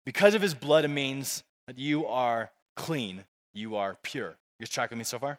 Because 0.04 0.34
of 0.34 0.42
his 0.42 0.54
blood, 0.54 0.84
it 0.84 0.88
means 0.88 1.42
that 1.66 1.78
you 1.78 2.06
are 2.06 2.50
clean, 2.76 3.24
you 3.54 3.76
are 3.76 3.96
pure. 4.02 4.36
You 4.58 4.64
guys 4.64 4.70
tracking 4.70 4.98
me 4.98 5.04
so 5.04 5.18
far? 5.18 5.38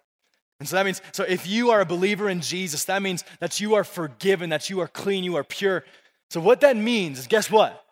And 0.60 0.68
so 0.68 0.76
that 0.76 0.86
means, 0.86 1.02
so 1.12 1.24
if 1.24 1.46
you 1.46 1.70
are 1.70 1.82
a 1.82 1.86
believer 1.86 2.30
in 2.30 2.42
Jesus, 2.42 2.86
that 2.86 3.02
means 3.02 3.24
that 3.40 3.60
you 3.60 3.76
are 3.76 3.84
forgiven, 3.84 4.50
that 4.50 4.70
you 4.70 4.80
are 4.80 4.88
clean, 4.88 5.24
you 5.24 5.36
are 5.36 5.44
pure. 5.44 5.86
So 6.30 6.42
what 6.42 6.62
that 6.62 6.76
means 6.76 7.20
is 7.20 7.28
guess 7.28 7.52
what? 7.52 7.84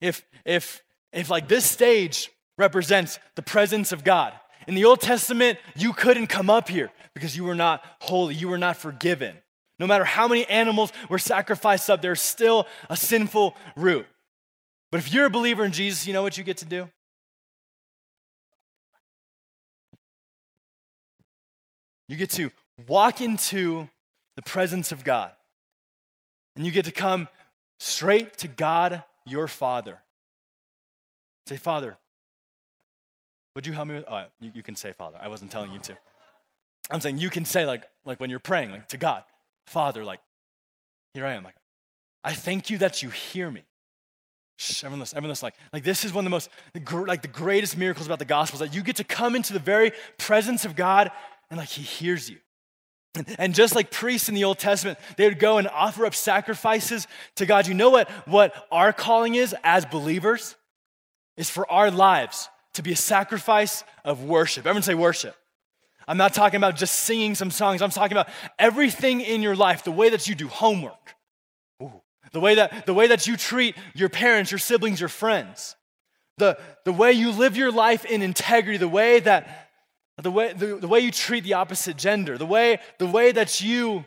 If 0.00 0.24
if 0.44 0.82
if 1.12 1.30
like 1.30 1.46
this 1.48 1.70
stage 1.70 2.30
represents 2.58 3.18
the 3.36 3.42
presence 3.42 3.92
of 3.92 4.04
God. 4.04 4.32
In 4.66 4.74
the 4.74 4.84
Old 4.84 5.00
Testament, 5.00 5.58
you 5.76 5.92
couldn't 5.92 6.28
come 6.28 6.50
up 6.50 6.68
here 6.68 6.90
because 7.14 7.36
you 7.36 7.44
were 7.44 7.54
not 7.54 7.84
holy, 8.00 8.34
you 8.34 8.48
were 8.48 8.58
not 8.58 8.76
forgiven. 8.76 9.36
No 9.78 9.86
matter 9.86 10.04
how 10.04 10.28
many 10.28 10.46
animals 10.46 10.92
were 11.08 11.18
sacrificed 11.18 11.90
up, 11.90 12.02
there's 12.02 12.20
still 12.20 12.66
a 12.88 12.96
sinful 12.96 13.56
root. 13.76 14.06
But 14.90 14.98
if 14.98 15.12
you're 15.12 15.26
a 15.26 15.30
believer 15.30 15.64
in 15.64 15.72
Jesus, 15.72 16.06
you 16.06 16.12
know 16.12 16.22
what 16.22 16.38
you 16.38 16.44
get 16.44 16.58
to 16.58 16.64
do? 16.64 16.88
You 22.08 22.16
get 22.16 22.30
to 22.30 22.50
walk 22.86 23.20
into 23.20 23.88
the 24.36 24.42
presence 24.42 24.92
of 24.92 25.02
God. 25.02 25.32
And 26.56 26.66
you 26.66 26.70
get 26.70 26.84
to 26.84 26.92
come 26.92 27.28
straight 27.80 28.36
to 28.38 28.48
God 28.48 29.02
your 29.24 29.48
Father. 29.48 29.98
Say, 31.46 31.56
Father, 31.56 31.96
would 33.54 33.66
you 33.66 33.72
help 33.72 33.88
me 33.88 33.94
with? 33.94 34.04
You, 34.40 34.50
you 34.54 34.62
can 34.62 34.76
say, 34.76 34.92
Father. 34.92 35.18
I 35.20 35.28
wasn't 35.28 35.50
telling 35.50 35.72
you 35.72 35.78
to. 35.80 35.96
I'm 36.90 37.00
saying 37.00 37.18
you 37.18 37.30
can 37.30 37.44
say, 37.44 37.64
like, 37.64 37.84
like 38.04 38.20
when 38.20 38.30
you're 38.30 38.38
praying, 38.38 38.70
like 38.70 38.88
to 38.88 38.96
God, 38.96 39.24
Father, 39.66 40.04
like, 40.04 40.20
here 41.14 41.26
I 41.26 41.34
am. 41.34 41.44
Like, 41.44 41.54
I 42.24 42.32
thank 42.32 42.70
you 42.70 42.78
that 42.78 43.02
you 43.02 43.10
hear 43.10 43.50
me. 43.50 43.62
Shh, 44.56 44.84
everyone 44.84 45.00
listen, 45.00 45.16
everyone 45.16 45.30
listen. 45.30 45.46
Like, 45.46 45.54
like 45.72 45.84
this 45.84 46.04
is 46.04 46.12
one 46.12 46.24
of 46.24 46.26
the 46.26 46.30
most, 46.30 46.48
like 47.06 47.22
the 47.22 47.28
greatest 47.28 47.76
miracles 47.76 48.06
about 48.06 48.18
the 48.18 48.24
gospel 48.24 48.62
is 48.62 48.70
that 48.70 48.76
you 48.76 48.82
get 48.82 48.96
to 48.96 49.04
come 49.04 49.34
into 49.34 49.52
the 49.52 49.58
very 49.58 49.92
presence 50.18 50.64
of 50.64 50.76
God 50.76 51.10
and 51.50 51.58
like 51.58 51.68
he 51.68 51.82
hears 51.82 52.30
you. 52.30 52.38
And 53.38 53.54
just 53.54 53.74
like 53.74 53.90
priests 53.90 54.30
in 54.30 54.34
the 54.34 54.44
Old 54.44 54.58
Testament, 54.58 54.98
they 55.18 55.28
would 55.28 55.38
go 55.38 55.58
and 55.58 55.68
offer 55.68 56.06
up 56.06 56.14
sacrifices 56.14 57.06
to 57.36 57.44
God. 57.44 57.66
You 57.66 57.74
know 57.74 57.90
what, 57.90 58.08
what 58.26 58.54
our 58.72 58.92
calling 58.92 59.34
is 59.34 59.54
as 59.62 59.84
believers? 59.84 60.56
Is 61.36 61.48
for 61.48 61.70
our 61.70 61.90
lives 61.90 62.48
to 62.74 62.82
be 62.82 62.92
a 62.92 62.96
sacrifice 62.96 63.84
of 64.04 64.24
worship. 64.24 64.66
Everyone 64.66 64.82
say 64.82 64.94
worship. 64.94 65.36
I'm 66.08 66.16
not 66.16 66.34
talking 66.34 66.56
about 66.56 66.76
just 66.76 66.94
singing 66.94 67.34
some 67.34 67.50
songs. 67.50 67.80
I'm 67.80 67.90
talking 67.90 68.16
about 68.16 68.28
everything 68.58 69.20
in 69.20 69.42
your 69.42 69.54
life, 69.54 69.84
the 69.84 69.92
way 69.92 70.10
that 70.10 70.28
you 70.28 70.34
do 70.34 70.48
homework, 70.48 71.14
Ooh. 71.82 71.92
the 72.32 72.40
way 72.40 72.56
that, 72.56 72.86
the 72.86 72.94
way 72.94 73.06
that 73.06 73.26
you 73.26 73.36
treat 73.36 73.76
your 73.94 74.08
parents, 74.08 74.50
your 74.50 74.58
siblings, 74.58 74.98
your 74.98 75.08
friends, 75.08 75.76
the, 76.38 76.58
the 76.84 76.92
way 76.92 77.12
you 77.12 77.30
live 77.30 77.56
your 77.56 77.70
life 77.70 78.04
in 78.04 78.22
integrity, 78.22 78.78
the 78.78 78.88
way 78.88 79.20
that 79.20 79.68
the 80.20 80.30
way, 80.30 80.52
the, 80.52 80.76
the 80.76 80.88
way 80.88 81.00
you 81.00 81.10
treat 81.10 81.42
the 81.42 81.54
opposite 81.54 81.96
gender, 81.96 82.36
the 82.36 82.46
way, 82.46 82.78
the 82.98 83.06
way 83.06 83.32
that 83.32 83.60
you 83.60 84.04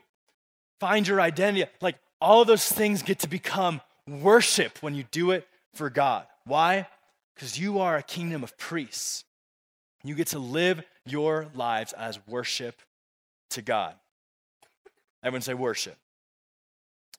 find 0.80 1.08
your 1.08 1.19
identity, 1.19 1.69
like 1.82 1.95
all 2.21 2.45
those 2.45 2.71
things 2.71 3.01
get 3.01 3.19
to 3.19 3.28
become 3.28 3.82
worship 4.08 4.78
when 4.82 4.93
you 4.93 5.04
do 5.12 5.32
it 5.32 5.47
for 5.73 5.89
God. 5.89 6.25
Why? 6.45 6.88
Because 7.35 7.59
you 7.59 7.79
are 7.79 7.97
a 7.97 8.03
kingdom 8.03 8.43
of 8.43 8.57
priests. 8.57 9.25
You 10.03 10.15
get 10.15 10.27
to 10.27 10.39
live 10.39 10.83
your 11.05 11.47
lives 11.53 11.93
as 11.93 12.19
worship 12.27 12.81
to 13.51 13.61
God. 13.61 13.95
Everyone 15.23 15.41
say 15.41 15.53
worship. 15.53 15.97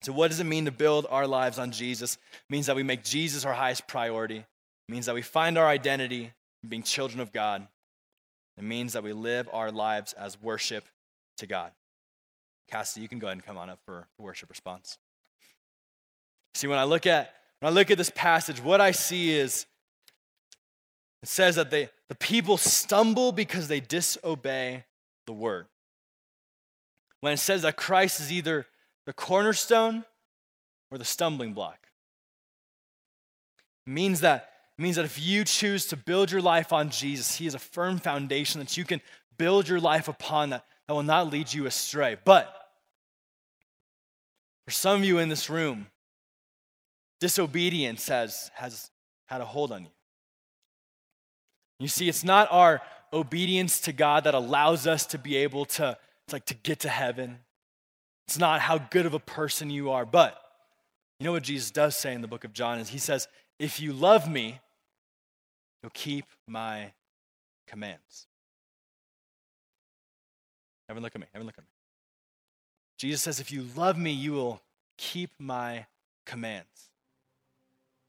So, 0.03 0.13
what 0.13 0.29
does 0.29 0.41
it 0.41 0.45
mean 0.45 0.67
to 0.67 0.71
build 0.71 1.07
our 1.11 1.27
lives 1.27 1.59
on 1.59 1.73
Jesus? 1.73 2.15
It 2.15 2.53
means 2.53 2.67
that 2.67 2.77
we 2.77 2.83
make 2.83 3.03
Jesus 3.03 3.45
our 3.45 3.53
highest 3.53 3.89
priority. 3.89 4.39
It 4.39 4.93
means 4.93 5.07
that 5.07 5.15
we 5.15 5.23
find 5.23 5.59
our 5.59 5.67
identity 5.67 6.33
in 6.63 6.69
being 6.69 6.83
children 6.83 7.21
of 7.21 7.33
God. 7.33 7.67
It 8.57 8.65
means 8.65 8.93
that 8.93 9.03
we 9.03 9.13
live 9.13 9.49
our 9.53 9.73
lives 9.73 10.13
as 10.13 10.41
worship 10.41 10.85
to 11.39 11.47
God. 11.47 11.73
Cassie, 12.69 13.01
you 13.01 13.09
can 13.09 13.19
go 13.19 13.27
ahead 13.27 13.37
and 13.37 13.45
come 13.45 13.59
on 13.59 13.71
up 13.71 13.81
for 13.85 14.07
worship 14.19 14.49
response. 14.49 14.99
See, 16.55 16.67
when 16.67 16.79
I 16.79 16.85
look 16.85 17.07
at 17.07 17.35
when 17.61 17.73
I 17.73 17.75
look 17.75 17.91
at 17.91 17.99
this 17.99 18.11
passage, 18.11 18.63
what 18.63 18.81
I 18.81 18.91
see 18.91 19.37
is 19.37 19.67
it 21.27 21.31
says 21.31 21.57
that 21.57 21.73
they, 21.73 21.89
the 22.09 22.15
people 22.15 22.57
stumble 22.57 23.33
because 23.33 23.67
they 23.67 23.81
disobey 23.81 24.85
the 25.27 25.33
word. 25.33 25.67
When 27.21 27.33
it 27.33 27.39
says 27.39 27.63
that 27.63 27.75
Christ 27.75 28.21
is 28.21 28.31
either 28.31 28.65
the 29.07 29.13
cornerstone 29.13 30.05
or 30.89 30.99
the 30.99 31.05
stumbling 31.05 31.53
block, 31.53 31.89
it 33.89 33.91
means 33.91 34.21
that 34.21 34.51
it 34.79 34.83
means 34.83 34.95
that 34.95 35.05
if 35.05 35.21
you 35.21 35.43
choose 35.43 35.87
to 35.87 35.97
build 35.97 36.31
your 36.31 36.43
life 36.43 36.73
on 36.73 36.91
Jesus, 36.91 37.35
He 37.35 37.49
is 37.49 37.57
a 37.57 37.59
firm 37.59 37.99
foundation 37.99 38.61
that 38.61 38.77
you 38.77 38.85
can 38.85 39.01
build 39.37 39.69
your 39.69 39.81
life 39.81 40.07
upon 40.07 40.51
that, 40.51 40.65
that 40.87 40.95
will 40.95 41.03
not 41.03 41.33
lead 41.33 41.53
you 41.53 41.67
astray. 41.67 42.17
But 42.25 42.55
for 44.65 44.71
some 44.71 45.01
of 45.01 45.05
you 45.05 45.19
in 45.19 45.29
this 45.29 45.51
room, 45.51 45.89
disobedience 47.19 48.07
has, 48.07 48.53
has 48.55 48.93
had 49.27 49.41
a 49.41 49.45
hold 49.45 49.73
on 49.73 49.83
you. 49.83 49.91
You 51.79 51.89
see, 51.89 52.09
it's 52.09 52.25
not 52.25 52.49
our 52.51 52.81
obedience 53.13 53.81
to 53.81 53.93
God 53.93 54.25
that 54.25 54.35
allows 54.35 54.87
us 54.87 55.07
to 55.07 55.19
be 55.19 55.37
able 55.37 55.65
to, 55.67 55.97
it's 56.25 56.33
like, 56.33 56.47
to 56.47 56.55
get 56.55 56.81
to 56.81 56.89
heaven. 56.89 57.39
It's 58.27 58.39
not 58.39 58.61
how 58.61 58.79
good 58.79 59.07
of 59.07 59.15
a 59.15 59.21
person 59.21 59.71
you 59.71 59.91
are. 59.91 60.05
But 60.05 60.41
you 61.21 61.25
know 61.25 61.33
what 61.33 61.43
Jesus 61.43 61.71
does 61.71 61.97
say 61.97 62.13
in 62.15 62.23
the 62.23 62.29
book 62.29 62.45
of 62.45 62.53
John 62.53 62.79
is 62.79 62.89
he 62.89 62.99
says, 62.99 63.29
if 63.59 63.81
you 63.81 63.93
love 63.93 64.29
me, 64.29 64.61
You'll 65.87 65.93
keep 65.95 66.25
my 66.49 66.91
commands. 67.69 68.27
Everyone 70.89 71.05
look 71.05 71.15
at 71.15 71.21
me. 71.21 71.29
Everyone 71.33 71.47
look 71.47 71.59
at 71.59 71.63
me. 71.63 71.69
Jesus 72.99 73.23
says, 73.23 73.39
if 73.39 73.53
you 73.53 73.65
love 73.77 73.97
me, 73.97 74.11
you 74.11 74.33
will 74.33 74.61
keep 74.99 75.31
my 75.39 75.87
commands. 76.25 76.91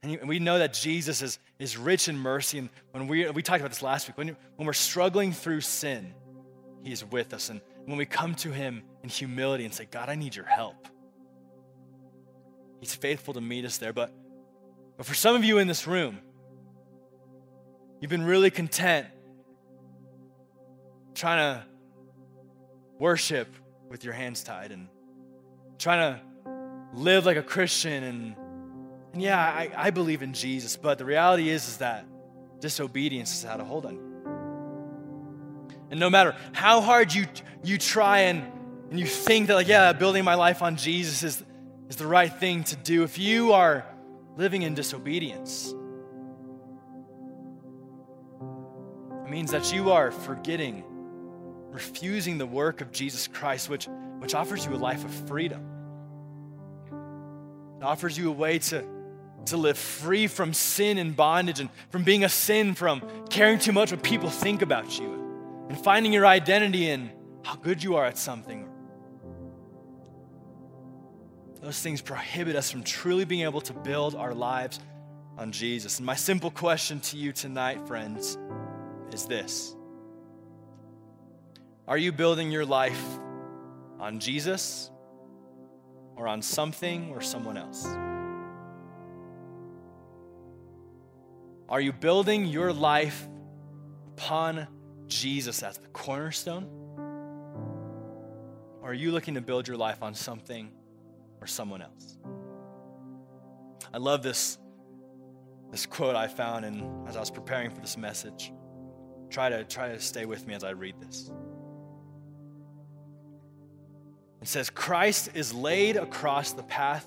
And 0.04 0.28
we 0.28 0.40
know 0.40 0.60
that 0.60 0.74
Jesus 0.74 1.22
is, 1.22 1.40
is 1.60 1.78
rich 1.78 2.08
in 2.08 2.18
mercy. 2.18 2.60
And 2.60 2.70
when 2.92 3.08
we, 3.08 3.30
we 3.32 3.42
talked 3.42 3.62
about 3.62 3.72
this 3.72 3.82
last 3.82 4.08
week, 4.08 4.18
when, 4.18 4.36
when 4.56 4.66
we're 4.66 4.74
struggling 4.74 5.34
through 5.34 5.62
sin, 5.62 6.14
he 6.84 6.92
is 6.92 7.04
with 7.04 7.34
us. 7.34 7.50
And 7.50 7.62
when 7.86 7.98
we 7.98 8.06
come 8.06 8.36
to 8.36 8.52
him 8.52 8.84
in 9.04 9.10
humility 9.10 9.66
and 9.66 9.74
say, 9.74 9.88
God, 9.90 10.10
I 10.10 10.16
need 10.16 10.36
your 10.36 10.46
help, 10.46 10.88
he's 12.80 12.94
faithful 12.94 13.34
to 13.34 13.42
meet 13.42 13.66
us 13.66 13.78
there. 13.78 13.94
But, 13.94 14.14
but 14.98 15.06
for 15.06 15.16
some 15.16 15.36
of 15.36 15.44
you 15.44 15.58
in 15.58 15.68
this 15.68 15.88
room, 15.88 16.20
You've 18.00 18.12
been 18.12 18.26
really 18.26 18.52
content 18.52 19.08
trying 21.16 21.56
to 21.56 21.66
worship 23.00 23.48
with 23.90 24.04
your 24.04 24.14
hands 24.14 24.44
tied 24.44 24.72
and 24.72 24.88
trying 25.80 26.14
to 26.14 26.22
live 26.94 27.26
like 27.26 27.38
a 27.38 27.44
Christian. 27.44 28.04
And, 28.04 28.36
and 28.36 28.47
yeah, 29.22 29.40
I, 29.40 29.72
I 29.76 29.90
believe 29.92 30.22
in 30.22 30.34
Jesus, 30.34 30.76
but 30.78 30.98
the 30.98 31.06
reality 31.06 31.50
is, 31.50 31.68
is 31.68 31.78
that 31.78 32.06
disobedience 32.60 33.42
has 33.42 33.52
had 33.52 33.60
a 33.60 33.64
hold 33.64 33.86
on 33.86 33.96
you. 33.96 34.04
And 35.92 36.00
no 36.00 36.10
matter 36.10 36.36
how 36.54 36.82
hard 36.82 37.14
you, 37.14 37.26
you 37.64 37.78
try 37.78 38.20
and, 38.20 38.44
and 38.90 39.00
you 39.00 39.06
think 39.06 39.48
that, 39.48 39.56
like, 39.56 39.68
yeah, 39.68 39.94
building 39.94 40.24
my 40.24 40.36
life 40.36 40.62
on 40.62 40.76
Jesus 40.76 41.24
is, 41.24 41.44
is 41.90 41.96
the 41.96 42.08
right 42.08 42.34
thing 42.34 42.64
to 42.66 42.76
do, 42.76 43.04
if 43.04 43.18
you 43.18 43.54
are 43.54 43.86
living 44.36 44.64
in 44.64 44.74
disobedience, 44.74 45.74
It 49.28 49.32
means 49.32 49.52
that 49.52 49.74
you 49.74 49.92
are 49.92 50.10
forgetting, 50.10 50.86
refusing 51.72 52.38
the 52.38 52.46
work 52.46 52.80
of 52.80 52.94
Jesus 52.94 53.28
Christ, 53.28 53.70
which, 53.70 53.90
which 54.20 54.34
offers 54.34 54.66
you 54.66 54.74
a 54.74 54.78
life 54.78 55.04
of 55.04 55.12
freedom. 55.28 55.68
It 57.76 57.84
offers 57.84 58.18
you 58.18 58.30
a 58.30 58.32
way 58.32 58.60
to, 58.60 58.88
to 59.48 59.58
live 59.58 59.78
free 59.78 60.28
from 60.28 60.54
sin 60.54 60.98
and 60.98 61.16
bondage 61.16 61.60
and 61.60 61.70
from 61.90 62.04
being 62.04 62.24
a 62.24 62.30
sin, 62.30 62.74
from 62.74 63.02
caring 63.30 63.60
too 63.60 63.72
much 63.72 63.92
what 63.92 64.04
people 64.04 64.30
think 64.30 64.62
about 64.62 65.00
you, 65.00 65.66
and 65.70 65.78
finding 65.78 66.14
your 66.14 66.26
identity 66.26 66.90
in 66.90 67.12
how 67.44 67.56
good 67.56 67.82
you 67.82 67.96
are 67.96 68.06
at 68.06 68.18
something. 68.18 68.68
Those 71.62 71.82
things 71.82 72.02
prohibit 72.02 72.56
us 72.56 72.72
from 72.72 72.84
truly 72.84 73.26
being 73.26 73.42
able 73.42 73.62
to 73.62 73.74
build 73.74 74.16
our 74.16 74.34
lives 74.34 74.80
on 75.38 75.52
Jesus. 75.52 75.98
And 75.98 76.06
my 76.06 76.16
simple 76.16 76.52
question 76.52 77.00
to 77.02 77.18
you 77.18 77.32
tonight, 77.32 77.88
friends, 77.88 78.38
is 79.12 79.26
this 79.26 79.76
Are 81.88 81.98
you 81.98 82.12
building 82.12 82.52
your 82.52 82.66
life 82.66 83.04
on 84.00 84.20
Jesus 84.20 84.92
or 86.16 86.28
on 86.28 86.42
something 86.42 87.12
or 87.12 87.22
someone 87.22 87.58
else? 87.58 87.88
Are 91.70 91.82
you 91.82 91.92
building 91.92 92.46
your 92.46 92.72
life 92.72 93.28
upon 94.16 94.68
Jesus 95.08 95.64
as 95.64 95.78
the 95.78 95.88
cornerstone? 95.88 96.70
Or 98.82 98.92
are 98.92 98.94
you 98.94 99.12
looking 99.12 99.34
to 99.34 99.42
build 99.42 99.68
your 99.68 99.76
life 99.76 100.02
on 100.02 100.14
something 100.14 100.72
or 101.42 101.48
someone 101.48 101.82
else? 101.82 102.18
I 103.94 103.98
love 103.98 104.24
this, 104.24 104.58
this 105.72 105.86
quote 105.86 106.16
I 106.16 106.28
found 106.28 106.64
in, 106.64 106.90
as 107.06 107.18
I 107.18 107.20
was 107.20 107.32
preparing 107.32 107.70
for 107.70 107.82
this 107.82 107.98
message. 107.98 108.54
Try 109.30 109.50
to 109.50 109.66
try 109.66 109.90
to 109.90 110.00
stay 110.00 110.26
with 110.26 110.48
me 110.48 110.54
as 110.54 110.64
I 110.64 110.70
read 110.70 110.96
this. 111.02 111.32
It 114.42 114.48
says 114.48 114.70
Christ 114.70 115.32
is 115.34 115.54
laid 115.54 115.98
across 115.98 116.54
the 116.54 116.64
path 116.64 117.06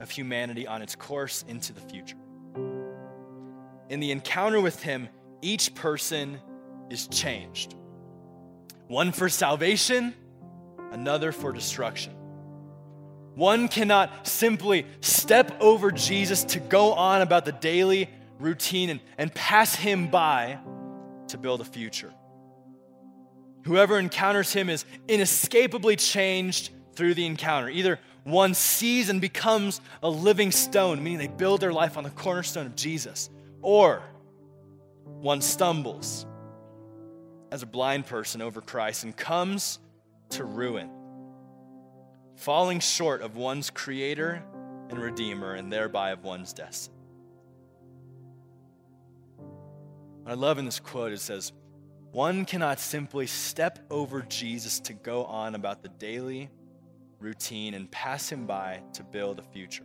of 0.00 0.10
humanity 0.10 0.66
on 0.66 0.80
its 0.80 0.94
course 0.94 1.44
into 1.48 1.74
the 1.74 1.82
future. 1.82 2.16
In 3.90 3.98
the 3.98 4.12
encounter 4.12 4.60
with 4.60 4.82
him, 4.82 5.08
each 5.42 5.74
person 5.74 6.38
is 6.88 7.08
changed. 7.08 7.74
One 8.86 9.10
for 9.10 9.28
salvation, 9.28 10.14
another 10.92 11.32
for 11.32 11.52
destruction. 11.52 12.14
One 13.34 13.66
cannot 13.66 14.28
simply 14.28 14.86
step 15.00 15.60
over 15.60 15.90
Jesus 15.90 16.44
to 16.44 16.60
go 16.60 16.92
on 16.92 17.20
about 17.20 17.44
the 17.44 17.52
daily 17.52 18.08
routine 18.38 18.90
and, 18.90 19.00
and 19.18 19.34
pass 19.34 19.74
him 19.74 20.08
by 20.08 20.58
to 21.28 21.36
build 21.36 21.60
a 21.60 21.64
future. 21.64 22.12
Whoever 23.64 23.98
encounters 23.98 24.52
him 24.52 24.70
is 24.70 24.84
inescapably 25.08 25.96
changed 25.96 26.70
through 26.94 27.14
the 27.14 27.26
encounter. 27.26 27.68
Either 27.68 27.98
one 28.22 28.54
sees 28.54 29.08
and 29.08 29.20
becomes 29.20 29.80
a 30.00 30.08
living 30.08 30.52
stone, 30.52 31.02
meaning 31.02 31.18
they 31.18 31.26
build 31.26 31.60
their 31.60 31.72
life 31.72 31.96
on 31.96 32.04
the 32.04 32.10
cornerstone 32.10 32.66
of 32.66 32.76
Jesus, 32.76 33.30
or 33.62 34.02
one 35.04 35.40
stumbles 35.40 36.26
as 37.50 37.62
a 37.62 37.66
blind 37.66 38.06
person 38.06 38.40
over 38.40 38.60
Christ 38.60 39.04
and 39.04 39.16
comes 39.16 39.78
to 40.30 40.44
ruin, 40.44 40.90
falling 42.36 42.80
short 42.80 43.22
of 43.22 43.36
one's 43.36 43.70
creator 43.70 44.42
and 44.88 44.98
redeemer 44.98 45.54
and 45.54 45.72
thereby 45.72 46.10
of 46.10 46.22
one's 46.22 46.52
destiny. 46.52 46.96
What 50.22 50.32
I 50.32 50.34
love 50.34 50.58
in 50.58 50.64
this 50.64 50.80
quote, 50.80 51.12
it 51.12 51.20
says, 51.20 51.52
one 52.12 52.44
cannot 52.44 52.80
simply 52.80 53.26
step 53.26 53.78
over 53.90 54.22
Jesus 54.22 54.80
to 54.80 54.92
go 54.92 55.24
on 55.24 55.54
about 55.54 55.82
the 55.82 55.88
daily 55.88 56.50
routine 57.20 57.74
and 57.74 57.90
pass 57.90 58.30
him 58.30 58.46
by 58.46 58.82
to 58.94 59.04
build 59.04 59.38
a 59.38 59.42
future. 59.42 59.84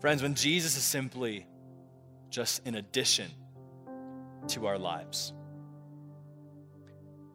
Friends, 0.00 0.22
when 0.22 0.34
Jesus 0.34 0.76
is 0.76 0.84
simply 0.84 1.46
just 2.30 2.66
an 2.66 2.76
addition 2.76 3.30
to 4.48 4.66
our 4.66 4.78
lives, 4.78 5.32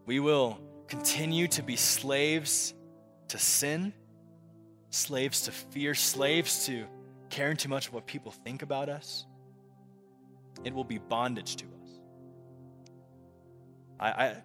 we 0.05 0.19
will 0.19 0.59
continue 0.87 1.47
to 1.49 1.61
be 1.61 1.75
slaves 1.75 2.73
to 3.29 3.37
sin, 3.37 3.93
slaves 4.91 5.41
to 5.41 5.51
fear, 5.51 5.93
slaves 5.93 6.65
to 6.67 6.85
caring 7.29 7.57
too 7.57 7.69
much 7.69 7.91
what 7.91 8.05
people 8.05 8.31
think 8.31 8.61
about 8.61 8.89
us. 8.89 9.25
It 10.63 10.73
will 10.73 10.83
be 10.83 10.99
bondage 10.99 11.57
to 11.57 11.65
us. 11.65 11.99
I, 13.99 14.09
I, 14.09 14.35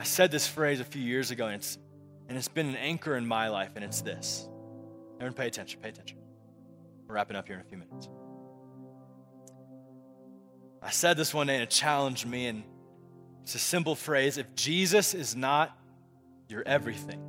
I 0.00 0.04
said 0.04 0.30
this 0.30 0.46
phrase 0.46 0.80
a 0.80 0.84
few 0.84 1.02
years 1.02 1.30
ago, 1.30 1.46
and 1.46 1.56
it's, 1.56 1.78
and 2.28 2.36
it's 2.36 2.48
been 2.48 2.68
an 2.68 2.76
anchor 2.76 3.16
in 3.16 3.26
my 3.26 3.48
life, 3.48 3.72
and 3.76 3.84
it's 3.84 4.00
this. 4.00 4.48
Everyone, 5.16 5.34
pay 5.34 5.46
attention, 5.46 5.80
pay 5.80 5.90
attention. 5.90 6.17
Wrapping 7.08 7.36
up 7.36 7.46
here 7.46 7.56
in 7.56 7.62
a 7.62 7.64
few 7.64 7.78
minutes. 7.78 8.08
I 10.82 10.90
said 10.90 11.16
this 11.16 11.34
one 11.34 11.46
day, 11.46 11.54
and 11.54 11.62
it 11.62 11.70
challenged 11.70 12.26
me, 12.26 12.46
and 12.46 12.62
it's 13.42 13.54
a 13.54 13.58
simple 13.58 13.94
phrase 13.94 14.38
if 14.38 14.54
Jesus 14.54 15.14
is 15.14 15.34
not 15.34 15.76
your 16.48 16.62
everything, 16.66 17.22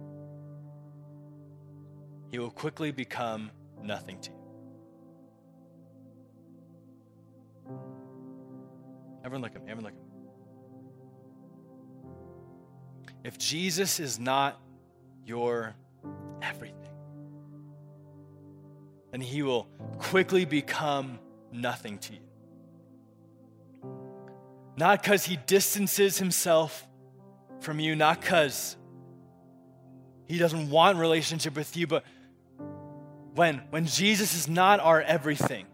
he 2.30 2.40
will 2.40 2.52
quickly 2.52 2.92
become 2.92 3.52
nothing 3.82 4.20
to 4.22 4.32
you. 4.32 4.36
Everyone 9.26 9.42
look 9.42 9.56
at 9.56 9.64
me. 9.64 9.72
Everyone 9.72 9.92
look 9.92 9.94
at 9.94 10.00
me. 10.00 10.06
If 13.24 13.38
Jesus 13.38 14.00
is 14.00 14.20
not 14.20 14.60
your 15.26 15.76
everything, 16.42 16.79
then 19.12 19.22
he 19.22 19.42
will 19.42 19.68
quickly 19.98 20.46
become 20.46 21.20
nothing 21.52 21.98
to 22.00 22.14
you. 22.14 22.20
Not 24.78 25.02
because 25.02 25.26
he 25.26 25.38
distances 25.46 26.18
himself 26.18 26.88
from 27.60 27.80
you, 27.80 27.96
not 27.96 28.22
because 28.22 28.78
he 30.28 30.38
doesn't 30.38 30.70
want 30.70 30.98
relationship 30.98 31.56
with 31.56 31.76
you, 31.76 31.88
but 31.88 32.04
when, 33.36 33.58
when 33.72 33.86
Jesus 33.86 34.36
is 34.36 34.48
not 34.48 34.80
our 34.80 35.02
everything, 35.02 35.66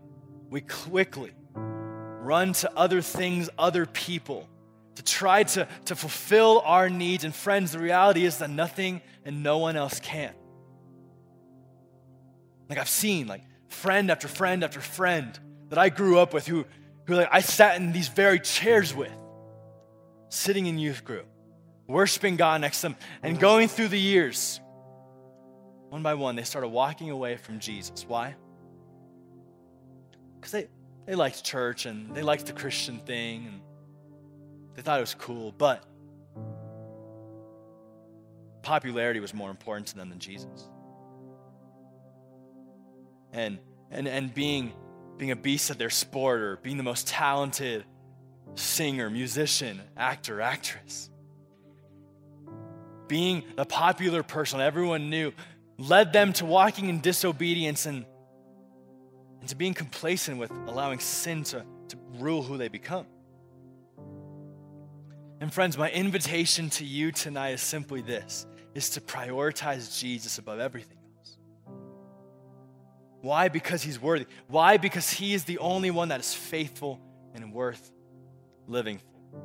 we 0.49 0.61
quickly 0.61 1.33
run 1.53 2.53
to 2.53 2.71
other 2.75 3.01
things, 3.01 3.49
other 3.57 3.85
people, 3.85 4.49
to 4.95 5.03
try 5.03 5.43
to, 5.43 5.67
to 5.85 5.95
fulfill 5.95 6.61
our 6.65 6.89
needs. 6.89 7.23
And 7.23 7.35
friends, 7.35 7.73
the 7.73 7.79
reality 7.79 8.25
is 8.25 8.39
that 8.39 8.49
nothing 8.49 9.01
and 9.25 9.43
no 9.43 9.57
one 9.57 9.75
else 9.75 9.99
can. 9.99 10.33
Like 12.69 12.79
I've 12.79 12.89
seen, 12.89 13.27
like 13.27 13.43
friend 13.67 14.09
after 14.09 14.27
friend 14.27 14.63
after 14.63 14.79
friend 14.79 15.37
that 15.69 15.77
I 15.77 15.89
grew 15.89 16.19
up 16.19 16.33
with 16.33 16.47
who, 16.47 16.65
who 17.05 17.15
like 17.15 17.29
I 17.31 17.41
sat 17.41 17.75
in 17.77 17.91
these 17.91 18.07
very 18.07 18.39
chairs 18.39 18.93
with, 18.93 19.11
sitting 20.29 20.65
in 20.65 20.77
youth 20.77 21.03
group, 21.03 21.27
worshiping 21.87 22.35
God 22.35 22.61
next 22.61 22.81
to 22.81 22.89
them, 22.89 22.95
and 23.23 23.39
going 23.39 23.67
through 23.67 23.89
the 23.89 23.99
years, 23.99 24.59
one 25.89 26.03
by 26.03 26.13
one, 26.15 26.35
they 26.35 26.43
started 26.43 26.69
walking 26.69 27.09
away 27.09 27.37
from 27.37 27.59
Jesus. 27.59 28.05
Why? 28.07 28.35
Because 30.35 30.51
they, 30.51 30.67
they 31.05 31.15
liked 31.15 31.43
church 31.43 31.85
and 31.85 32.15
they 32.15 32.21
liked 32.21 32.45
the 32.47 32.53
Christian 32.53 32.99
thing 32.99 33.47
and 33.47 33.61
they 34.75 34.81
thought 34.81 34.97
it 34.97 35.01
was 35.01 35.15
cool, 35.15 35.53
but 35.57 35.83
popularity 38.61 39.19
was 39.19 39.33
more 39.33 39.49
important 39.49 39.87
to 39.87 39.95
them 39.95 40.09
than 40.09 40.19
Jesus. 40.19 40.69
And 43.35 43.59
and 43.91 44.07
and 44.07 44.33
being 44.33 44.71
being 45.17 45.31
a 45.31 45.35
beast 45.35 45.69
at 45.69 45.77
their 45.77 45.89
sport 45.89 46.39
or 46.41 46.57
being 46.57 46.77
the 46.77 46.83
most 46.83 47.07
talented 47.07 47.83
singer, 48.55 49.09
musician, 49.09 49.81
actor, 49.97 50.41
actress. 50.41 51.09
Being 53.07 53.43
the 53.55 53.65
popular 53.65 54.23
person 54.23 54.61
everyone 54.61 55.09
knew 55.09 55.33
led 55.77 56.13
them 56.13 56.33
to 56.33 56.45
walking 56.45 56.89
in 56.89 57.01
disobedience 57.01 57.85
and, 57.85 58.05
and 59.41 59.49
to 59.49 59.55
being 59.55 59.73
complacent 59.73 60.37
with 60.37 60.51
allowing 60.67 60.99
sin 60.99 61.43
to, 61.43 61.65
to 61.89 61.97
rule 62.17 62.41
who 62.41 62.57
they 62.57 62.69
become. 62.69 63.05
And 65.41 65.53
friends, 65.53 65.77
my 65.77 65.91
invitation 65.91 66.69
to 66.71 66.85
you 66.85 67.11
tonight 67.11 67.51
is 67.51 67.61
simply 67.61 68.01
this 68.01 68.47
is 68.73 68.91
to 68.91 69.01
prioritize 69.01 69.99
Jesus 69.99 70.37
above 70.37 70.59
everything. 70.59 70.97
Why? 73.25 73.47
Because 73.47 73.81
he's 73.81 73.99
worthy. 73.99 74.27
Why? 74.49 74.77
Because 74.77 75.09
he 75.09 75.33
is 75.33 75.45
the 75.45 75.57
only 75.57 75.89
one 75.89 76.09
that 76.09 76.19
is 76.19 76.31
faithful 76.31 77.01
and 77.33 77.51
worth 77.51 77.91
living 78.67 78.99
for. 78.99 79.39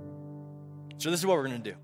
So 0.99 1.11
this 1.11 1.19
is 1.19 1.25
what 1.25 1.39
we're 1.39 1.49
going 1.49 1.63
to 1.63 1.71
do. 1.71 1.77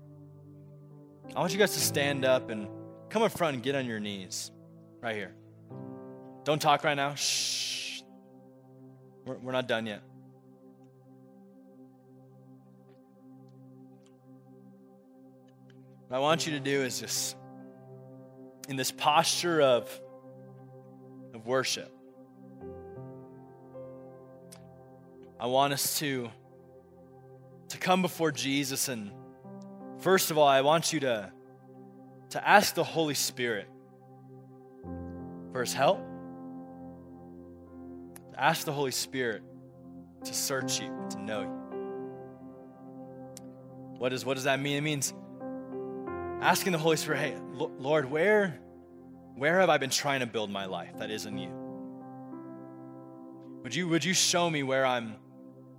I 1.35 1.39
want 1.39 1.53
you 1.53 1.57
guys 1.57 1.73
to 1.73 1.79
stand 1.79 2.23
up 2.23 2.51
and 2.51 2.67
come 3.09 3.23
up 3.23 3.31
front 3.31 3.55
and 3.55 3.63
get 3.63 3.73
on 3.73 3.87
your 3.87 3.99
knees 3.99 4.51
right 5.01 5.15
here. 5.15 5.33
Don't 6.43 6.61
talk 6.61 6.83
right 6.83 6.93
now. 6.93 7.15
Shh. 7.15 8.03
We're, 9.25 9.39
we're 9.39 9.51
not 9.51 9.67
done 9.67 9.87
yet. 9.87 10.03
What 16.09 16.17
I 16.17 16.19
want 16.19 16.45
you 16.45 16.53
to 16.53 16.59
do 16.59 16.83
is 16.83 16.99
just, 16.99 17.35
in 18.69 18.75
this 18.75 18.91
posture 18.91 19.63
of, 19.63 19.99
of 21.37 21.45
worship, 21.45 21.91
I 25.39 25.45
want 25.45 25.71
us 25.71 25.99
to, 25.99 26.29
to 27.69 27.77
come 27.77 28.01
before 28.01 28.31
Jesus. 28.31 28.89
And 28.89 29.11
first 29.99 30.31
of 30.31 30.37
all, 30.37 30.47
I 30.47 30.61
want 30.61 30.91
you 30.91 30.99
to, 31.01 31.31
to 32.31 32.47
ask 32.47 32.73
the 32.73 32.83
Holy 32.83 33.13
Spirit 33.13 33.67
for 35.51 35.61
his 35.61 35.73
help. 35.73 36.03
Ask 38.35 38.65
the 38.65 38.73
Holy 38.73 38.91
Spirit 38.91 39.43
to 40.23 40.33
search 40.33 40.81
you, 40.81 40.91
to 41.11 41.19
know 41.21 41.41
you. 41.41 41.57
What, 43.97 44.11
is, 44.13 44.25
what 44.25 44.35
does 44.35 44.43
that 44.45 44.59
mean? 44.59 44.77
It 44.77 44.81
means 44.81 45.13
asking 46.41 46.71
the 46.71 46.77
Holy 46.77 46.97
Spirit, 46.97 47.19
hey, 47.19 47.35
Lord, 47.53 48.09
where, 48.09 48.59
where 49.37 49.59
have 49.59 49.69
I 49.69 49.77
been 49.77 49.91
trying 49.91 50.21
to 50.21 50.25
build 50.25 50.49
my 50.49 50.65
life 50.65 50.97
that 50.97 51.11
isn't 51.11 51.37
you? 51.37 51.51
Would 53.61 53.75
you, 53.75 53.87
would 53.87 54.03
you 54.03 54.15
show 54.15 54.49
me 54.49 54.63
where 54.63 54.83
I'm, 54.83 55.15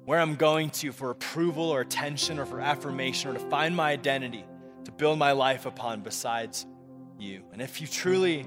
where 0.05 0.21
I'm 0.21 0.37
going 0.37 0.71
to 0.71 0.93
for 0.93 1.11
approval 1.11 1.65
or 1.65 1.81
attention 1.81 2.39
or 2.39 2.47
for 2.47 2.61
affirmation 2.61 3.31
or 3.31 3.35
to 3.35 3.41
find 3.51 3.75
my 3.75 3.91
identity, 3.91 4.45
to 4.85 4.93
build 4.93 5.19
my 5.19 5.33
life 5.33 5.67
upon 5.67 6.03
besides 6.03 6.67
you? 7.19 7.43
And 7.53 7.61
if 7.61 7.81
you 7.81 7.89
truly, 7.89 8.47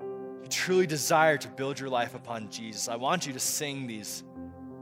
you 0.00 0.48
truly 0.48 0.86
desire 0.86 1.38
to 1.38 1.48
build 1.48 1.78
your 1.78 1.88
life 1.88 2.16
upon 2.16 2.50
Jesus, 2.50 2.88
I 2.88 2.96
want 2.96 3.28
you 3.28 3.32
to 3.32 3.40
sing 3.40 3.86
these, 3.86 4.24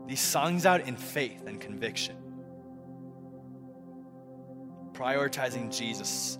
these 0.07 0.21
songs 0.21 0.65
out 0.65 0.89
in 0.89 0.97
faith 0.97 1.47
and 1.47 1.61
conviction. 1.61 2.17
Prioritizing 4.93 5.77
Jesus 5.77 6.39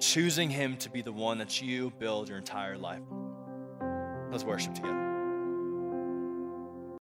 choosing 0.00 0.50
Him 0.50 0.76
to 0.78 0.90
be 0.90 1.02
the 1.02 1.12
one 1.12 1.38
that 1.38 1.60
you 1.60 1.90
build 1.98 2.28
your 2.28 2.38
entire 2.38 2.76
life. 2.78 3.02
Let's 4.30 4.44
worship 4.44 4.74
together. 4.74 5.07